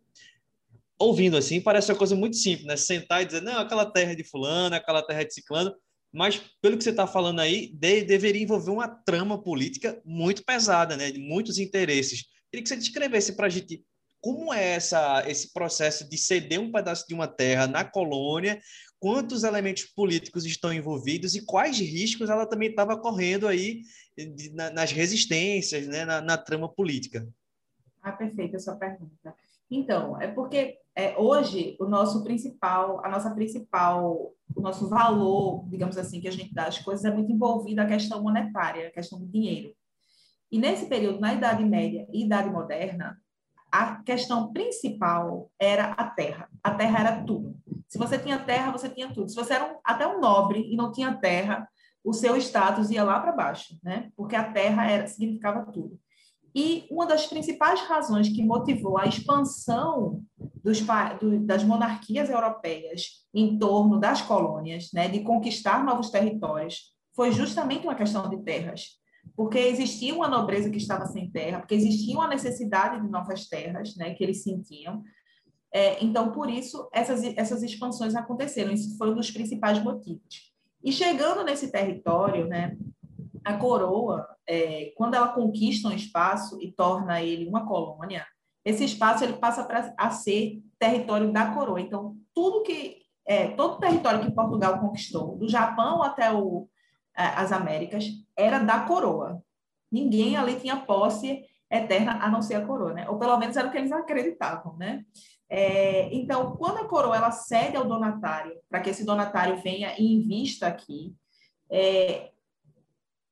Ouvindo 0.99 1.37
assim, 1.37 1.61
parece 1.61 1.93
uma 1.93 1.99
coisa 1.99 2.17
muito 2.17 2.37
simples, 2.37 2.67
né? 2.67 2.77
Sentar 2.77 3.23
e 3.23 3.27
dizer, 3.27 3.43
não, 3.43 3.59
aquela 3.59 3.87
terra 3.87 4.13
é 4.13 4.15
de 4.15 4.25
fulano, 4.25 4.75
aquela 4.75 5.03
terra 5.03 5.21
é 5.21 5.25
de 5.25 5.35
ciclano, 5.35 5.75
mas 6.13 6.41
pelo 6.63 6.77
que 6.77 6.85
você 6.85 6.91
está 6.91 7.07
falando 7.07 7.41
aí, 7.41 7.69
de, 7.75 8.03
deveria 8.03 8.43
envolver 8.43 8.71
uma 8.71 8.89
trama 8.89 9.41
política 9.41 10.01
muito 10.05 10.45
pesada, 10.45 10.97
né? 10.97 11.11
De 11.11 11.19
muitos 11.19 11.59
interesses. 11.59 12.25
Queria 12.51 12.63
que 12.63 12.69
você 12.69 12.77
descrevesse 12.77 13.35
para 13.35 13.47
a 13.47 13.51
gente 13.51 13.85
como 14.21 14.55
é 14.55 14.71
essa, 14.71 15.23
esse 15.29 15.53
processo 15.53 16.09
de 16.09 16.17
ceder 16.17 16.59
um 16.59 16.73
pedaço 16.73 17.07
de 17.07 17.13
uma 17.13 17.29
terra 17.29 17.67
na 17.67 17.85
colônia, 17.85 18.59
quantos 19.05 19.45
elementos 19.45 19.85
políticos 19.85 20.47
estão 20.47 20.73
envolvidos 20.73 21.35
e 21.35 21.45
quais 21.45 21.79
riscos 21.79 22.31
ela 22.31 22.47
também 22.47 22.71
estava 22.71 22.97
correndo 22.97 23.47
aí 23.47 23.83
nas 24.73 24.93
resistências, 24.93 25.87
né, 25.87 26.07
na, 26.07 26.23
na, 26.23 26.39
trama 26.39 26.71
política. 26.71 27.29
Ah, 28.01 28.13
perfeita 28.13 28.57
a 28.57 28.61
sua 28.61 28.77
pergunta. 28.77 29.35
Então, 29.71 30.19
é 30.23 30.29
porque 30.29 30.79
é, 30.97 31.19
hoje 31.19 31.77
o 31.79 31.85
nosso 31.85 32.25
principal, 32.25 33.05
a 33.05 33.11
nossa 33.11 33.31
principal, 33.35 34.33
o 34.57 34.61
nosso 34.63 34.89
valor, 34.89 35.69
digamos 35.69 35.99
assim, 35.99 36.19
que 36.19 36.29
a 36.29 36.33
gente 36.33 36.55
dá 36.55 36.65
às 36.69 36.79
coisas 36.79 37.05
é 37.05 37.13
muito 37.13 37.31
envolvido 37.31 37.83
a 37.83 37.87
questão 37.87 38.23
monetária, 38.23 38.89
a 38.89 38.91
questão 38.91 39.19
do 39.19 39.27
dinheiro. 39.27 39.75
E 40.51 40.59
nesse 40.59 40.87
período, 40.87 41.21
na 41.21 41.35
Idade 41.35 41.63
Média 41.63 42.07
e 42.11 42.25
Idade 42.25 42.49
Moderna, 42.49 43.21
a 43.71 43.97
questão 43.97 44.51
principal 44.51 45.51
era 45.59 45.93
a 45.93 46.09
terra. 46.09 46.49
A 46.63 46.71
terra 46.71 47.01
era 47.01 47.23
tudo. 47.25 47.55
Se 47.95 47.99
você 47.99 48.19
tinha 48.19 48.41
terra, 48.41 48.73
você 48.73 48.89
tinha 48.89 49.09
tudo. 49.15 49.29
Se 49.29 49.37
você 49.37 49.55
era 49.55 49.73
um, 49.73 49.77
até 49.85 50.05
um 50.05 50.21
nobre 50.21 50.69
e 50.69 50.75
não 50.75 50.91
tinha 50.91 51.15
terra, 51.15 51.65
o 52.03 52.13
seu 52.13 52.37
status 52.37 52.91
ia 52.91 53.05
lá 53.05 53.21
para 53.21 53.31
baixo, 53.31 53.79
né? 53.85 54.11
Porque 54.17 54.35
a 54.35 54.53
terra 54.53 54.91
era, 54.91 55.07
significava 55.07 55.71
tudo. 55.71 55.97
E 56.53 56.89
uma 56.91 57.07
das 57.07 57.29
principais 57.29 57.83
razões 57.83 58.29
que 58.29 58.45
motivou 58.45 58.99
a 58.99 59.07
expansão 59.07 60.25
dos, 60.37 60.81
do, 61.21 61.39
das 61.47 61.63
monarquias 61.63 62.29
europeias 62.29 63.25
em 63.33 63.57
torno 63.61 64.01
das 64.01 64.21
colônias, 64.21 64.91
né, 64.93 65.07
de 65.07 65.21
conquistar 65.21 65.85
novos 65.85 66.11
territórios, 66.11 66.93
foi 67.15 67.31
justamente 67.31 67.87
uma 67.87 67.95
questão 67.95 68.29
de 68.29 68.39
terras 68.39 68.99
porque 69.37 69.59
existia 69.59 70.15
uma 70.15 70.29
nobreza 70.29 70.69
que 70.69 70.77
estava 70.77 71.07
sem 71.07 71.31
terra, 71.31 71.61
porque 71.61 71.75
existia 71.75 72.15
uma 72.15 72.29
necessidade 72.29 73.01
de 73.01 73.09
novas 73.09 73.49
terras, 73.49 73.97
né, 73.97 74.15
que 74.15 74.23
eles 74.23 74.43
sentiam. 74.43 75.03
É, 75.75 76.03
então, 76.05 76.31
por 76.31 76.49
isso, 76.49 76.89
essas, 76.93 77.25
essas 77.37 77.63
expansões 77.65 78.15
aconteceram. 78.15 78.73
Isso 78.73 78.97
foi 78.97 79.11
um 79.11 79.17
dos 79.17 79.33
principais 79.33 79.83
motivos. 79.83 80.53
E 80.83 80.93
chegando 80.93 81.43
nesse 81.43 81.73
território, 81.73 82.47
né, 82.47 82.77
a 83.45 83.55
coroa, 83.55 84.25
é, 84.47 84.93
quando 84.97 85.15
ela 85.15 85.29
conquista 85.29 85.89
um 85.89 85.93
espaço 85.93 86.63
e 86.63 86.71
torna 86.71 87.21
ele 87.21 87.49
uma 87.49 87.67
colônia, 87.67 88.25
esse 88.65 88.85
espaço 88.85 89.25
ele 89.25 89.35
passa 89.35 89.65
pra, 89.65 89.93
a 89.99 90.11
ser 90.11 90.63
território 90.79 91.33
da 91.33 91.53
coroa. 91.53 91.81
Então, 91.81 92.17
tudo 92.33 92.63
que 92.63 93.03
é, 93.27 93.49
todo 93.49 93.75
o 93.75 93.81
território 93.81 94.21
que 94.21 94.31
Portugal 94.31 94.79
conquistou, 94.79 95.37
do 95.37 95.49
Japão 95.49 96.03
até 96.03 96.31
o, 96.33 96.69
as 97.15 97.53
Américas, 97.53 98.05
era 98.37 98.59
da 98.59 98.81
coroa. 98.81 99.43
Ninguém 99.91 100.37
ali 100.37 100.57
tinha 100.57 100.77
posse 100.77 101.43
eterna 101.71 102.19
a 102.23 102.31
não 102.31 102.43
ser 102.43 102.55
a 102.55 102.67
coroa, 102.67 102.93
né? 102.93 103.09
Ou 103.09 103.19
pelo 103.19 103.37
menos 103.39 103.57
era 103.57 103.69
o 103.69 103.71
que 103.71 103.79
eles 103.79 103.93
acreditavam, 103.93 104.77
né? 104.77 105.05
É, 105.57 106.13
então, 106.13 106.57
quando 106.57 106.79
a 106.79 106.89
coroa 106.89 107.17
ela 107.17 107.31
cede 107.31 107.77
ao 107.77 107.85
donatário 107.85 108.59
para 108.69 108.81
que 108.81 108.91
esse 108.91 109.05
donatário 109.05 109.57
venha 109.63 109.95
e 109.97 110.13
invista 110.13 110.67
aqui, 110.67 111.15
é, 111.71 112.33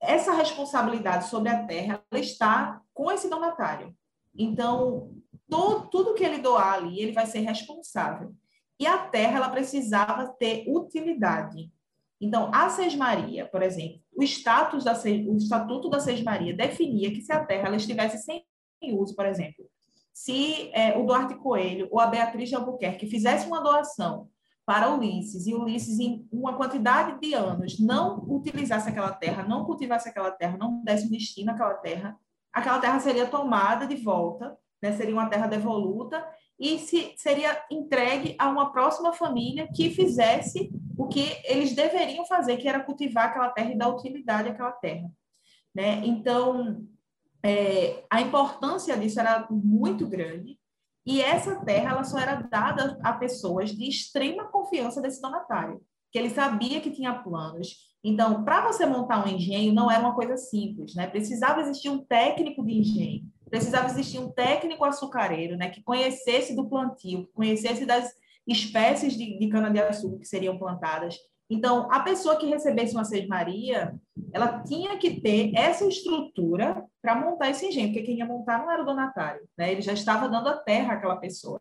essa 0.00 0.32
responsabilidade 0.32 1.26
sobre 1.26 1.48
a 1.48 1.66
terra 1.66 2.00
está 2.12 2.80
com 2.94 3.10
esse 3.10 3.28
donatário. 3.28 3.92
Então, 4.38 5.10
to, 5.50 5.88
tudo 5.90 6.14
que 6.14 6.22
ele 6.22 6.38
doar 6.38 6.74
ali, 6.74 7.00
ele 7.00 7.10
vai 7.10 7.26
ser 7.26 7.40
responsável. 7.40 8.32
E 8.78 8.86
a 8.86 8.98
terra 8.98 9.38
ela 9.38 9.50
precisava 9.50 10.28
ter 10.28 10.64
utilidade. 10.68 11.72
Então, 12.20 12.52
a 12.54 12.68
Sesmaria, 12.68 13.46
por 13.46 13.64
exemplo, 13.64 14.00
o 14.14 14.22
status 14.22 14.84
da 14.84 14.92
o 14.92 15.36
estatuto 15.36 15.90
da 15.90 15.98
Sesmaria 15.98 16.54
definia 16.54 17.10
que 17.10 17.20
se 17.20 17.32
a 17.32 17.44
terra 17.44 17.66
ela 17.66 17.76
estivesse 17.76 18.18
sem 18.18 18.44
uso, 18.92 19.16
por 19.16 19.26
exemplo, 19.26 19.68
se 20.12 20.70
é, 20.72 20.96
o 20.98 21.04
Duarte 21.04 21.34
Coelho 21.34 21.88
ou 21.90 21.98
a 21.98 22.06
Beatriz 22.06 22.48
de 22.48 22.54
Albuquerque 22.54 23.06
fizesse 23.06 23.46
uma 23.46 23.62
doação 23.62 24.28
para 24.64 24.94
Ulisses 24.94 25.46
e 25.46 25.54
Ulisses 25.54 25.98
em 25.98 26.26
uma 26.30 26.56
quantidade 26.56 27.18
de 27.20 27.34
anos 27.34 27.80
não 27.80 28.24
utilizasse 28.28 28.88
aquela 28.88 29.12
terra, 29.12 29.42
não 29.42 29.64
cultivasse 29.64 30.08
aquela 30.08 30.30
terra, 30.30 30.56
não 30.56 30.82
desse 30.84 31.10
destino 31.10 31.50
àquela 31.50 31.74
terra, 31.74 32.16
aquela 32.52 32.78
terra 32.78 33.00
seria 33.00 33.26
tomada 33.26 33.86
de 33.86 33.96
volta, 33.96 34.56
né, 34.80 34.92
seria 34.92 35.14
uma 35.14 35.28
terra 35.28 35.46
devoluta 35.46 36.24
e 36.58 36.78
se, 36.78 37.14
seria 37.16 37.64
entregue 37.70 38.36
a 38.38 38.48
uma 38.48 38.70
próxima 38.72 39.12
família 39.12 39.68
que 39.74 39.90
fizesse 39.90 40.70
o 40.96 41.08
que 41.08 41.36
eles 41.44 41.74
deveriam 41.74 42.24
fazer, 42.24 42.56
que 42.56 42.68
era 42.68 42.84
cultivar 42.84 43.26
aquela 43.26 43.50
terra 43.50 43.72
e 43.72 43.78
dar 43.78 43.88
utilidade 43.88 44.48
àquela 44.48 44.72
terra. 44.72 45.10
Né? 45.74 46.02
Então, 46.04 46.86
é, 47.43 48.05
a 48.11 48.20
importância 48.20 48.97
disso 48.97 49.18
era 49.18 49.47
muito 49.51 50.07
grande, 50.07 50.59
e 51.05 51.20
essa 51.20 51.57
terra 51.64 51.90
ela 51.93 52.05
só 52.05 52.18
era 52.18 52.36
dada 52.36 52.99
a 53.03 53.12
pessoas 53.12 53.70
de 53.70 53.88
extrema 53.88 54.45
confiança 54.45 55.01
desse 55.01 55.20
donatário, 55.20 55.80
que 56.12 56.18
ele 56.18 56.30
sabia 56.30 56.80
que 56.80 56.90
tinha 56.90 57.14
planos. 57.14 57.90
Então, 58.05 58.45
para 58.45 58.66
você 58.66 58.86
montar 58.86 59.24
um 59.24 59.28
engenho, 59.28 59.72
não 59.72 59.90
era 59.90 60.01
uma 60.01 60.14
coisa 60.14 60.36
simples, 60.36 60.95
né? 60.95 61.07
Precisava 61.07 61.61
existir 61.61 61.88
um 61.88 62.05
técnico 62.05 62.64
de 62.64 62.72
engenho, 62.72 63.24
precisava 63.51 63.86
existir 63.86 64.18
um 64.18 64.30
técnico 64.30 64.84
açucareiro, 64.84 65.57
né? 65.57 65.70
Que 65.70 65.82
conhecesse 65.82 66.55
do 66.55 66.68
plantio, 66.68 67.26
que 67.26 67.32
conhecesse 67.32 67.84
das 67.84 68.12
espécies 68.47 69.16
de, 69.16 69.38
de 69.38 69.49
cana-de-açúcar 69.49 70.18
que 70.18 70.26
seriam 70.26 70.59
plantadas. 70.59 71.16
Então, 71.53 71.86
a 71.92 72.00
pessoa 72.00 72.36
que 72.36 72.46
recebesse 72.46 72.94
uma 72.94 73.05
sede-maria, 73.05 73.94
ela 74.32 74.62
tinha 74.62 74.96
que 74.96 75.20
ter 75.20 75.53
essa 75.55 75.86
estrutura 75.86 76.82
para 77.03 77.14
montar 77.14 77.50
esse 77.50 77.66
engenho, 77.66 77.88
porque 77.88 78.05
quem 78.05 78.16
ia 78.16 78.24
montar 78.24 78.59
não 78.59 78.70
era 78.70 78.82
o 78.82 78.86
donatário, 78.86 79.46
né? 79.57 79.70
Ele 79.70 79.82
já 79.82 79.92
estava 79.92 80.30
dando 80.30 80.48
a 80.48 80.57
terra 80.57 80.94
àquela 80.94 81.16
pessoa. 81.16 81.61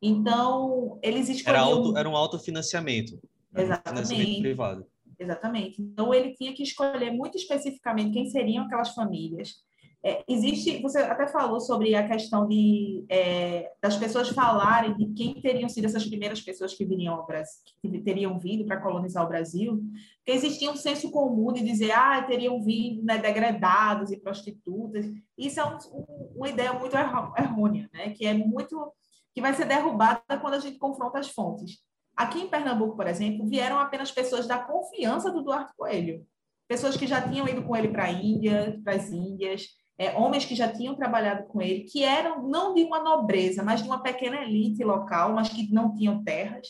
Então, 0.00 0.98
eles 1.02 1.28
escolhiam... 1.28 1.62
Era, 1.62 1.70
auto, 1.70 1.98
era 1.98 2.08
um 2.08 2.16
autofinanciamento. 2.16 3.20
Né? 3.52 3.64
Exatamente. 3.64 4.06
Financiamento 4.08 4.40
privado. 4.40 4.86
Exatamente. 5.18 5.82
Então, 5.82 6.14
ele 6.14 6.32
tinha 6.32 6.54
que 6.54 6.62
escolher 6.62 7.10
muito 7.10 7.36
especificamente 7.36 8.12
quem 8.12 8.30
seriam 8.30 8.64
aquelas 8.64 8.94
famílias, 8.94 9.56
é, 10.02 10.24
existe, 10.26 10.80
você 10.80 10.98
até 10.98 11.26
falou 11.26 11.60
sobre 11.60 11.94
a 11.94 12.08
questão 12.08 12.48
de, 12.48 13.04
é, 13.08 13.70
das 13.82 13.96
pessoas 13.96 14.30
falarem 14.30 14.96
de 14.96 15.12
quem 15.12 15.34
teriam 15.40 15.68
sido 15.68 15.84
essas 15.84 16.06
primeiras 16.06 16.40
pessoas 16.40 16.72
que 16.72 16.86
viriam 16.86 17.14
ao 17.14 17.26
Brasil, 17.26 17.60
que 17.82 18.00
teriam 18.00 18.38
vindo 18.38 18.64
para 18.64 18.80
colonizar 18.80 19.24
o 19.24 19.28
Brasil, 19.28 19.82
porque 20.16 20.32
existia 20.32 20.70
um 20.70 20.76
senso 20.76 21.10
comum 21.10 21.52
de 21.52 21.62
dizer, 21.62 21.90
ah, 21.90 22.22
teriam 22.22 22.62
vindo 22.62 23.04
né, 23.04 23.18
degradados 23.18 24.10
e 24.10 24.16
prostitutas. 24.16 25.04
Isso 25.36 25.60
é 25.60 25.64
um, 25.64 25.76
um, 25.92 26.32
uma 26.36 26.48
ideia 26.48 26.72
muito 26.72 26.96
errônea, 26.96 27.90
né, 27.92 28.10
que 28.10 28.26
é 28.26 28.32
muito 28.32 28.92
que 29.32 29.40
vai 29.40 29.54
ser 29.54 29.66
derrubada 29.66 30.22
quando 30.40 30.54
a 30.54 30.58
gente 30.58 30.78
confronta 30.78 31.18
as 31.18 31.28
fontes. 31.28 31.78
Aqui 32.16 32.40
em 32.40 32.48
Pernambuco, 32.48 32.96
por 32.96 33.06
exemplo, 33.06 33.46
vieram 33.46 33.78
apenas 33.78 34.10
pessoas 34.10 34.46
da 34.46 34.58
confiança 34.58 35.30
do 35.30 35.42
Duarte 35.42 35.72
Coelho, 35.76 36.26
pessoas 36.66 36.96
que 36.96 37.06
já 37.06 37.20
tinham 37.20 37.46
ido 37.46 37.62
com 37.62 37.76
ele 37.76 37.88
para 37.88 38.04
a 38.04 38.10
Índia, 38.10 38.80
para 38.82 38.94
as 38.94 39.10
Índias, 39.10 39.68
é, 40.00 40.16
homens 40.16 40.46
que 40.46 40.54
já 40.54 40.66
tinham 40.66 40.94
trabalhado 40.94 41.46
com 41.46 41.60
ele, 41.60 41.80
que 41.80 42.02
eram 42.02 42.48
não 42.48 42.72
de 42.72 42.82
uma 42.82 43.00
nobreza, 43.00 43.62
mas 43.62 43.82
de 43.82 43.86
uma 43.86 44.02
pequena 44.02 44.42
elite 44.42 44.82
local, 44.82 45.34
mas 45.34 45.50
que 45.50 45.70
não 45.70 45.92
tinham 45.92 46.24
terras, 46.24 46.68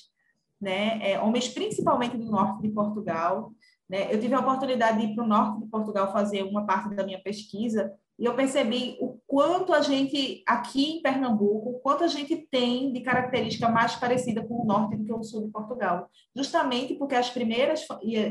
né? 0.60 0.98
É, 1.00 1.20
homens 1.20 1.48
principalmente 1.48 2.16
do 2.16 2.28
norte 2.28 2.60
de 2.60 2.68
Portugal. 2.70 3.52
Né? 3.88 4.12
Eu 4.12 4.20
tive 4.20 4.34
a 4.34 4.40
oportunidade 4.40 4.98
de 4.98 5.06
ir 5.06 5.14
para 5.14 5.22
o 5.22 5.28
norte 5.28 5.60
de 5.60 5.66
Portugal 5.68 6.12
fazer 6.12 6.42
uma 6.42 6.66
parte 6.66 6.92
da 6.96 7.04
minha 7.04 7.22
pesquisa, 7.22 7.92
e 8.18 8.24
eu 8.24 8.34
percebi 8.34 8.98
o 9.00 9.16
quanto 9.28 9.72
a 9.72 9.80
gente, 9.80 10.42
aqui 10.44 10.96
em 10.96 11.00
Pernambuco, 11.00 11.70
o 11.70 11.78
quanto 11.78 12.02
a 12.02 12.08
gente 12.08 12.36
tem 12.50 12.92
de 12.92 13.00
característica 13.00 13.68
mais 13.68 13.94
parecida 13.94 14.44
com 14.44 14.60
o 14.60 14.66
norte 14.66 14.96
do 14.96 15.04
que 15.04 15.12
o 15.12 15.22
sul 15.22 15.46
de 15.46 15.52
Portugal. 15.52 16.10
Justamente 16.34 16.94
porque 16.94 17.14
as 17.14 17.30
primeiras, 17.30 17.86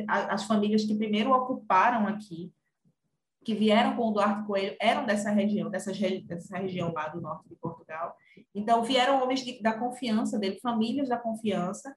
as 0.07 0.43
famílias 0.43 0.83
que 0.83 0.93
primeiro 0.93 1.31
ocuparam 1.31 2.05
aqui, 2.05 2.51
que 3.49 3.55
vieram 3.55 3.95
com 3.95 4.09
o 4.09 4.11
Duarte 4.11 4.45
Coelho, 4.45 4.75
eram 4.79 5.07
dessa 5.07 5.31
região, 5.31 5.71
dessa, 5.71 5.91
dessa 5.91 6.55
região 6.55 6.93
lá 6.93 7.07
do 7.07 7.19
norte 7.19 7.49
de 7.49 7.55
Portugal. 7.55 8.15
Então, 8.53 8.83
vieram 8.83 9.23
homens 9.23 9.43
de, 9.43 9.59
da 9.59 9.73
confiança 9.73 10.37
dele, 10.37 10.59
famílias 10.61 11.09
da 11.09 11.17
confiança, 11.17 11.91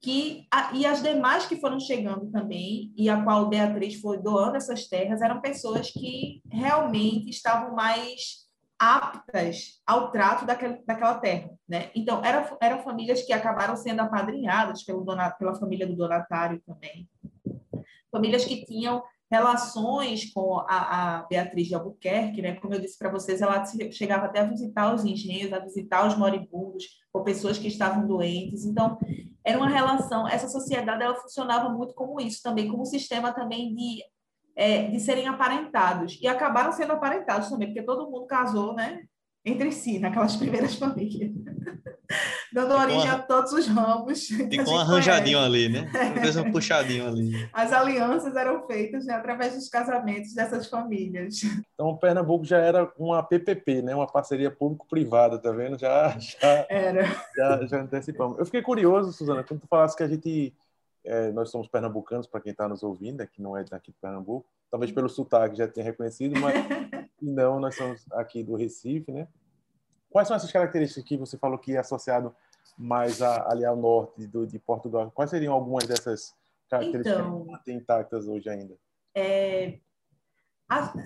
que 0.00 0.48
e 0.74 0.84
as 0.84 1.00
demais 1.00 1.46
que 1.46 1.60
foram 1.60 1.78
chegando 1.78 2.28
também 2.32 2.92
e 2.96 3.08
a 3.08 3.22
qual 3.22 3.48
Beatriz 3.48 4.00
foi 4.00 4.18
doando 4.18 4.56
essas 4.56 4.88
terras 4.88 5.22
eram 5.22 5.40
pessoas 5.40 5.92
que 5.92 6.42
realmente 6.50 7.30
estavam 7.30 7.72
mais 7.72 8.44
aptas 8.76 9.80
ao 9.86 10.10
trato 10.10 10.44
daquela, 10.44 10.78
daquela 10.84 11.14
terra, 11.14 11.50
né? 11.68 11.90
Então 11.94 12.20
eram, 12.24 12.58
eram 12.60 12.82
famílias 12.82 13.22
que 13.22 13.32
acabaram 13.32 13.76
sendo 13.76 14.00
apadrinhadas 14.00 14.82
pelo 14.82 15.04
donat, 15.04 15.38
pela 15.38 15.54
família 15.54 15.86
do 15.86 15.94
donatário 15.94 16.60
também, 16.66 17.08
famílias 18.10 18.44
que 18.44 18.66
tinham 18.66 19.02
relações 19.30 20.32
com 20.32 20.60
a, 20.68 21.18
a 21.18 21.22
Beatriz 21.24 21.66
de 21.66 21.74
Albuquerque, 21.74 22.42
né? 22.42 22.54
Como 22.56 22.74
eu 22.74 22.80
disse 22.80 22.98
para 22.98 23.10
vocês, 23.10 23.40
ela 23.40 23.64
chegava 23.90 24.26
até 24.26 24.40
a 24.40 24.46
visitar 24.46 24.94
os 24.94 25.04
engenhos, 25.04 25.52
a 25.52 25.58
visitar 25.58 26.06
os 26.06 26.16
moribundos, 26.16 26.84
ou 27.12 27.24
pessoas 27.24 27.58
que 27.58 27.68
estavam 27.68 28.06
doentes. 28.06 28.64
Então, 28.64 28.98
era 29.44 29.58
uma 29.58 29.68
relação. 29.68 30.28
Essa 30.28 30.48
sociedade 30.48 31.02
ela 31.02 31.16
funcionava 31.16 31.68
muito 31.68 31.94
como 31.94 32.20
isso 32.20 32.42
também, 32.42 32.68
como 32.68 32.82
um 32.82 32.86
sistema 32.86 33.32
também 33.32 33.74
de 33.74 34.02
é, 34.56 34.84
de 34.84 34.98
serem 34.98 35.28
aparentados 35.28 36.18
e 36.20 36.26
acabaram 36.26 36.72
sendo 36.72 36.92
aparentados 36.92 37.50
também, 37.50 37.68
porque 37.68 37.82
todo 37.82 38.10
mundo 38.10 38.26
casou, 38.26 38.74
né? 38.74 39.02
Entre 39.46 39.70
si, 39.70 40.00
naquelas 40.00 40.34
primeiras 40.36 40.74
famílias 40.74 41.32
dando 42.52 42.74
origem 42.74 43.08
a 43.08 43.18
todos 43.18 43.52
os 43.52 43.66
ramos. 43.66 44.28
Ficou 44.28 44.74
um 44.74 44.78
arranjadinho 44.78 45.38
ali, 45.38 45.68
né? 45.68 45.90
Fez 46.20 46.36
um 46.36 46.50
puxadinho 46.50 47.06
ali. 47.06 47.48
As 47.52 47.72
alianças 47.72 48.34
eram 48.36 48.66
feitas 48.66 49.06
né, 49.06 49.14
através 49.14 49.54
dos 49.54 49.68
casamentos 49.68 50.34
dessas 50.34 50.68
famílias. 50.68 51.42
Então, 51.74 51.88
o 51.88 51.98
Pernambuco 51.98 52.44
já 52.44 52.58
era 52.58 52.90
uma 52.98 53.22
PPP, 53.22 53.82
né? 53.82 53.94
Uma 53.94 54.06
parceria 54.06 54.50
público-privada, 54.50 55.38
tá 55.38 55.50
vendo? 55.50 55.78
Já, 55.78 56.16
já, 56.18 56.66
era. 56.68 57.04
Já, 57.36 57.66
já 57.66 57.80
antecipamos. 57.82 58.38
Eu 58.38 58.44
fiquei 58.44 58.62
curioso, 58.62 59.12
Suzana, 59.12 59.44
quando 59.44 59.60
tu 59.60 59.68
falasse 59.68 59.96
que 59.96 60.02
a 60.02 60.08
gente... 60.08 60.54
É, 61.08 61.30
nós 61.30 61.50
somos 61.50 61.68
pernambucanos, 61.68 62.26
para 62.26 62.40
quem 62.40 62.50
está 62.50 62.68
nos 62.68 62.82
ouvindo, 62.82 63.24
que 63.28 63.40
não 63.40 63.56
é 63.56 63.62
daqui 63.62 63.92
de 63.92 63.98
Pernambuco. 64.00 64.44
Talvez 64.68 64.90
pelo 64.90 65.08
sotaque 65.08 65.56
já 65.56 65.68
tenha 65.68 65.84
reconhecido, 65.84 66.40
mas 66.40 66.52
não, 67.20 67.60
nós 67.60 67.76
somos 67.76 68.04
aqui 68.12 68.42
do 68.42 68.54
Recife, 68.54 69.10
né? 69.12 69.28
Quais 70.10 70.28
são 70.28 70.36
essas 70.36 70.50
características 70.50 71.04
que 71.04 71.16
você 71.16 71.36
falou 71.36 71.58
que 71.58 71.72
é 71.74 71.78
associado 71.78 72.34
mais 72.76 73.22
a, 73.22 73.50
ali 73.50 73.64
ao 73.64 73.76
norte 73.76 74.26
do, 74.26 74.46
de 74.46 74.58
Portugal? 74.58 75.10
Quais 75.14 75.30
seriam 75.30 75.54
algumas 75.54 75.86
dessas 75.86 76.34
características 76.68 77.20
então, 77.20 77.44
que 77.44 77.50
mantêm 77.50 77.76
intactas 77.76 78.26
hoje 78.26 78.48
ainda? 78.48 78.74
É, 79.14 79.78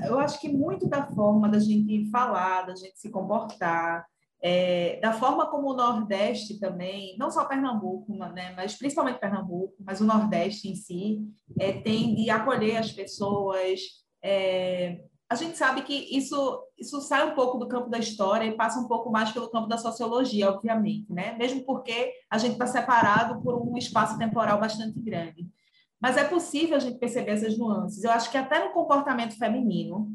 eu 0.07 0.19
acho 0.19 0.41
que 0.41 0.49
muito 0.49 0.89
da 0.89 1.07
forma 1.07 1.49
da 1.49 1.59
gente 1.59 2.11
falar, 2.11 2.63
da 2.63 2.75
gente 2.75 2.99
se 2.99 3.11
comportar, 3.11 4.07
é, 4.43 4.99
da 5.01 5.13
forma 5.13 5.51
como 5.51 5.71
o 5.71 5.77
Nordeste 5.77 6.59
também, 6.59 7.15
não 7.19 7.31
só 7.31 7.45
Pernambuco, 7.45 8.13
né, 8.15 8.55
mas 8.57 8.75
principalmente 8.75 9.21
Pernambuco, 9.21 9.75
mas 9.81 10.01
o 10.01 10.07
Nordeste 10.07 10.69
em 10.69 10.75
si, 10.75 11.21
é, 11.59 11.73
tem 11.73 12.15
de 12.15 12.31
acolher 12.31 12.79
as 12.79 12.91
pessoas, 12.91 13.81
é, 14.23 15.05
a 15.31 15.37
gente 15.37 15.57
sabe 15.57 15.83
que 15.83 15.95
isso, 15.95 16.61
isso 16.76 17.01
sai 17.01 17.31
um 17.31 17.37
pouco 17.37 17.57
do 17.57 17.68
campo 17.68 17.89
da 17.89 17.99
história 17.99 18.45
e 18.45 18.57
passa 18.57 18.81
um 18.81 18.89
pouco 18.89 19.12
mais 19.12 19.31
pelo 19.31 19.49
campo 19.49 19.68
da 19.68 19.78
sociologia, 19.78 20.51
obviamente, 20.51 21.12
né? 21.12 21.37
Mesmo 21.39 21.64
porque 21.64 22.12
a 22.28 22.37
gente 22.37 22.55
está 22.55 22.66
separado 22.66 23.41
por 23.41 23.55
um 23.55 23.76
espaço 23.76 24.18
temporal 24.18 24.59
bastante 24.59 24.99
grande. 24.99 25.49
Mas 26.01 26.16
é 26.16 26.24
possível 26.24 26.76
a 26.76 26.81
gente 26.81 26.99
perceber 26.99 27.31
essas 27.31 27.57
nuances. 27.57 28.03
Eu 28.03 28.11
acho 28.11 28.28
que 28.28 28.37
até 28.37 28.64
no 28.64 28.72
comportamento 28.72 29.39
feminino, 29.39 30.11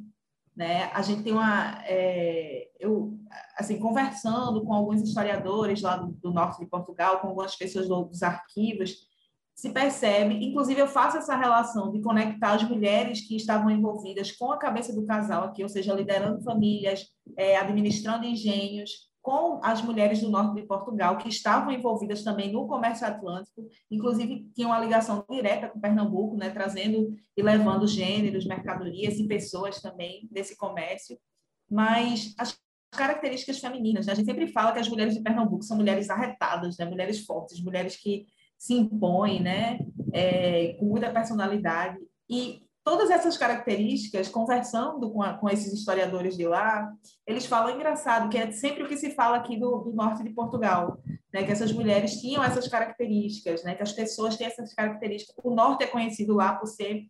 né? 0.54 0.92
A 0.94 1.02
gente 1.02 1.24
tem 1.24 1.32
uma, 1.32 1.82
é, 1.86 2.68
eu, 2.78 3.18
assim, 3.58 3.80
conversando 3.80 4.66
com 4.66 4.74
alguns 4.74 5.02
historiadores 5.02 5.82
lá 5.82 5.96
do, 5.96 6.12
do 6.12 6.34
norte 6.34 6.60
de 6.60 6.66
Portugal, 6.66 7.22
com 7.22 7.28
algumas 7.28 7.56
pessoas 7.56 7.88
do, 7.88 8.04
dos 8.04 8.22
arquivos, 8.22 9.08
se 9.56 9.70
percebe, 9.70 10.36
inclusive 10.46 10.82
eu 10.82 10.88
faço 10.88 11.18
essa 11.18 11.36
relação 11.36 11.90
de 11.90 12.02
conectar 12.02 12.56
as 12.56 12.64
mulheres 12.64 13.26
que 13.26 13.38
estavam 13.38 13.72
envolvidas 13.72 14.32
com 14.34 14.52
a 14.52 14.58
cabeça 14.58 14.94
do 14.94 15.06
casal 15.06 15.46
aqui, 15.46 15.64
ou 15.64 15.70
seja, 15.70 15.94
liderando 15.94 16.44
famílias, 16.44 17.06
é, 17.38 17.56
administrando 17.56 18.26
engenhos, 18.26 18.92
com 19.22 19.60
as 19.64 19.82
mulheres 19.82 20.22
do 20.22 20.30
norte 20.30 20.54
de 20.54 20.68
Portugal, 20.68 21.18
que 21.18 21.30
estavam 21.30 21.72
envolvidas 21.72 22.22
também 22.24 22.52
no 22.52 22.68
comércio 22.68 23.08
atlântico, 23.08 23.66
inclusive 23.90 24.48
tinham 24.54 24.70
uma 24.70 24.80
ligação 24.80 25.26
direta 25.28 25.70
com 25.70 25.80
Pernambuco, 25.80 26.36
né, 26.36 26.52
trazendo 26.52 27.16
e 27.36 27.42
levando 27.42 27.88
gêneros, 27.88 28.46
mercadorias 28.46 29.18
e 29.18 29.28
pessoas 29.28 29.82
também 29.82 30.28
desse 30.30 30.56
comércio. 30.56 31.18
Mas 31.68 32.36
as 32.38 32.60
características 32.92 33.60
femininas, 33.60 34.06
né? 34.06 34.14
a 34.14 34.16
gente 34.16 34.26
sempre 34.26 34.48
fala 34.48 34.72
que 34.72 34.80
as 34.80 34.88
mulheres 34.88 35.16
de 35.16 35.22
Pernambuco 35.22 35.64
são 35.64 35.78
mulheres 35.78 36.10
arretadas, 36.10 36.78
né? 36.78 36.86
mulheres 36.86 37.26
fortes, 37.26 37.62
mulheres 37.64 37.96
que 37.96 38.26
se 38.58 38.74
impõe, 38.74 39.42
né? 39.42 39.80
É, 40.14 40.76
com 40.80 40.86
muita 40.86 41.12
personalidade. 41.12 41.98
E 42.30 42.66
todas 42.86 43.10
essas 43.10 43.36
características, 43.36 44.30
conversando 44.30 45.12
com, 45.12 45.24
a, 45.24 45.34
com 45.34 45.50
esses 45.50 45.74
historiadores 45.74 46.38
de 46.38 46.48
lá, 46.48 46.94
eles 47.26 47.48
falam 47.48 47.76
engraçado, 47.76 48.30
que 48.30 48.38
é 48.38 48.52
sempre 48.52 48.84
o 48.84 48.88
que 48.88 48.96
se 48.96 49.10
fala 49.16 49.38
aqui 49.38 49.60
do, 49.60 49.80
do 49.80 49.92
norte 49.92 50.24
de 50.24 50.30
Portugal, 50.30 51.00
né? 51.34 51.44
que 51.44 51.52
essas 51.52 51.72
mulheres 51.72 52.22
tinham 52.22 52.44
essas 52.44 52.68
características, 52.68 53.64
né? 53.64 53.74
que 53.74 53.82
as 53.82 53.92
pessoas 53.92 54.38
têm 54.38 54.46
essas 54.46 54.72
características. 54.76 55.36
O 55.44 55.56
norte 55.56 55.84
é 55.84 55.88
conhecido 55.88 56.36
lá 56.36 56.54
por 56.54 56.68
ser 56.68 57.08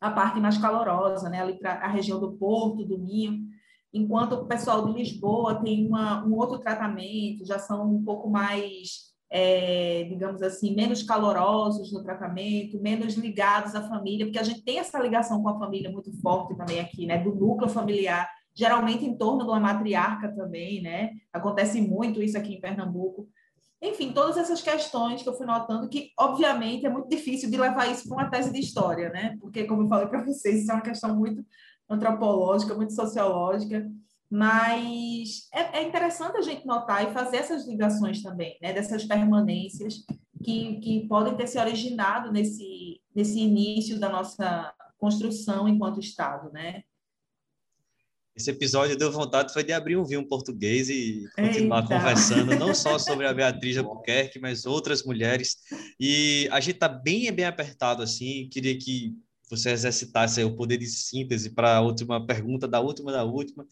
a 0.00 0.10
parte 0.10 0.40
mais 0.40 0.58
calorosa, 0.58 1.30
né? 1.30 1.40
ali 1.40 1.56
para 1.56 1.74
a 1.74 1.88
região 1.88 2.18
do 2.18 2.32
Porto, 2.32 2.84
do 2.84 2.98
Minho, 2.98 3.46
enquanto 3.94 4.32
o 4.32 4.46
pessoal 4.46 4.84
de 4.86 4.92
Lisboa 4.92 5.62
tem 5.62 5.86
uma, 5.86 6.26
um 6.26 6.34
outro 6.34 6.58
tratamento, 6.58 7.46
já 7.46 7.60
são 7.60 7.94
um 7.94 8.02
pouco 8.02 8.28
mais 8.28 9.14
é, 9.30 10.04
digamos 10.04 10.42
assim, 10.42 10.74
menos 10.74 11.02
calorosos 11.02 11.92
no 11.92 12.02
tratamento, 12.02 12.80
menos 12.80 13.14
ligados 13.14 13.74
à 13.74 13.82
família, 13.88 14.26
porque 14.26 14.38
a 14.38 14.44
gente 14.44 14.62
tem 14.62 14.78
essa 14.78 14.98
ligação 14.98 15.42
com 15.42 15.48
a 15.48 15.58
família 15.58 15.90
muito 15.90 16.12
forte 16.20 16.56
também 16.56 16.80
aqui, 16.80 17.06
né, 17.06 17.18
do 17.18 17.34
núcleo 17.34 17.68
familiar, 17.68 18.28
geralmente 18.54 19.04
em 19.04 19.16
torno 19.16 19.44
de 19.44 19.50
uma 19.50 19.60
matriarca 19.60 20.34
também, 20.34 20.80
né, 20.80 21.10
acontece 21.32 21.80
muito 21.80 22.22
isso 22.22 22.38
aqui 22.38 22.54
em 22.54 22.60
Pernambuco. 22.60 23.28
Enfim, 23.82 24.12
todas 24.12 24.38
essas 24.38 24.62
questões 24.62 25.22
que 25.22 25.28
eu 25.28 25.36
fui 25.36 25.44
notando, 25.44 25.88
que 25.88 26.10
obviamente 26.18 26.86
é 26.86 26.88
muito 26.88 27.08
difícil 27.08 27.50
de 27.50 27.58
levar 27.58 27.90
isso 27.90 28.08
para 28.08 28.16
uma 28.16 28.30
tese 28.30 28.52
de 28.52 28.60
história, 28.60 29.10
né, 29.10 29.36
porque, 29.40 29.64
como 29.64 29.82
eu 29.82 29.88
falei 29.88 30.06
para 30.06 30.22
vocês, 30.24 30.62
isso 30.62 30.70
é 30.70 30.74
uma 30.74 30.82
questão 30.82 31.14
muito 31.16 31.44
antropológica, 31.88 32.74
muito 32.74 32.92
sociológica, 32.92 33.86
mas 34.30 35.48
é, 35.52 35.78
é, 35.78 35.82
interessante 35.82 36.36
a 36.36 36.42
gente 36.42 36.66
notar 36.66 37.08
e 37.08 37.12
fazer 37.12 37.38
essas 37.38 37.66
ligações 37.66 38.22
também, 38.22 38.56
né, 38.60 38.72
dessas 38.72 39.04
permanências 39.04 40.04
que, 40.42 40.80
que 40.80 41.06
podem 41.08 41.36
ter 41.36 41.46
se 41.46 41.58
originado 41.58 42.32
nesse, 42.32 43.00
nesse 43.14 43.38
início 43.38 43.98
da 43.98 44.08
nossa 44.08 44.72
construção 44.98 45.68
enquanto 45.68 46.00
Estado, 46.00 46.50
né? 46.52 46.82
Esse 48.36 48.50
episódio 48.50 48.98
deu 48.98 49.10
vontade 49.10 49.50
foi 49.50 49.64
de 49.64 49.72
abrir 49.72 49.96
um 49.96 50.04
vinho 50.04 50.28
português 50.28 50.90
e 50.90 51.26
continuar 51.34 51.82
Eita. 51.82 51.94
conversando, 51.96 52.54
não 52.54 52.74
só 52.74 52.98
sobre 52.98 53.26
a 53.26 53.32
Beatriz 53.32 53.78
Albuquerque, 53.78 54.38
mas 54.38 54.66
outras 54.66 55.02
mulheres. 55.02 55.56
E 55.98 56.46
a 56.52 56.60
gente 56.60 56.74
está 56.74 56.86
bem, 56.86 57.32
bem 57.32 57.46
apertado, 57.46 58.02
assim, 58.02 58.46
queria 58.52 58.76
que 58.78 59.14
você 59.48 59.70
exercitasse 59.70 60.44
o 60.44 60.54
poder 60.54 60.76
de 60.76 60.86
síntese 60.86 61.48
para 61.48 61.76
a 61.76 61.80
última 61.80 62.26
pergunta, 62.26 62.68
da 62.68 62.78
última 62.78 63.10
da 63.10 63.24
última, 63.24 63.66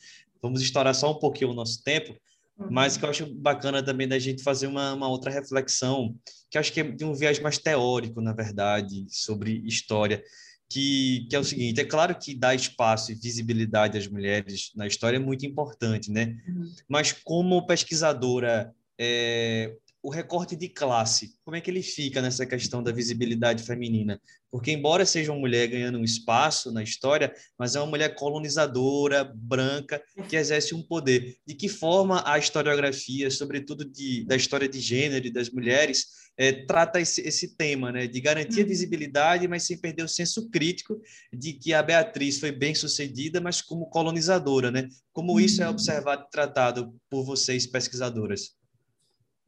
vamos 0.45 0.61
estourar 0.61 0.95
só 0.95 1.11
um 1.11 1.19
pouquinho 1.19 1.53
o 1.53 1.55
nosso 1.55 1.83
tempo, 1.83 2.15
uhum. 2.59 2.69
mas 2.71 2.99
que 2.99 3.05
eu 3.05 3.09
acho 3.09 3.35
bacana 3.35 3.83
também 3.83 4.07
da 4.07 4.19
gente 4.19 4.43
fazer 4.43 4.67
uma, 4.67 4.93
uma 4.93 5.09
outra 5.09 5.31
reflexão, 5.31 6.15
que 6.51 6.59
acho 6.59 6.71
que 6.71 6.81
é 6.81 6.83
de 6.85 7.03
um 7.03 7.15
viés 7.15 7.39
mais 7.39 7.57
teórico, 7.57 8.21
na 8.21 8.35
verdade, 8.35 9.07
sobre 9.09 9.63
história, 9.67 10.23
que, 10.69 11.27
que 11.31 11.35
é 11.35 11.39
o 11.39 11.45
seguinte, 11.45 11.81
é 11.81 11.85
claro 11.85 12.15
que 12.19 12.35
dar 12.35 12.55
espaço 12.55 13.11
e 13.11 13.15
visibilidade 13.15 13.97
às 13.97 14.07
mulheres 14.07 14.71
na 14.77 14.87
história 14.87 15.17
é 15.17 15.21
muito 15.21 15.47
importante, 15.47 16.11
né? 16.11 16.37
Uhum. 16.47 16.71
Mas 16.87 17.11
como 17.11 17.67
pesquisadora 17.67 18.71
é, 18.99 19.75
o 20.05 20.11
recorte 20.11 20.55
de 20.55 20.69
classe, 20.69 21.35
como 21.43 21.57
é 21.57 21.63
que 21.63 21.71
ele 21.71 21.83
fica 21.83 22.21
nessa 22.21 22.45
questão 22.45 22.83
da 22.83 22.93
visibilidade 22.93 23.63
feminina? 23.63 24.21
Porque, 24.51 24.71
embora 24.71 25.07
seja 25.07 25.33
uma 25.33 25.41
mulher 25.41 25.67
ganhando 25.67 25.97
um 25.97 26.05
espaço 26.05 26.71
na 26.71 26.83
história, 26.83 27.33
mas 27.59 27.75
é 27.75 27.81
uma 27.81 27.87
mulher 27.87 28.15
colonizadora, 28.15 29.25
branca, 29.35 30.03
que 30.29 30.37
exerce 30.37 30.75
um 30.75 30.83
poder. 30.83 31.39
De 31.47 31.55
que 31.55 31.71
forma 31.71 32.23
a 32.27 32.39
historiografia, 32.39 33.31
sobretudo 33.31 33.83
de, 33.83 34.27
da 34.27 34.37
história 34.37 34.69
de 34.69 34.79
gênero 34.79 35.27
e 35.27 35.33
das 35.33 35.49
mulheres, 35.49 36.05
é, 36.37 36.53
trata 36.53 37.01
esse, 37.01 37.23
esse 37.23 37.57
tema, 37.57 37.91
né? 37.91 38.07
de 38.07 38.21
garantir 38.21 38.61
a 38.61 38.63
uhum. 38.63 38.69
visibilidade, 38.69 39.49
mas 39.49 39.63
sem 39.63 39.79
perder 39.79 40.03
o 40.03 40.09
senso 40.09 40.51
crítico 40.51 41.01
de 41.33 41.55
que 41.55 41.73
a 41.73 41.83
Beatriz 41.83 42.39
foi 42.39 42.53
bem 42.53 42.75
sucedida, 42.75 43.41
mas 43.41 43.63
como 43.63 43.89
colonizadora? 43.89 44.71
Né? 44.71 44.87
Como 45.15 45.41
isso 45.41 45.63
é 45.63 45.65
uhum. 45.65 45.73
observado 45.73 46.25
e 46.27 46.31
tratado 46.31 46.95
por 47.09 47.25
vocês, 47.25 47.67
pesquisadoras? 47.67 48.63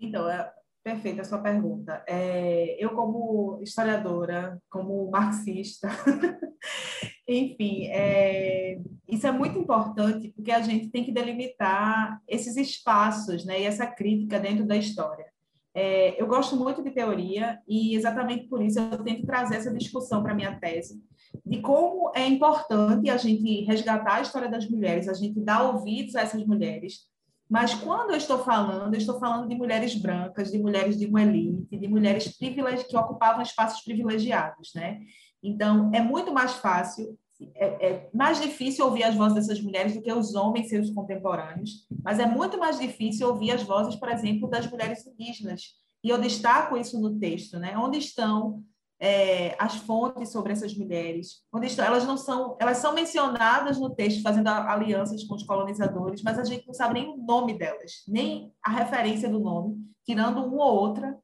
Então, 0.00 0.28
é 0.28 0.52
perfeita 0.86 1.22
a 1.22 1.24
sua 1.24 1.38
pergunta. 1.38 2.04
É, 2.06 2.76
eu, 2.78 2.90
como 2.90 3.58
historiadora, 3.60 4.62
como 4.70 5.10
marxista, 5.10 5.88
enfim, 7.26 7.86
é, 7.88 8.78
isso 9.08 9.26
é 9.26 9.32
muito 9.32 9.58
importante 9.58 10.32
porque 10.36 10.52
a 10.52 10.60
gente 10.60 10.88
tem 10.88 11.02
que 11.04 11.10
delimitar 11.10 12.20
esses 12.28 12.56
espaços 12.56 13.44
né, 13.44 13.62
e 13.62 13.64
essa 13.64 13.84
crítica 13.84 14.38
dentro 14.38 14.64
da 14.64 14.76
história. 14.76 15.26
É, 15.74 16.20
eu 16.20 16.26
gosto 16.26 16.56
muito 16.56 16.82
de 16.82 16.90
teoria 16.92 17.60
e 17.68 17.94
exatamente 17.94 18.46
por 18.46 18.62
isso 18.62 18.78
eu 18.78 19.02
tento 19.02 19.26
trazer 19.26 19.56
essa 19.56 19.74
discussão 19.74 20.22
para 20.22 20.34
minha 20.34 20.58
tese 20.58 21.02
de 21.44 21.60
como 21.60 22.12
é 22.14 22.26
importante 22.26 23.10
a 23.10 23.16
gente 23.16 23.64
resgatar 23.64 24.14
a 24.14 24.20
história 24.22 24.48
das 24.48 24.68
mulheres, 24.70 25.08
a 25.08 25.12
gente 25.12 25.40
dar 25.40 25.64
ouvidos 25.64 26.16
a 26.16 26.22
essas 26.22 26.46
mulheres, 26.46 27.00
mas 27.48 27.74
quando 27.74 28.10
eu 28.10 28.16
estou 28.16 28.38
falando, 28.40 28.94
eu 28.94 28.98
estou 28.98 29.18
falando 29.18 29.48
de 29.48 29.54
mulheres 29.54 29.94
brancas, 29.94 30.50
de 30.50 30.58
mulheres 30.58 30.98
de 30.98 31.06
uma 31.06 31.22
elite, 31.22 31.78
de 31.78 31.88
mulheres 31.88 32.34
que 32.34 32.96
ocupavam 32.96 33.42
espaços 33.42 33.82
privilegiados, 33.82 34.72
né? 34.74 35.00
Então, 35.42 35.90
é 35.94 36.00
muito 36.00 36.32
mais 36.32 36.54
fácil, 36.54 37.16
é, 37.54 37.66
é, 37.66 38.10
mais 38.12 38.40
difícil 38.40 38.84
ouvir 38.84 39.04
as 39.04 39.14
vozes 39.14 39.34
dessas 39.34 39.60
mulheres 39.60 39.94
do 39.94 40.02
que 40.02 40.12
os 40.12 40.34
homens 40.34 40.68
seus 40.68 40.90
contemporâneos, 40.90 41.86
mas 42.02 42.18
é 42.18 42.26
muito 42.26 42.58
mais 42.58 42.78
difícil 42.78 43.28
ouvir 43.28 43.52
as 43.52 43.62
vozes, 43.62 43.94
por 43.94 44.08
exemplo, 44.08 44.48
das 44.48 44.68
mulheres 44.68 45.06
indígenas. 45.06 45.74
E 46.02 46.08
eu 46.08 46.18
destaco 46.18 46.76
isso 46.76 47.00
no 47.00 47.18
texto, 47.18 47.58
né? 47.58 47.76
Onde 47.76 47.98
estão 47.98 48.62
é, 48.98 49.54
as 49.58 49.76
fontes 49.76 50.30
sobre 50.30 50.52
essas 50.52 50.74
mulheres, 50.76 51.42
onde 51.52 51.66
estão, 51.66 51.84
elas 51.84 52.06
não 52.06 52.16
são, 52.16 52.56
elas 52.60 52.78
são 52.78 52.94
mencionadas 52.94 53.78
no 53.78 53.94
texto 53.94 54.22
fazendo 54.22 54.48
alianças 54.48 55.24
com 55.24 55.34
os 55.34 55.42
colonizadores, 55.42 56.22
mas 56.22 56.38
a 56.38 56.44
gente 56.44 56.66
não 56.66 56.74
sabe 56.74 56.94
nem 56.94 57.08
o 57.08 57.16
nome 57.16 57.58
delas, 57.58 58.04
nem 58.08 58.52
a 58.62 58.70
referência 58.70 59.28
do 59.28 59.38
nome, 59.38 59.76
tirando 60.04 60.44
uma 60.44 60.64
ou 60.64 60.74
outra, 60.74 61.16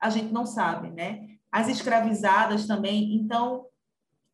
a 0.00 0.08
gente 0.08 0.32
não 0.32 0.46
sabe, 0.46 0.90
né? 0.90 1.26
As 1.52 1.68
escravizadas 1.68 2.66
também, 2.66 3.14
então 3.16 3.66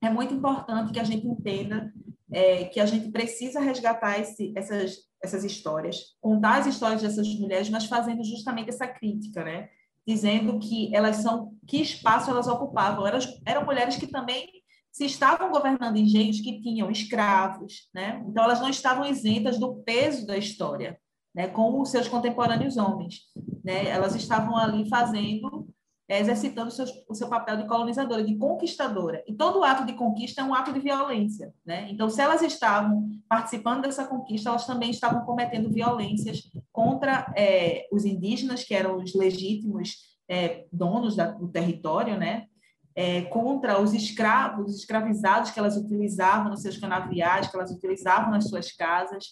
é 0.02 0.10
muito 0.10 0.34
importante 0.34 0.92
que 0.92 1.00
a 1.00 1.04
gente 1.04 1.26
entenda 1.26 1.92
é, 2.30 2.64
que 2.64 2.80
a 2.80 2.86
gente 2.86 3.10
precisa 3.10 3.60
resgatar 3.60 4.18
esse, 4.18 4.52
essas, 4.56 4.96
essas 5.22 5.44
histórias, 5.44 6.16
contar 6.20 6.58
as 6.58 6.66
histórias 6.66 7.02
dessas 7.02 7.28
mulheres, 7.38 7.70
mas 7.70 7.86
fazendo 7.86 8.24
justamente 8.24 8.70
essa 8.70 8.86
crítica, 8.86 9.44
né? 9.44 9.68
Dizendo 10.06 10.58
que 10.58 10.94
elas 10.94 11.16
são 11.16 11.54
que 11.66 11.80
espaço 11.80 12.30
elas 12.30 12.46
ocupavam. 12.46 13.06
Elas, 13.06 13.26
eram 13.44 13.64
mulheres 13.64 13.96
que 13.96 14.06
também 14.06 14.48
se 14.92 15.04
estavam 15.06 15.50
governando 15.50 15.96
engenhos 15.96 16.40
que 16.40 16.60
tinham 16.60 16.90
escravos, 16.90 17.88
né? 17.92 18.24
Então 18.28 18.44
elas 18.44 18.60
não 18.60 18.68
estavam 18.68 19.04
isentas 19.04 19.58
do 19.58 19.76
peso 19.82 20.26
da 20.26 20.36
história, 20.36 20.98
né? 21.34 21.48
Como 21.48 21.82
os 21.82 21.90
seus 21.90 22.06
contemporâneos 22.06 22.76
homens, 22.76 23.22
né? 23.64 23.88
Elas 23.88 24.14
estavam 24.14 24.56
ali 24.56 24.88
fazendo 24.88 25.68
é, 26.08 26.20
exercitando 26.20 26.68
o 26.68 26.70
seu, 26.70 26.84
o 27.08 27.14
seu 27.14 27.28
papel 27.28 27.56
de 27.56 27.66
colonizadora, 27.66 28.22
de 28.22 28.36
conquistadora. 28.36 29.24
E 29.26 29.34
todo 29.34 29.64
ato 29.64 29.86
de 29.86 29.94
conquista 29.94 30.42
é 30.42 30.44
um 30.44 30.54
ato 30.54 30.72
de 30.72 30.80
violência. 30.80 31.52
Né? 31.64 31.88
Então, 31.90 32.10
se 32.10 32.20
elas 32.20 32.42
estavam 32.42 33.10
participando 33.28 33.82
dessa 33.82 34.06
conquista, 34.06 34.50
elas 34.50 34.66
também 34.66 34.90
estavam 34.90 35.24
cometendo 35.24 35.72
violências 35.72 36.42
contra 36.74 37.32
é, 37.36 37.86
os 37.92 38.04
indígenas, 38.04 38.64
que 38.64 38.74
eram 38.74 38.96
os 38.96 39.14
legítimos 39.14 40.18
é, 40.28 40.66
donos 40.72 41.14
da, 41.14 41.30
do 41.30 41.46
território, 41.46 42.18
né? 42.18 42.46
É, 42.96 43.22
contra 43.22 43.80
os 43.80 43.94
escravos, 43.94 44.72
os 44.72 44.80
escravizados 44.80 45.52
que 45.52 45.58
elas 45.58 45.76
utilizavam 45.76 46.50
nos 46.50 46.62
seus 46.62 46.76
canaviais, 46.76 47.46
que 47.46 47.56
elas 47.56 47.70
utilizavam 47.70 48.32
nas 48.32 48.48
suas 48.48 48.72
casas. 48.72 49.24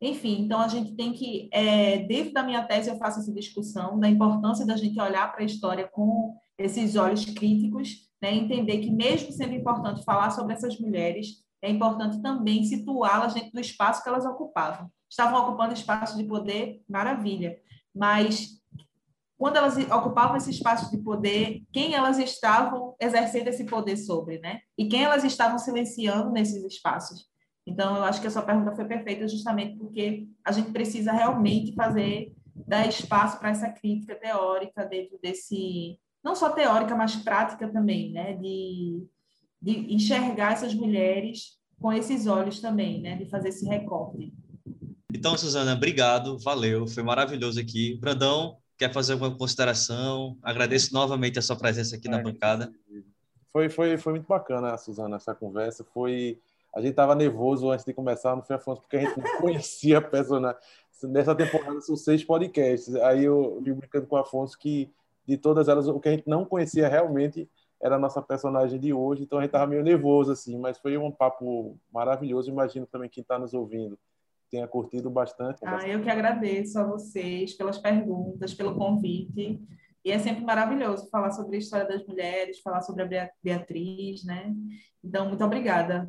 Enfim, 0.00 0.42
então 0.42 0.60
a 0.60 0.66
gente 0.66 0.96
tem 0.96 1.12
que, 1.12 1.48
é, 1.52 1.98
dentro 1.98 2.32
da 2.32 2.42
minha 2.42 2.64
tese, 2.64 2.90
eu 2.90 2.96
faço 2.96 3.20
essa 3.20 3.32
discussão 3.32 3.98
da 3.98 4.08
importância 4.08 4.66
da 4.66 4.76
gente 4.76 5.00
olhar 5.00 5.30
para 5.30 5.42
a 5.42 5.46
história 5.46 5.86
com 5.86 6.34
esses 6.58 6.96
olhos 6.96 7.24
críticos, 7.24 8.08
né, 8.20 8.34
entender 8.34 8.78
que, 8.78 8.90
mesmo 8.90 9.30
sendo 9.30 9.54
importante 9.54 10.04
falar 10.04 10.30
sobre 10.30 10.54
essas 10.54 10.78
mulheres, 10.80 11.44
é 11.62 11.70
importante 11.70 12.20
também 12.20 12.64
situá-las 12.64 13.34
dentro 13.34 13.52
do 13.52 13.60
espaço 13.60 14.02
que 14.02 14.08
elas 14.08 14.24
ocupavam. 14.24 14.90
Estavam 15.10 15.42
ocupando 15.42 15.74
espaços 15.74 16.16
de 16.16 16.24
poder, 16.24 16.82
maravilha, 16.88 17.58
mas 17.94 18.60
quando 19.40 19.56
elas 19.56 19.76
ocupavam 19.90 20.36
esse 20.36 20.50
espaço 20.50 20.90
de 20.90 20.98
poder, 21.02 21.62
quem 21.72 21.94
elas 21.94 22.18
estavam 22.18 22.94
exercendo 23.00 23.48
esse 23.48 23.64
poder 23.64 23.96
sobre, 23.96 24.38
né? 24.38 24.60
E 24.76 24.86
quem 24.86 25.02
elas 25.02 25.24
estavam 25.24 25.58
silenciando 25.58 26.30
nesses 26.30 26.62
espaços. 26.62 27.26
Então, 27.66 27.96
eu 27.96 28.04
acho 28.04 28.20
que 28.20 28.26
a 28.26 28.30
sua 28.30 28.42
pergunta 28.42 28.76
foi 28.76 28.84
perfeita 28.84 29.26
justamente 29.26 29.78
porque 29.78 30.28
a 30.44 30.52
gente 30.52 30.70
precisa 30.72 31.10
realmente 31.10 31.74
fazer, 31.74 32.34
dar 32.54 32.86
espaço 32.86 33.38
para 33.38 33.48
essa 33.48 33.70
crítica 33.70 34.14
teórica 34.14 34.84
dentro 34.84 35.18
desse, 35.22 35.98
não 36.22 36.34
só 36.34 36.50
teórica, 36.50 36.94
mas 36.94 37.16
prática 37.16 37.66
também, 37.66 38.12
né? 38.12 38.34
De, 38.34 39.06
de 39.62 39.94
enxergar 39.94 40.52
essas 40.52 40.74
mulheres 40.74 41.58
com 41.80 41.90
esses 41.90 42.26
olhos 42.26 42.60
também, 42.60 43.00
né? 43.00 43.16
De 43.16 43.24
fazer 43.24 43.48
esse 43.48 43.64
recorte. 43.64 44.34
Então, 45.14 45.36
Suzana, 45.36 45.74
obrigado, 45.74 46.38
valeu, 46.38 46.86
foi 46.86 47.02
maravilhoso 47.02 47.60
aqui. 47.60 47.96
Brandão, 47.96 48.58
quer 48.78 48.92
fazer 48.92 49.14
alguma 49.14 49.36
consideração? 49.36 50.38
Agradeço 50.42 50.94
novamente 50.94 51.38
a 51.38 51.42
sua 51.42 51.56
presença 51.56 51.96
aqui 51.96 52.08
é, 52.08 52.10
na 52.10 52.22
bancada. 52.22 52.72
Foi, 53.52 53.68
foi, 53.68 53.98
foi 53.98 54.12
muito 54.14 54.26
bacana, 54.26 54.76
Suzana, 54.78 55.16
essa 55.16 55.34
conversa. 55.34 55.84
Foi 55.92 56.38
a 56.72 56.80
gente 56.80 56.90
estava 56.90 57.14
nervoso 57.14 57.68
antes 57.70 57.84
de 57.84 57.92
começar 57.92 58.36
no 58.36 58.42
Fê 58.42 58.54
Afonso, 58.54 58.80
porque 58.80 58.96
a 58.96 59.00
gente 59.00 59.18
não 59.18 59.40
conhecia 59.40 59.98
a 59.98 60.00
personagem. 60.00 60.60
Nessa 61.04 61.34
temporada 61.34 61.80
são 61.80 61.96
seis 61.96 62.22
podcasts. 62.22 62.94
Aí 62.96 63.24
eu 63.24 63.60
vi 63.62 63.72
brincando 63.72 64.06
com 64.06 64.16
o 64.16 64.18
Afonso 64.18 64.56
que 64.58 64.90
de 65.26 65.36
todas 65.36 65.68
elas, 65.68 65.88
o 65.88 65.98
que 65.98 66.08
a 66.08 66.12
gente 66.12 66.28
não 66.28 66.44
conhecia 66.44 66.88
realmente 66.88 67.48
era 67.82 67.96
a 67.96 67.98
nossa 67.98 68.20
personagem 68.20 68.78
de 68.78 68.92
hoje, 68.92 69.22
então 69.22 69.38
a 69.38 69.42
gente 69.42 69.48
estava 69.48 69.66
meio 69.66 69.82
nervoso, 69.82 70.32
assim, 70.32 70.58
mas 70.58 70.76
foi 70.78 70.98
um 70.98 71.10
papo 71.10 71.78
maravilhoso. 71.92 72.50
Imagino 72.50 72.86
também 72.86 73.08
quem 73.08 73.22
está 73.22 73.38
nos 73.38 73.54
ouvindo 73.54 73.98
tenha 74.50 74.66
curtido 74.66 75.08
bastante. 75.10 75.60
Ah, 75.64 75.86
eu 75.86 76.02
que 76.02 76.10
agradeço 76.10 76.78
a 76.78 76.84
vocês 76.84 77.54
pelas 77.54 77.78
perguntas, 77.78 78.52
pelo 78.54 78.74
convite. 78.74 79.60
E 80.04 80.10
é 80.10 80.18
sempre 80.18 80.42
maravilhoso 80.42 81.08
falar 81.10 81.30
sobre 81.30 81.56
a 81.56 81.58
história 81.58 81.86
das 81.86 82.06
mulheres, 82.06 82.60
falar 82.60 82.80
sobre 82.80 83.02
a 83.18 83.30
Beatriz, 83.42 84.24
né? 84.24 84.54
Então, 85.04 85.28
muito 85.28 85.44
obrigada 85.44 86.08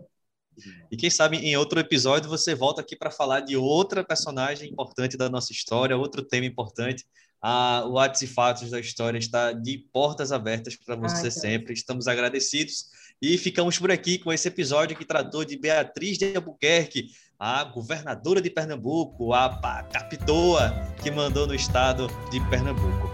e 0.92 0.98
quem 0.98 1.10
sabe 1.10 1.38
em 1.38 1.56
outro 1.56 1.80
episódio 1.80 2.30
você 2.30 2.54
volta 2.54 2.82
aqui 2.82 2.96
para 2.96 3.10
falar 3.10 3.42
de 3.42 3.56
outra 3.56 4.04
personagem 4.04 4.70
importante 4.70 5.18
da 5.18 5.30
nossa 5.30 5.52
história, 5.52 5.98
outro 5.98 6.22
tema 6.22 6.46
importante. 6.46 7.06
Ah, 7.42 7.86
o 7.88 7.98
Atos 7.98 8.22
e 8.22 8.28
Fatos 8.28 8.70
da 8.70 8.80
História 8.80 9.18
está 9.18 9.52
de 9.52 9.80
portas 9.92 10.32
abertas 10.32 10.76
para 10.76 10.96
você 10.96 11.26
Ai, 11.26 11.32
sempre. 11.32 11.74
Estamos 11.74 12.08
agradecidos 12.08 12.90
e 13.22 13.38
ficamos 13.38 13.80
por 13.80 13.92
aqui 13.92 14.20
com 14.20 14.32
esse 14.32 14.48
episódio 14.48 14.98
que 14.98 15.06
tratou 15.06 15.44
de 15.44 15.58
Beatriz 15.58 16.18
de 16.18 16.36
Albuquerque, 16.36 17.08
a 17.44 17.64
governadora 17.64 18.40
de 18.40 18.52
Pernambuco, 18.52 19.34
a 19.34 19.50
capitoa 19.92 20.70
que 21.02 21.10
mandou 21.10 21.48
no 21.48 21.56
estado 21.56 22.08
de 22.30 22.40
Pernambuco. 22.42 23.10